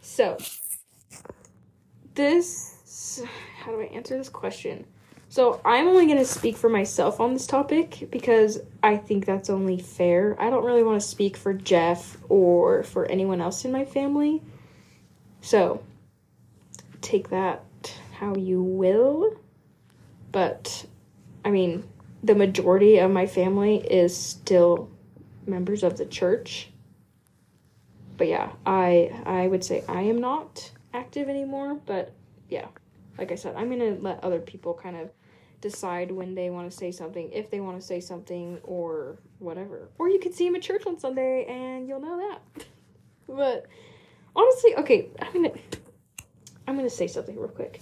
So 0.00 0.36
this 2.14 3.22
how 3.60 3.72
do 3.72 3.80
I 3.80 3.84
answer 3.84 4.16
this 4.16 4.28
question? 4.28 4.84
So 5.30 5.60
I'm 5.64 5.86
only 5.86 6.06
going 6.06 6.18
to 6.18 6.24
speak 6.24 6.56
for 6.56 6.68
myself 6.68 7.20
on 7.20 7.34
this 7.34 7.46
topic 7.46 8.08
because 8.10 8.58
I 8.82 8.96
think 8.96 9.24
that's 9.24 9.48
only 9.48 9.78
fair. 9.78 10.36
I 10.40 10.50
don't 10.50 10.64
really 10.64 10.82
want 10.82 11.00
to 11.00 11.06
speak 11.06 11.36
for 11.36 11.54
Jeff 11.54 12.16
or 12.28 12.82
for 12.82 13.06
anyone 13.06 13.40
else 13.40 13.64
in 13.64 13.70
my 13.70 13.84
family. 13.84 14.42
So, 15.40 15.84
take 17.00 17.30
that 17.30 17.62
how 18.18 18.34
you 18.34 18.60
will. 18.60 19.36
But, 20.32 20.84
I 21.44 21.50
mean, 21.52 21.84
the 22.24 22.34
majority 22.34 22.98
of 22.98 23.12
my 23.12 23.28
family 23.28 23.76
is 23.76 24.16
still 24.16 24.90
members 25.46 25.84
of 25.84 25.96
the 25.96 26.06
church. 26.06 26.70
But 28.16 28.26
yeah, 28.26 28.50
I 28.66 29.22
I 29.24 29.46
would 29.46 29.62
say 29.62 29.84
I 29.88 30.02
am 30.02 30.20
not 30.20 30.72
active 30.92 31.28
anymore, 31.28 31.80
but 31.86 32.12
yeah. 32.48 32.66
Like 33.16 33.32
I 33.32 33.34
said, 33.34 33.54
I'm 33.54 33.68
going 33.68 33.96
to 33.96 34.02
let 34.02 34.24
other 34.24 34.40
people 34.40 34.72
kind 34.72 34.96
of 34.96 35.10
decide 35.60 36.10
when 36.10 36.34
they 36.34 36.50
want 36.50 36.70
to 36.70 36.76
say 36.76 36.90
something, 36.90 37.30
if 37.32 37.50
they 37.50 37.60
want 37.60 37.80
to 37.80 37.86
say 37.86 38.00
something 38.00 38.58
or 38.62 39.18
whatever. 39.38 39.90
Or 39.98 40.08
you 40.08 40.18
could 40.18 40.34
see 40.34 40.46
him 40.46 40.54
at 40.54 40.62
church 40.62 40.86
on 40.86 40.98
Sunday 40.98 41.44
and 41.46 41.88
you'll 41.88 42.00
know 42.00 42.18
that. 42.18 42.64
but 43.28 43.66
honestly, 44.34 44.74
okay, 44.76 45.08
I'm 45.20 45.32
gonna 45.32 45.52
I'm 46.66 46.76
gonna 46.76 46.90
say 46.90 47.06
something 47.06 47.38
real 47.38 47.48
quick. 47.48 47.80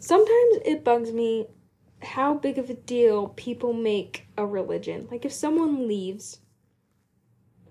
Sometimes 0.00 0.58
it 0.64 0.84
bugs 0.84 1.12
me 1.12 1.46
how 2.02 2.34
big 2.34 2.58
of 2.58 2.70
a 2.70 2.74
deal 2.74 3.28
people 3.28 3.72
make 3.72 4.26
a 4.36 4.46
religion. 4.46 5.08
Like 5.10 5.24
if 5.24 5.32
someone 5.32 5.88
leaves, 5.88 6.40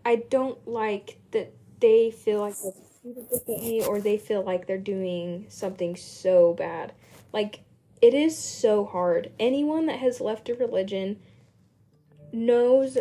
I 0.03 0.17
don't 0.29 0.67
like 0.67 1.19
that 1.31 1.53
they 1.79 2.11
feel 2.11 2.39
like 2.39 2.55
they're 2.61 3.13
differently 3.13 3.83
or 3.83 4.01
they 4.01 4.17
feel 4.17 4.43
like 4.43 4.65
they're 4.65 4.77
doing 4.77 5.45
something 5.49 5.95
so 5.95 6.53
bad. 6.53 6.93
Like 7.31 7.64
it 8.05 8.13
is 8.13 8.37
so 8.37 8.85
hard. 8.85 9.31
Anyone 9.39 9.87
that 9.87 9.97
has 9.97 10.21
left 10.21 10.47
a 10.49 10.53
religion 10.53 11.19
knows 12.31 12.99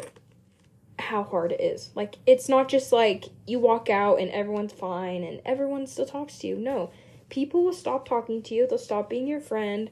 how 0.98 1.24
hard 1.24 1.52
it 1.52 1.61
is. 1.61 1.90
Like 1.94 2.14
it's 2.24 2.48
not 2.48 2.70
just 2.70 2.90
like 2.90 3.26
you 3.46 3.59
walk 3.59 3.90
out 3.90 4.18
and 4.18 4.30
everyone's 4.30 4.72
fine 4.72 5.22
and 5.22 5.42
everyone 5.44 5.86
still 5.86 6.07
talks 6.07 6.38
to 6.38 6.46
you. 6.46 6.57
No. 6.57 6.90
People 7.28 7.64
will 7.64 7.74
stop 7.74 8.09
talking 8.09 8.40
to 8.44 8.55
you. 8.55 8.66
They'll 8.66 8.78
stop 8.78 9.11
being 9.11 9.26
your 9.26 9.40
friend. 9.40 9.90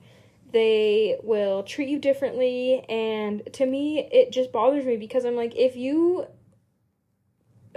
They 0.51 1.19
will 1.23 1.63
treat 1.63 1.91
you 1.91 1.99
differently 1.99 2.83
and 2.89 3.43
to 3.53 3.67
me 3.67 4.09
it 4.11 4.33
just 4.33 4.51
bothers 4.51 4.87
me 4.87 4.97
because 4.97 5.27
I'm 5.27 5.37
like 5.37 5.55
if 5.55 5.77
you 5.77 6.27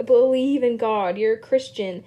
believe 0.02 0.62
in 0.62 0.78
God, 0.78 1.18
you're 1.18 1.34
a 1.34 1.38
Christian 1.38 2.04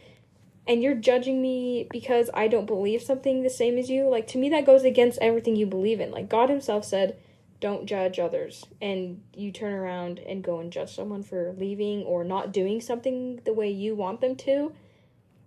and 0.70 0.84
you're 0.84 0.93
judging 0.93 1.41
me 1.41 1.88
because 1.89 2.30
I 2.32 2.47
don't 2.47 2.67
believe 2.67 3.01
something 3.01 3.41
the 3.41 3.49
same 3.49 3.80
as 3.80 3.89
you, 3.89 4.07
like 4.07 4.28
to 4.28 4.38
me 4.38 4.49
that 4.49 4.67
goes 4.67 4.84
against 4.84 5.17
everything 5.20 5.55
you 5.55 5.65
believe 5.65 5.99
in. 5.99 6.11
Like 6.11 6.30
God 6.30 6.51
himself 6.51 6.86
said, 6.86 7.17
don't 7.59 7.88
judge 7.88 8.20
others 8.20 8.63
and 8.80 9.24
you 9.34 9.51
turn 9.51 9.74
around 9.74 10.20
and 10.20 10.43
go 10.43 10.59
and 10.59 10.72
judge 10.72 10.95
someone 10.95 11.24
for 11.24 11.55
leaving 11.57 12.03
or 12.03 12.24
not 12.24 12.53
doing 12.53 12.82
something 12.82 13.41
the 13.45 13.53
way 13.53 13.72
you 13.72 13.95
want 13.95 14.22
them 14.22 14.36
to. 14.36 14.72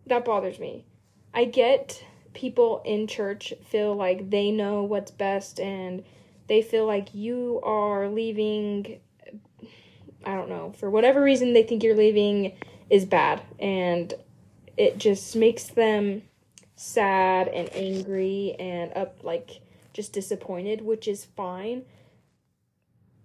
That 0.08 0.24
bothers 0.24 0.58
me. 0.58 0.86
I 1.32 1.44
get 1.44 2.04
people 2.34 2.82
in 2.84 3.06
church 3.06 3.54
feel 3.64 3.94
like 3.94 4.28
they 4.28 4.50
know 4.50 4.82
what's 4.82 5.12
best 5.12 5.60
and 5.60 6.02
they 6.48 6.62
feel 6.62 6.84
like 6.84 7.14
you 7.14 7.60
are 7.62 8.08
leaving 8.08 8.98
i 10.24 10.34
don't 10.34 10.48
know 10.48 10.72
for 10.78 10.88
whatever 10.88 11.22
reason 11.22 11.52
they 11.52 11.62
think 11.62 11.82
you're 11.82 11.96
leaving 11.96 12.52
is 12.92 13.06
bad. 13.06 13.42
And 13.58 14.12
it 14.76 14.98
just 14.98 15.36
makes 15.36 15.64
them 15.64 16.22
sad 16.76 17.48
and 17.48 17.68
angry 17.74 18.56
and 18.58 18.92
up 18.96 19.18
like 19.22 19.60
just 19.92 20.12
disappointed 20.12 20.80
which 20.80 21.06
is 21.06 21.24
fine 21.24 21.84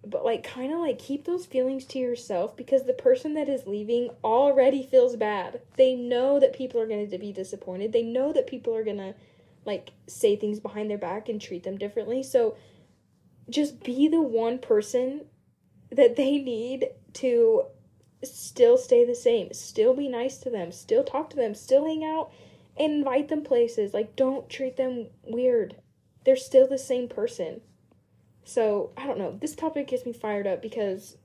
but 0.06 0.24
like 0.24 0.42
kind 0.42 0.72
of 0.72 0.80
like 0.80 0.98
keep 0.98 1.24
those 1.24 1.46
feelings 1.46 1.84
to 1.86 1.98
yourself 1.98 2.56
because 2.56 2.84
the 2.84 2.92
person 2.92 3.34
that 3.34 3.48
is 3.48 3.66
leaving 3.66 4.10
already 4.24 4.82
feels 4.82 5.16
bad. 5.16 5.60
They 5.76 5.94
know 5.94 6.40
that 6.40 6.56
people 6.56 6.80
are 6.80 6.86
going 6.86 7.10
to 7.10 7.18
be 7.18 7.32
disappointed. 7.32 7.92
They 7.92 8.02
know 8.02 8.32
that 8.32 8.46
people 8.46 8.74
are 8.74 8.84
going 8.84 8.98
to 8.98 9.14
like 9.64 9.90
say 10.06 10.36
things 10.36 10.60
behind 10.60 10.90
their 10.90 10.98
back 10.98 11.28
and 11.28 11.40
treat 11.40 11.64
them 11.64 11.76
differently. 11.76 12.22
So 12.22 12.56
just 13.50 13.82
be 13.82 14.08
the 14.08 14.22
one 14.22 14.58
person 14.58 15.26
that 15.90 16.16
they 16.16 16.38
need 16.38 16.88
to 17.14 17.64
still 18.22 18.76
stay 18.76 19.04
the 19.04 19.14
same. 19.14 19.52
Still 19.52 19.94
be 19.94 20.08
nice 20.08 20.38
to 20.38 20.50
them, 20.50 20.72
still 20.72 21.04
talk 21.04 21.30
to 21.30 21.36
them, 21.36 21.54
still 21.54 21.86
hang 21.86 22.04
out 22.04 22.30
and 22.76 22.92
invite 22.92 23.28
them 23.28 23.42
places. 23.42 23.94
Like 23.94 24.16
don't 24.16 24.48
treat 24.48 24.76
them 24.76 25.06
weird. 25.24 25.76
They're 26.24 26.36
still 26.36 26.66
the 26.66 26.78
same 26.78 27.08
person. 27.08 27.60
So, 28.44 28.92
I 28.96 29.06
don't 29.06 29.18
know. 29.18 29.36
This 29.38 29.54
topic 29.54 29.88
gets 29.88 30.06
me 30.06 30.12
fired 30.14 30.46
up 30.46 30.62
because 30.62 31.18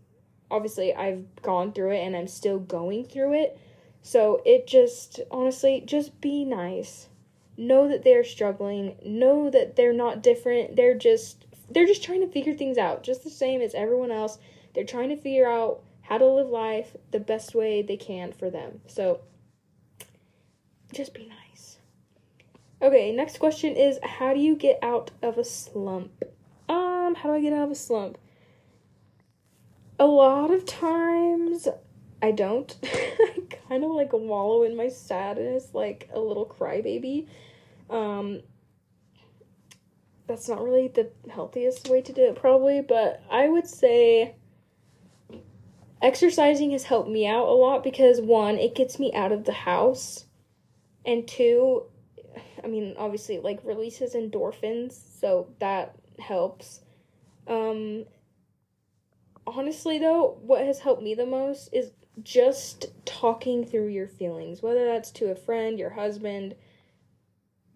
obviously 0.51 0.93
I've 0.93 1.23
gone 1.41 1.71
through 1.71 1.91
it 1.91 2.05
and 2.05 2.17
I'm 2.17 2.27
still 2.27 2.59
going 2.59 3.05
through 3.05 3.33
it. 3.35 3.57
So, 4.01 4.41
it 4.45 4.67
just, 4.67 5.21
honestly, 5.31 5.81
just 5.85 6.19
be 6.19 6.43
nice. 6.43 7.07
Know 7.55 7.87
that 7.87 8.03
they're 8.03 8.25
struggling. 8.25 8.97
Know 9.05 9.49
that 9.49 9.77
they're 9.77 9.93
not 9.93 10.21
different. 10.21 10.75
They're 10.75 10.97
just 10.97 11.45
they're 11.69 11.87
just 11.87 12.03
trying 12.03 12.21
to 12.21 12.27
figure 12.27 12.53
things 12.53 12.77
out 12.77 13.03
just 13.03 13.23
the 13.23 13.29
same 13.29 13.61
as 13.61 13.73
everyone 13.73 14.11
else. 14.11 14.37
They're 14.73 14.83
trying 14.83 15.09
to 15.09 15.15
figure 15.15 15.49
out 15.49 15.81
how 16.03 16.17
to 16.17 16.25
live 16.25 16.49
life 16.49 16.95
the 17.11 17.19
best 17.19 17.55
way 17.55 17.81
they 17.81 17.97
can 17.97 18.31
for 18.31 18.49
them. 18.49 18.81
So, 18.87 19.21
just 20.91 21.13
be 21.13 21.25
nice. 21.25 21.77
Okay, 22.81 23.11
next 23.13 23.39
question 23.39 23.75
is 23.75 23.97
how 24.03 24.33
do 24.33 24.39
you 24.39 24.55
get 24.55 24.77
out 24.83 25.11
of 25.21 25.37
a 25.37 25.43
slump? 25.43 26.23
Um, 26.67 27.15
how 27.15 27.29
do 27.29 27.35
I 27.35 27.41
get 27.41 27.53
out 27.53 27.63
of 27.63 27.71
a 27.71 27.75
slump? 27.75 28.17
A 29.99 30.05
lot 30.05 30.51
of 30.51 30.65
times 30.65 31.67
I 32.21 32.31
don't. 32.31 32.75
I 32.83 33.41
kind 33.69 33.83
of 33.83 33.91
like 33.91 34.11
wallow 34.11 34.63
in 34.63 34.75
my 34.75 34.89
sadness 34.89 35.69
like 35.73 36.09
a 36.13 36.19
little 36.19 36.45
crybaby. 36.45 37.27
Um 37.89 38.41
that's 40.27 40.47
not 40.47 40.63
really 40.63 40.87
the 40.87 41.09
healthiest 41.29 41.89
way 41.89 42.01
to 42.01 42.13
do 42.13 42.21
it 42.21 42.35
probably, 42.35 42.81
but 42.81 43.21
I 43.29 43.49
would 43.49 43.67
say 43.67 44.35
exercising 46.03 46.71
has 46.71 46.83
helped 46.83 47.09
me 47.09 47.25
out 47.25 47.47
a 47.47 47.51
lot 47.53 47.83
because 47.83 48.21
one, 48.21 48.59
it 48.59 48.75
gets 48.75 48.99
me 48.99 49.11
out 49.13 49.31
of 49.31 49.45
the 49.45 49.53
house. 49.53 50.25
And 51.05 51.27
two, 51.27 51.83
I 52.63 52.67
mean, 52.67 52.93
obviously 52.97 53.39
like 53.39 53.59
releases 53.63 54.13
endorphins, 54.13 54.93
so 55.19 55.47
that 55.59 55.95
helps. 56.19 56.81
Um, 57.47 58.05
honestly, 59.47 59.97
though, 59.97 60.37
what 60.41 60.65
has 60.65 60.79
helped 60.79 61.01
me 61.01 61.15
the 61.15 61.25
most 61.25 61.69
is 61.71 61.91
just 62.21 62.87
talking 63.05 63.65
through 63.65 63.87
your 63.87 64.07
feelings, 64.07 64.61
whether 64.61 64.85
that's 64.85 65.11
to 65.11 65.31
a 65.31 65.35
friend, 65.35 65.79
your 65.79 65.89
husband, 65.89 66.55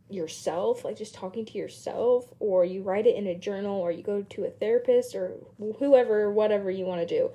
yourself, 0.10 0.86
like 0.86 0.98
just 0.98 1.16
talking 1.16 1.46
to 1.46 1.58
yourself, 1.58 2.32
or 2.40 2.64
you 2.64 2.82
write 2.82 3.08
it 3.08 3.16
in 3.16 3.28
a 3.28 3.36
journal, 3.36 3.80
or 3.80 3.92
you 3.92 4.04
go 4.04 4.22
to 4.22 4.46
a 4.46 4.50
therapist, 4.50 5.16
or 5.16 5.34
whoever, 5.80 6.32
whatever 6.32 6.70
you 6.70 6.86
want 6.86 7.02
to 7.02 7.08
do. 7.08 7.30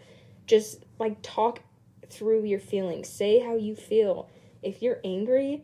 Just 0.53 0.85
like 0.99 1.17
talk 1.23 1.61
through 2.11 2.45
your 2.45 2.61
feelings, 2.61 3.09
say 3.09 3.39
how 3.39 3.57
you 3.57 3.75
feel. 3.75 4.29
If 4.63 4.83
you're 4.83 5.01
angry, 5.03 5.63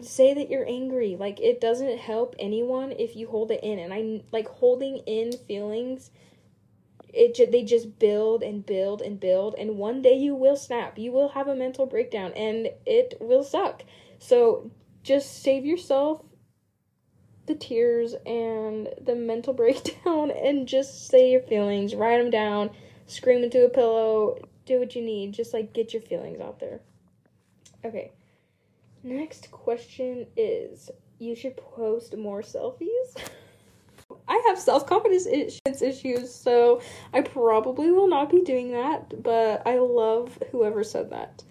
say 0.00 0.34
that 0.34 0.48
you're 0.48 0.68
angry. 0.68 1.16
Like 1.18 1.40
it 1.40 1.60
doesn't 1.60 1.98
help 1.98 2.36
anyone 2.38 2.92
if 2.92 3.16
you 3.16 3.26
hold 3.26 3.50
it 3.50 3.58
in. 3.64 3.80
And 3.80 3.92
I 3.92 4.22
like 4.30 4.46
holding 4.46 4.98
in 4.98 5.32
feelings. 5.32 6.12
It 7.12 7.34
ju- 7.34 7.50
they 7.50 7.64
just 7.64 7.98
build 7.98 8.44
and 8.44 8.64
build 8.64 9.02
and 9.02 9.18
build 9.18 9.56
and 9.58 9.76
one 9.78 10.00
day 10.00 10.14
you 10.14 10.36
will 10.36 10.54
snap. 10.54 10.96
You 10.96 11.10
will 11.10 11.30
have 11.30 11.48
a 11.48 11.56
mental 11.56 11.86
breakdown 11.86 12.32
and 12.36 12.68
it 12.86 13.14
will 13.20 13.42
suck. 13.42 13.82
So 14.20 14.70
just 15.02 15.42
save 15.42 15.64
yourself 15.66 16.22
the 17.46 17.56
tears 17.56 18.14
and 18.24 18.90
the 19.00 19.16
mental 19.16 19.52
breakdown 19.62 20.30
and 20.30 20.68
just 20.68 21.08
say 21.08 21.32
your 21.32 21.42
feelings, 21.42 21.96
write 21.96 22.18
them 22.18 22.30
down, 22.30 22.70
scream 23.12 23.44
into 23.44 23.64
a 23.64 23.68
pillow, 23.68 24.38
do 24.66 24.78
what 24.78 24.94
you 24.94 25.02
need. 25.02 25.32
Just 25.32 25.52
like 25.52 25.72
get 25.72 25.92
your 25.92 26.02
feelings 26.02 26.40
out 26.40 26.60
there. 26.60 26.80
Okay. 27.84 28.12
Next 29.02 29.50
question 29.50 30.26
is 30.36 30.90
you 31.18 31.34
should 31.34 31.56
post 31.56 32.16
more 32.16 32.42
selfies. 32.42 33.16
I 34.28 34.42
have 34.46 34.58
self 34.58 34.86
confidence 34.86 35.26
issues, 35.26 36.34
so 36.34 36.80
I 37.12 37.22
probably 37.22 37.90
will 37.90 38.08
not 38.08 38.30
be 38.30 38.42
doing 38.42 38.72
that, 38.72 39.22
but 39.22 39.66
I 39.66 39.78
love 39.78 40.38
whoever 40.50 40.84
said 40.84 41.10
that. 41.10 41.42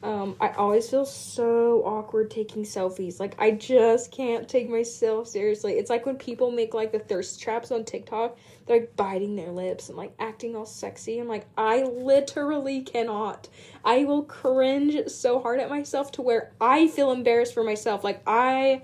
Um, 0.00 0.36
I 0.40 0.50
always 0.50 0.88
feel 0.88 1.04
so 1.04 1.82
awkward 1.84 2.30
taking 2.30 2.62
selfies. 2.62 3.18
Like, 3.18 3.34
I 3.40 3.50
just 3.50 4.12
can't 4.12 4.48
take 4.48 4.70
myself 4.70 5.26
seriously. 5.26 5.72
It's 5.72 5.90
like 5.90 6.06
when 6.06 6.16
people 6.16 6.52
make 6.52 6.72
like 6.72 6.92
the 6.92 7.00
thirst 7.00 7.42
traps 7.42 7.72
on 7.72 7.84
TikTok, 7.84 8.38
they're 8.66 8.78
like 8.78 8.96
biting 8.96 9.34
their 9.34 9.50
lips 9.50 9.88
and 9.88 9.98
like 9.98 10.14
acting 10.20 10.54
all 10.54 10.66
sexy. 10.66 11.18
I'm 11.18 11.26
like, 11.26 11.46
I 11.56 11.82
literally 11.82 12.82
cannot. 12.82 13.48
I 13.84 14.04
will 14.04 14.22
cringe 14.22 15.08
so 15.08 15.40
hard 15.40 15.58
at 15.58 15.68
myself 15.68 16.12
to 16.12 16.22
where 16.22 16.52
I 16.60 16.86
feel 16.86 17.10
embarrassed 17.10 17.52
for 17.54 17.64
myself. 17.64 18.04
Like, 18.04 18.22
I 18.24 18.82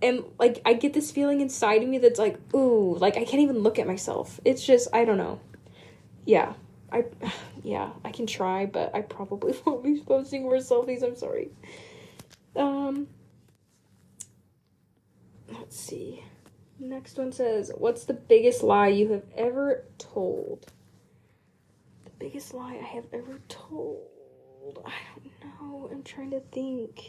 am 0.00 0.24
like, 0.38 0.62
I 0.64 0.72
get 0.72 0.94
this 0.94 1.10
feeling 1.10 1.42
inside 1.42 1.82
of 1.82 1.88
me 1.90 1.98
that's 1.98 2.18
like, 2.18 2.38
ooh, 2.54 2.96
like 2.96 3.18
I 3.18 3.24
can't 3.24 3.42
even 3.42 3.58
look 3.58 3.78
at 3.78 3.86
myself. 3.86 4.40
It's 4.46 4.64
just, 4.64 4.88
I 4.94 5.04
don't 5.04 5.18
know. 5.18 5.40
Yeah. 6.24 6.54
I, 6.92 7.04
yeah, 7.62 7.90
I 8.04 8.10
can 8.10 8.26
try, 8.26 8.66
but 8.66 8.94
I 8.94 9.02
probably 9.02 9.54
won't 9.66 9.82
be 9.82 10.00
posting 10.00 10.42
more 10.42 10.56
selfies. 10.56 11.02
I'm 11.02 11.16
sorry. 11.16 11.50
Um, 12.56 13.06
let's 15.48 15.78
see. 15.78 16.24
Next 16.78 17.18
one 17.18 17.32
says, 17.32 17.70
"What's 17.76 18.04
the 18.04 18.14
biggest 18.14 18.62
lie 18.62 18.88
you 18.88 19.12
have 19.12 19.24
ever 19.36 19.84
told?" 19.98 20.66
The 22.04 22.10
biggest 22.18 22.54
lie 22.54 22.78
I 22.80 22.86
have 22.86 23.06
ever 23.12 23.40
told. 23.48 24.08
I 24.84 24.92
don't 25.14 25.60
know. 25.60 25.88
I'm 25.90 26.02
trying 26.02 26.30
to 26.30 26.40
think. 26.40 27.02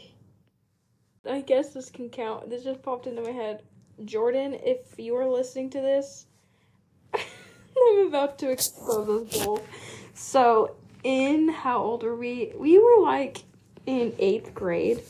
I 1.28 1.40
guess 1.40 1.72
this 1.72 1.90
can 1.90 2.10
count. 2.10 2.50
This 2.50 2.64
just 2.64 2.82
popped 2.82 3.06
into 3.06 3.22
my 3.22 3.30
head. 3.30 3.62
Jordan, 4.04 4.54
if 4.54 4.98
you 4.98 5.14
are 5.16 5.28
listening 5.28 5.70
to 5.70 5.80
this, 5.80 6.26
I'm 7.14 8.06
about 8.08 8.38
to 8.40 8.50
expose 8.50 9.32
us 9.32 9.44
both. 9.44 9.62
So, 10.14 10.76
in 11.02 11.48
how 11.48 11.78
old 11.78 12.02
were 12.02 12.16
we? 12.16 12.52
We 12.56 12.78
were 12.78 13.02
like 13.02 13.38
in 13.86 14.14
eighth 14.18 14.54
grade, 14.54 15.02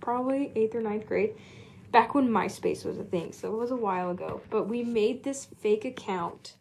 probably 0.00 0.52
eighth 0.54 0.74
or 0.74 0.80
ninth 0.80 1.06
grade, 1.06 1.34
back 1.90 2.14
when 2.14 2.28
MySpace 2.28 2.84
was 2.84 2.98
a 2.98 3.04
thing. 3.04 3.32
So, 3.32 3.52
it 3.52 3.56
was 3.58 3.70
a 3.70 3.76
while 3.76 4.10
ago. 4.10 4.40
But 4.50 4.68
we 4.68 4.82
made 4.82 5.24
this 5.24 5.46
fake 5.60 5.84
account 5.84 6.54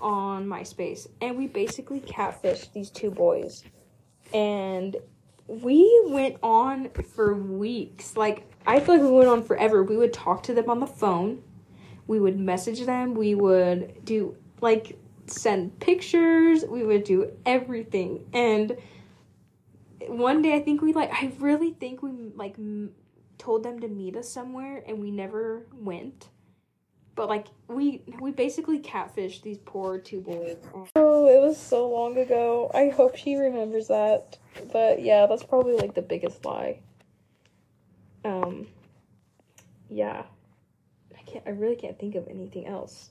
on 0.00 0.46
MySpace 0.46 1.06
and 1.20 1.36
we 1.36 1.46
basically 1.46 2.00
catfished 2.00 2.72
these 2.72 2.90
two 2.90 3.10
boys. 3.10 3.64
And 4.32 4.96
we 5.46 6.02
went 6.06 6.36
on 6.42 6.88
for 7.14 7.34
weeks. 7.34 8.16
Like, 8.16 8.50
I 8.66 8.80
feel 8.80 8.94
like 8.94 9.04
we 9.04 9.10
went 9.10 9.28
on 9.28 9.42
forever. 9.42 9.82
We 9.82 9.96
would 9.96 10.12
talk 10.12 10.42
to 10.44 10.54
them 10.54 10.70
on 10.70 10.80
the 10.80 10.86
phone. 10.86 11.42
We 12.06 12.18
would 12.18 12.38
message 12.38 12.84
them. 12.84 13.14
We 13.14 13.34
would 13.34 14.04
do 14.04 14.36
like 14.60 14.98
send 15.26 15.78
pictures. 15.80 16.64
We 16.64 16.84
would 16.84 17.04
do 17.04 17.32
everything. 17.46 18.26
And 18.32 18.76
one 20.08 20.42
day 20.42 20.54
I 20.54 20.60
think 20.60 20.82
we 20.82 20.92
like 20.92 21.10
I 21.12 21.32
really 21.38 21.72
think 21.72 22.02
we 22.02 22.32
like 22.34 22.54
m- 22.58 22.92
told 23.38 23.62
them 23.62 23.80
to 23.80 23.88
meet 23.88 24.16
us 24.16 24.28
somewhere 24.28 24.82
and 24.86 25.00
we 25.00 25.10
never 25.10 25.66
went. 25.72 26.28
But 27.14 27.28
like 27.28 27.46
we 27.68 28.02
we 28.20 28.32
basically 28.32 28.80
catfished 28.80 29.42
these 29.42 29.58
poor 29.58 29.98
two 29.98 30.20
boys. 30.20 30.56
Oh, 30.96 31.26
it 31.28 31.40
was 31.40 31.58
so 31.58 31.88
long 31.88 32.18
ago. 32.18 32.70
I 32.74 32.88
hope 32.88 33.16
she 33.16 33.36
remembers 33.36 33.88
that. 33.88 34.38
But 34.72 35.02
yeah, 35.02 35.26
that's 35.26 35.44
probably 35.44 35.76
like 35.76 35.94
the 35.94 36.02
biggest 36.02 36.44
lie. 36.44 36.80
Um 38.24 38.66
yeah. 39.88 40.24
I 41.16 41.22
can't 41.22 41.44
I 41.46 41.50
really 41.50 41.76
can't 41.76 41.98
think 41.98 42.14
of 42.14 42.26
anything 42.28 42.66
else. 42.66 43.10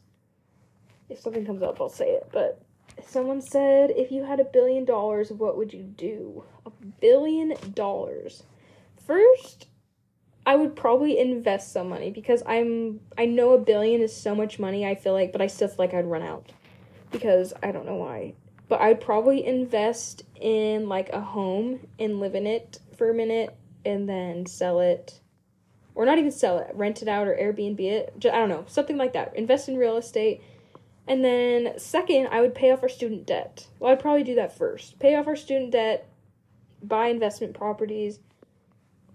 If 1.13 1.19
something 1.19 1.45
comes 1.45 1.61
up, 1.61 1.79
I'll 1.79 1.89
say 1.89 2.09
it, 2.09 2.27
but 2.31 2.59
someone 3.05 3.39
said 3.39 3.91
if 3.91 4.11
you 4.11 4.23
had 4.23 4.39
a 4.39 4.45
billion 4.45 4.83
dollars, 4.83 5.31
what 5.31 5.57
would 5.57 5.71
you 5.71 5.83
do? 5.83 6.43
A 6.65 6.71
billion 6.99 7.53
dollars. 7.75 8.43
First, 9.05 9.67
I 10.45 10.55
would 10.55 10.75
probably 10.75 11.19
invest 11.19 11.71
some 11.71 11.87
money 11.87 12.09
because 12.09 12.41
I'm 12.47 12.99
I 13.15 13.25
know 13.25 13.53
a 13.53 13.59
billion 13.59 14.01
is 14.01 14.15
so 14.15 14.33
much 14.33 14.57
money, 14.57 14.87
I 14.87 14.95
feel 14.95 15.13
like, 15.13 15.31
but 15.31 15.41
I 15.41 15.47
still 15.47 15.67
feel 15.67 15.77
like 15.77 15.93
I'd 15.93 16.05
run 16.05 16.23
out. 16.23 16.51
Because 17.11 17.53
I 17.61 17.71
don't 17.71 17.85
know 17.85 17.95
why. 17.95 18.33
But 18.67 18.81
I'd 18.81 18.99
probably 18.99 19.45
invest 19.45 20.23
in 20.41 20.89
like 20.89 21.09
a 21.09 21.21
home 21.21 21.79
and 21.99 22.19
live 22.19 22.33
in 22.33 22.47
it 22.47 22.79
for 22.97 23.11
a 23.11 23.13
minute 23.13 23.55
and 23.85 24.09
then 24.09 24.47
sell 24.47 24.79
it. 24.79 25.19
Or 25.93 26.07
not 26.07 26.17
even 26.17 26.31
sell 26.31 26.57
it, 26.57 26.71
rent 26.73 27.03
it 27.03 27.07
out 27.07 27.27
or 27.27 27.35
Airbnb 27.35 27.79
it. 27.79 28.13
I 28.25 28.39
don't 28.39 28.49
know, 28.49 28.65
something 28.67 28.97
like 28.97 29.13
that. 29.13 29.35
Invest 29.35 29.69
in 29.69 29.77
real 29.77 29.97
estate. 29.97 30.41
And 31.07 31.23
then 31.23 31.77
second, 31.77 32.27
I 32.31 32.41
would 32.41 32.55
pay 32.55 32.71
off 32.71 32.81
our 32.81 32.89
student 32.89 33.25
debt. 33.25 33.67
Well, 33.79 33.91
I'd 33.91 33.99
probably 33.99 34.23
do 34.23 34.35
that 34.35 34.57
first. 34.57 34.99
Pay 34.99 35.15
off 35.15 35.27
our 35.27 35.35
student 35.35 35.71
debt, 35.71 36.07
buy 36.81 37.07
investment 37.07 37.53
properties, 37.53 38.19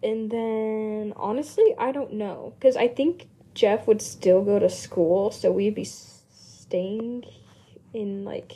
and 0.02 0.30
then 0.30 1.12
honestly, 1.16 1.74
I 1.78 1.92
don't 1.92 2.12
know 2.12 2.54
because 2.58 2.76
I 2.76 2.88
think 2.88 3.28
Jeff 3.54 3.86
would 3.86 4.02
still 4.02 4.42
go 4.44 4.58
to 4.58 4.68
school, 4.68 5.30
so 5.30 5.50
we'd 5.50 5.74
be 5.74 5.84
staying 5.84 7.24
in 7.94 8.24
like, 8.24 8.52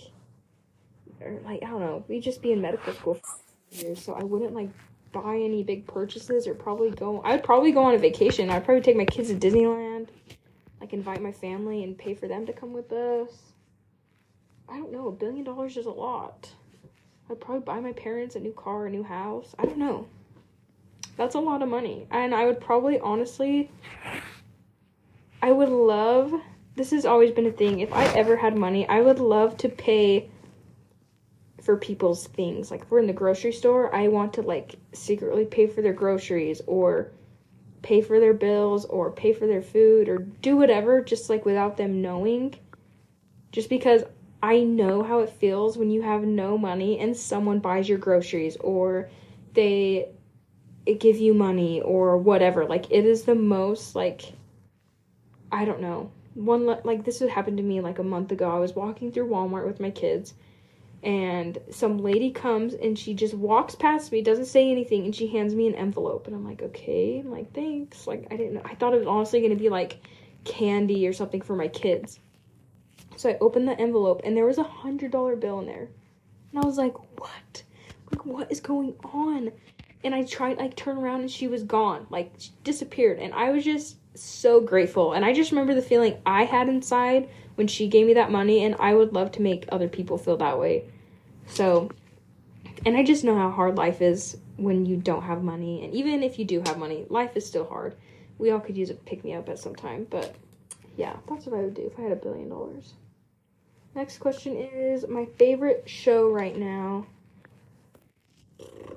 or 1.20 1.40
like 1.44 1.62
I 1.62 1.70
don't 1.70 1.80
know, 1.80 2.04
we'd 2.08 2.22
just 2.22 2.42
be 2.42 2.52
in 2.52 2.60
medical 2.60 2.92
school 2.92 3.14
for 3.14 3.22
years. 3.70 4.04
So 4.04 4.12
I 4.12 4.22
wouldn't 4.22 4.54
like 4.54 4.70
buy 5.12 5.36
any 5.36 5.62
big 5.62 5.86
purchases 5.86 6.46
or 6.46 6.54
probably 6.54 6.90
go. 6.90 7.20
I 7.22 7.32
would 7.32 7.44
probably 7.44 7.72
go 7.72 7.82
on 7.82 7.94
a 7.94 7.98
vacation. 7.98 8.50
I'd 8.50 8.64
probably 8.64 8.82
take 8.82 8.96
my 8.96 9.04
kids 9.04 9.28
to 9.28 9.34
Disneyland, 9.34 10.08
like 10.82 10.92
invite 10.92 11.22
my 11.22 11.30
family 11.30 11.84
and 11.84 11.96
pay 11.96 12.12
for 12.12 12.26
them 12.26 12.44
to 12.44 12.52
come 12.52 12.72
with 12.72 12.90
us. 12.90 13.30
I 14.68 14.78
don't 14.78 14.90
know. 14.90 15.06
A 15.06 15.12
billion 15.12 15.44
dollars 15.44 15.76
is 15.76 15.86
a 15.86 15.90
lot. 15.90 16.50
I'd 17.30 17.40
probably 17.40 17.60
buy 17.60 17.78
my 17.78 17.92
parents 17.92 18.34
a 18.34 18.40
new 18.40 18.52
car, 18.52 18.86
a 18.86 18.90
new 18.90 19.04
house. 19.04 19.54
I 19.60 19.64
don't 19.64 19.78
know. 19.78 20.08
That's 21.16 21.36
a 21.36 21.40
lot 21.40 21.62
of 21.62 21.68
money. 21.68 22.08
And 22.10 22.34
I 22.34 22.46
would 22.46 22.60
probably 22.60 22.98
honestly 22.98 23.70
I 25.40 25.52
would 25.52 25.68
love 25.68 26.34
this 26.74 26.90
has 26.90 27.06
always 27.06 27.30
been 27.30 27.46
a 27.46 27.52
thing. 27.52 27.78
If 27.78 27.92
I 27.92 28.06
ever 28.16 28.36
had 28.36 28.56
money, 28.56 28.88
I 28.88 29.02
would 29.02 29.20
love 29.20 29.56
to 29.58 29.68
pay 29.68 30.30
for 31.62 31.76
people's 31.76 32.26
things. 32.26 32.72
Like 32.72 32.82
if 32.82 32.90
we're 32.90 32.98
in 32.98 33.06
the 33.06 33.12
grocery 33.12 33.52
store, 33.52 33.94
I 33.94 34.08
want 34.08 34.34
to 34.34 34.42
like 34.42 34.74
secretly 34.92 35.44
pay 35.44 35.68
for 35.68 35.80
their 35.80 35.92
groceries 35.92 36.60
or 36.66 37.12
pay 37.82 38.00
for 38.00 38.20
their 38.20 38.34
bills 38.34 38.84
or 38.84 39.10
pay 39.10 39.32
for 39.32 39.46
their 39.46 39.62
food 39.62 40.08
or 40.08 40.18
do 40.18 40.56
whatever 40.56 41.02
just 41.02 41.28
like 41.28 41.44
without 41.44 41.76
them 41.76 42.00
knowing. 42.00 42.54
Just 43.50 43.68
because 43.68 44.04
I 44.42 44.60
know 44.60 45.02
how 45.02 45.20
it 45.20 45.30
feels 45.30 45.76
when 45.76 45.90
you 45.90 46.02
have 46.02 46.22
no 46.22 46.56
money 46.56 46.98
and 46.98 47.16
someone 47.16 47.58
buys 47.58 47.88
your 47.88 47.98
groceries 47.98 48.56
or 48.56 49.10
they 49.54 50.08
give 50.98 51.18
you 51.18 51.34
money 51.34 51.80
or 51.80 52.16
whatever. 52.16 52.64
Like 52.64 52.90
it 52.90 53.04
is 53.04 53.24
the 53.24 53.34
most 53.34 53.94
like 53.94 54.32
I 55.50 55.64
don't 55.64 55.80
know. 55.80 56.10
One 56.34 56.66
like 56.66 57.04
this 57.04 57.20
would 57.20 57.30
happen 57.30 57.56
to 57.58 57.62
me 57.62 57.80
like 57.80 57.98
a 57.98 58.04
month 58.04 58.32
ago. 58.32 58.50
I 58.50 58.58
was 58.58 58.74
walking 58.74 59.12
through 59.12 59.28
Walmart 59.28 59.66
with 59.66 59.80
my 59.80 59.90
kids 59.90 60.34
and 61.02 61.58
some 61.70 61.98
lady 61.98 62.30
comes 62.30 62.74
and 62.74 62.98
she 62.98 63.14
just 63.14 63.34
walks 63.34 63.74
past 63.74 64.12
me, 64.12 64.22
doesn't 64.22 64.46
say 64.46 64.70
anything, 64.70 65.04
and 65.04 65.14
she 65.14 65.26
hands 65.26 65.54
me 65.54 65.66
an 65.66 65.74
envelope 65.74 66.26
and 66.26 66.36
I'm 66.36 66.44
like, 66.44 66.62
"Okay." 66.62 67.18
I'm 67.18 67.30
like, 67.30 67.52
"Thanks." 67.52 68.06
Like 68.06 68.26
I 68.30 68.36
didn't 68.36 68.54
know. 68.54 68.62
I 68.64 68.74
thought 68.74 68.94
it 68.94 68.98
was 68.98 69.06
honestly 69.06 69.40
going 69.40 69.56
to 69.56 69.62
be 69.62 69.68
like 69.68 69.98
candy 70.44 71.06
or 71.06 71.12
something 71.12 71.42
for 71.42 71.56
my 71.56 71.68
kids. 71.68 72.20
So 73.16 73.30
I 73.30 73.38
opened 73.40 73.68
the 73.68 73.78
envelope 73.78 74.22
and 74.24 74.36
there 74.36 74.46
was 74.46 74.58
a 74.58 74.64
$100 74.64 75.40
bill 75.40 75.60
in 75.60 75.66
there. 75.66 75.88
And 76.52 76.62
I 76.62 76.66
was 76.66 76.78
like, 76.78 76.94
"What?" 77.20 77.62
Like 78.10 78.26
what 78.26 78.52
is 78.52 78.60
going 78.60 78.94
on? 79.04 79.52
and 80.04 80.14
I 80.14 80.24
tried 80.24 80.58
like 80.58 80.76
turn 80.76 80.98
around 80.98 81.20
and 81.20 81.30
she 81.30 81.48
was 81.48 81.62
gone, 81.62 82.06
like 82.10 82.32
disappeared, 82.64 83.18
and 83.18 83.32
I 83.34 83.50
was 83.50 83.64
just 83.64 83.96
so 84.16 84.60
grateful. 84.60 85.12
And 85.12 85.24
I 85.24 85.32
just 85.32 85.50
remember 85.52 85.74
the 85.74 85.82
feeling 85.82 86.18
I 86.26 86.44
had 86.44 86.68
inside 86.68 87.28
when 87.54 87.66
she 87.66 87.88
gave 87.88 88.06
me 88.06 88.14
that 88.14 88.30
money, 88.30 88.64
and 88.64 88.74
I 88.78 88.94
would 88.94 89.12
love 89.12 89.32
to 89.32 89.42
make 89.42 89.66
other 89.70 89.88
people 89.88 90.18
feel 90.18 90.36
that 90.38 90.58
way. 90.58 90.84
So, 91.46 91.90
and 92.86 92.96
I 92.96 93.02
just 93.02 93.24
know 93.24 93.36
how 93.36 93.50
hard 93.50 93.76
life 93.76 94.00
is 94.00 94.38
when 94.56 94.86
you 94.86 94.96
don't 94.96 95.22
have 95.22 95.42
money, 95.42 95.84
and 95.84 95.92
even 95.94 96.22
if 96.22 96.38
you 96.38 96.44
do 96.44 96.60
have 96.66 96.78
money, 96.78 97.06
life 97.08 97.36
is 97.36 97.46
still 97.46 97.66
hard. 97.66 97.96
We 98.38 98.50
all 98.50 98.60
could 98.60 98.76
use 98.76 98.90
a 98.90 98.94
pick 98.94 99.24
me 99.24 99.34
up 99.34 99.48
at 99.48 99.58
some 99.58 99.74
time, 99.74 100.06
but 100.10 100.34
yeah, 100.96 101.16
that's 101.28 101.46
what 101.46 101.58
I 101.58 101.62
would 101.62 101.74
do 101.74 101.86
if 101.86 101.98
I 101.98 102.02
had 102.02 102.12
a 102.12 102.16
billion 102.16 102.48
dollars. 102.48 102.94
Next 103.94 104.18
question 104.18 104.56
is 104.56 105.06
my 105.06 105.26
favorite 105.38 105.84
show 105.86 106.30
right 106.30 106.56
now. 106.56 107.06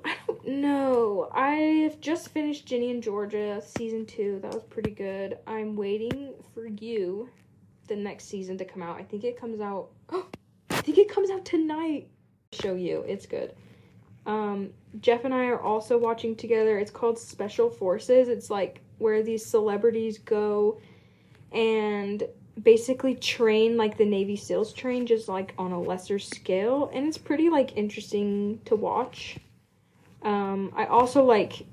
I 0.04 0.14
don't 0.26 0.46
know. 0.46 1.28
I've 1.32 2.00
just 2.00 2.30
finished 2.30 2.66
Ginny 2.66 2.90
and 2.90 3.02
Georgia 3.02 3.60
season 3.64 4.06
two. 4.06 4.38
That 4.42 4.54
was 4.54 4.62
pretty 4.64 4.92
good. 4.92 5.38
I'm 5.46 5.76
waiting 5.76 6.32
for 6.54 6.66
you, 6.66 7.28
the 7.86 7.96
next 7.96 8.24
season 8.24 8.58
to 8.58 8.64
come 8.64 8.82
out. 8.82 8.98
I 8.98 9.02
think 9.02 9.24
it 9.24 9.38
comes 9.38 9.60
out. 9.60 9.88
Oh, 10.10 10.26
I 10.70 10.80
think 10.80 10.98
it 10.98 11.08
comes 11.08 11.30
out 11.30 11.44
tonight. 11.44 12.08
Show 12.52 12.74
you. 12.74 13.04
It's 13.06 13.26
good. 13.26 13.54
Um, 14.24 14.70
Jeff 15.00 15.24
and 15.24 15.32
I 15.32 15.46
are 15.46 15.60
also 15.60 15.98
watching 15.98 16.34
together. 16.34 16.78
It's 16.78 16.90
called 16.90 17.18
Special 17.18 17.70
Forces. 17.70 18.28
It's 18.28 18.50
like 18.50 18.80
where 18.98 19.22
these 19.22 19.44
celebrities 19.44 20.18
go 20.18 20.80
and 21.52 22.24
basically 22.62 23.14
train 23.14 23.76
like 23.76 23.96
the 23.96 24.04
Navy 24.04 24.36
SEALs 24.36 24.72
train, 24.72 25.06
just 25.06 25.28
like 25.28 25.54
on 25.58 25.72
a 25.72 25.80
lesser 25.80 26.18
scale. 26.18 26.90
And 26.92 27.06
it's 27.06 27.18
pretty 27.18 27.50
like 27.50 27.76
interesting 27.76 28.60
to 28.64 28.74
watch. 28.74 29.38
Um, 30.22 30.72
I 30.74 30.86
also 30.86 31.24
like. 31.24 31.64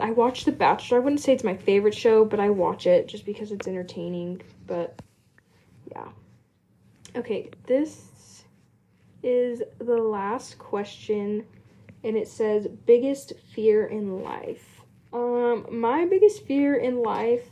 I 0.00 0.10
watch 0.10 0.44
The 0.44 0.52
Bachelor. 0.52 0.98
I 0.98 1.00
wouldn't 1.00 1.20
say 1.20 1.32
it's 1.32 1.44
my 1.44 1.56
favorite 1.56 1.94
show, 1.94 2.24
but 2.24 2.40
I 2.40 2.50
watch 2.50 2.86
it 2.86 3.08
just 3.08 3.24
because 3.24 3.52
it's 3.52 3.66
entertaining. 3.66 4.42
But 4.66 5.00
yeah. 5.90 6.08
Okay, 7.16 7.50
this 7.66 8.44
is 9.22 9.62
the 9.78 9.96
last 9.96 10.58
question, 10.58 11.44
and 12.04 12.16
it 12.16 12.28
says 12.28 12.66
biggest 12.86 13.32
fear 13.52 13.86
in 13.86 14.22
life. 14.22 14.82
Um, 15.12 15.66
my 15.70 16.04
biggest 16.04 16.44
fear 16.44 16.76
in 16.76 17.02
life 17.02 17.48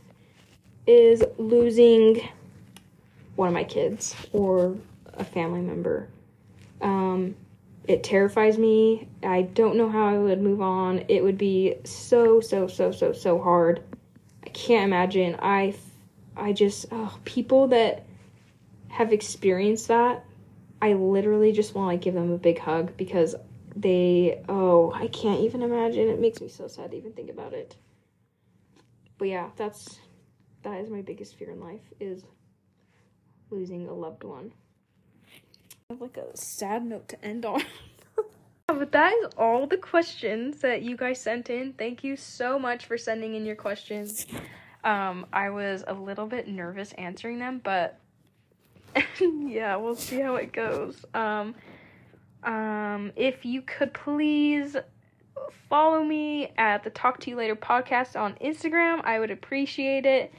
is 0.86 1.24
losing 1.38 2.28
one 3.34 3.48
of 3.48 3.54
my 3.54 3.64
kids 3.64 4.14
or 4.32 4.76
a 5.14 5.24
family 5.24 5.60
member. 5.60 6.08
Um, 6.80 7.34
it 7.86 8.02
terrifies 8.02 8.58
me. 8.58 9.08
I 9.22 9.42
don't 9.42 9.76
know 9.76 9.88
how 9.88 10.06
I 10.06 10.18
would 10.18 10.40
move 10.40 10.60
on. 10.60 11.04
It 11.08 11.22
would 11.22 11.38
be 11.38 11.76
so 11.84 12.40
so 12.40 12.66
so 12.66 12.90
so 12.90 13.12
so 13.12 13.40
hard. 13.40 13.82
I 14.44 14.48
can't 14.50 14.84
imagine. 14.84 15.36
I 15.40 15.74
I 16.36 16.52
just 16.52 16.86
oh, 16.90 17.16
people 17.24 17.68
that 17.68 18.04
have 18.88 19.12
experienced 19.12 19.88
that, 19.88 20.24
I 20.80 20.94
literally 20.94 21.52
just 21.52 21.74
want 21.74 21.86
to 21.86 21.94
like 21.94 22.02
give 22.02 22.14
them 22.14 22.32
a 22.32 22.38
big 22.38 22.58
hug 22.58 22.96
because 22.96 23.34
they 23.74 24.42
oh, 24.48 24.92
I 24.92 25.06
can't 25.08 25.40
even 25.40 25.62
imagine. 25.62 26.08
It 26.08 26.20
makes 26.20 26.40
me 26.40 26.48
so 26.48 26.66
sad 26.68 26.90
to 26.90 26.96
even 26.96 27.12
think 27.12 27.30
about 27.30 27.52
it. 27.52 27.76
But 29.18 29.28
yeah, 29.28 29.50
that's 29.56 30.00
that 30.62 30.80
is 30.80 30.90
my 30.90 31.02
biggest 31.02 31.36
fear 31.36 31.50
in 31.50 31.60
life 31.60 31.92
is 32.00 32.24
losing 33.50 33.88
a 33.88 33.94
loved 33.94 34.24
one 34.24 34.52
like 36.00 36.16
a 36.16 36.36
sad 36.36 36.84
note 36.84 37.08
to 37.08 37.24
end 37.24 37.44
on. 37.46 37.62
but 38.66 38.92
that 38.92 39.12
is 39.12 39.26
all 39.38 39.66
the 39.66 39.76
questions 39.76 40.60
that 40.60 40.82
you 40.82 40.96
guys 40.96 41.20
sent 41.20 41.48
in. 41.48 41.72
Thank 41.74 42.02
you 42.02 42.16
so 42.16 42.58
much 42.58 42.86
for 42.86 42.98
sending 42.98 43.34
in 43.34 43.46
your 43.46 43.56
questions. 43.56 44.26
Um, 44.82 45.26
I 45.32 45.50
was 45.50 45.84
a 45.86 45.94
little 45.94 46.26
bit 46.26 46.48
nervous 46.48 46.92
answering 46.94 47.38
them, 47.38 47.60
but 47.62 47.98
yeah, 49.20 49.76
we'll 49.76 49.94
see 49.94 50.20
how 50.20 50.36
it 50.36 50.52
goes. 50.52 51.04
Um, 51.14 51.54
um, 52.42 53.12
if 53.16 53.44
you 53.44 53.62
could 53.62 53.92
please 53.92 54.76
follow 55.68 56.02
me 56.02 56.52
at 56.58 56.82
the 56.82 56.90
Talk 56.90 57.20
to 57.20 57.30
You 57.30 57.36
Later 57.36 57.56
podcast 57.56 58.18
on 58.18 58.34
Instagram. 58.42 59.04
I 59.04 59.18
would 59.18 59.30
appreciate 59.30 60.04
it. 60.04 60.32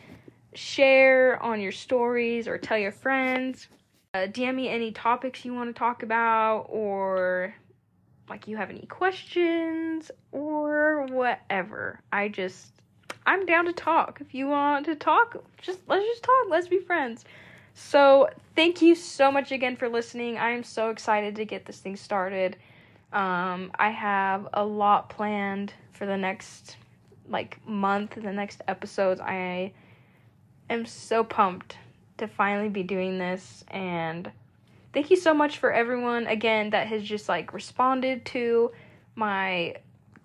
Share 0.54 1.42
on 1.42 1.62
your 1.62 1.72
stories 1.72 2.48
or 2.48 2.58
tell 2.58 2.78
your 2.78 2.92
friends. 2.92 3.68
Uh, 4.18 4.26
DM 4.26 4.56
me 4.56 4.68
any 4.68 4.92
topics 4.92 5.46
you 5.46 5.54
want 5.54 5.70
to 5.70 5.78
talk 5.78 6.02
about 6.02 6.66
or 6.70 7.54
like 8.28 8.48
you 8.48 8.58
have 8.58 8.72
any 8.72 8.88
questions 8.88 10.10
or 10.32 11.06
whatever. 11.12 12.00
I 12.12 12.30
just 12.30 12.72
I'm 13.28 13.46
down 13.46 13.66
to 13.66 13.74
talk. 13.74 14.20
If 14.20 14.34
you 14.34 14.48
want 14.48 14.88
to 14.88 14.96
talk, 14.96 15.38
just 15.62 15.82
let's 15.88 16.04
just 16.04 16.24
talk. 16.24 16.50
Let's 16.50 16.68
be 16.68 16.80
friends. 16.80 17.26
So, 17.76 18.30
thank 18.56 18.82
you 18.82 18.96
so 18.96 19.32
much 19.32 19.52
again 19.52 19.76
for 19.76 19.88
listening. 19.88 20.40
I 20.40 20.50
am 20.50 20.64
so 20.64 20.90
excited 20.90 21.36
to 21.36 21.46
get 21.46 21.68
this 21.68 21.80
thing 21.80 21.96
started. 21.96 22.58
Um, 23.14 23.72
I 23.78 23.92
have 23.92 24.48
a 24.52 24.66
lot 24.66 25.10
planned 25.10 25.74
for 25.92 26.08
the 26.08 26.18
next 26.18 26.76
like 27.30 27.60
month, 27.68 28.16
the 28.16 28.34
next 28.34 28.64
episodes. 28.68 29.22
I 29.22 29.74
am 30.72 30.88
so 30.88 31.24
pumped 31.24 31.78
to 32.18 32.28
finally 32.28 32.70
be 32.70 32.84
doing 32.84 33.18
this 33.18 33.64
and 33.70 34.32
thank 34.94 35.10
you 35.10 35.18
so 35.18 35.34
much 35.34 35.58
for 35.58 35.72
everyone 35.72 36.28
again 36.28 36.70
that 36.72 36.88
has 36.88 37.04
just 37.04 37.30
like 37.30 37.54
responded 37.54 38.26
to 38.26 38.72
my 39.16 39.76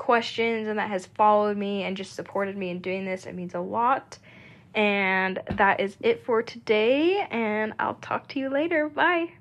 questions 0.03 0.69
and 0.69 0.79
that 0.79 0.91
has 0.91 1.07
followed 1.07 1.57
me 1.57 1.85
and 1.85 1.97
just 1.97 2.15
supported 2.15 2.57
me 2.57 2.71
in 2.71 2.81
doing 2.81 3.05
this. 3.05 3.27
It 3.27 3.35
means 3.35 3.55
a 3.55 3.61
lot. 3.61 4.19
And 4.75 5.41
that 5.51 5.81
is 5.81 5.97
it 6.01 6.25
for 6.25 6.43
today, 6.43 7.27
and 7.31 7.75
I'll 7.79 7.97
talk 7.97 8.27
to 8.29 8.39
you 8.39 8.49
later. 8.49 8.89
Bye. 8.89 9.33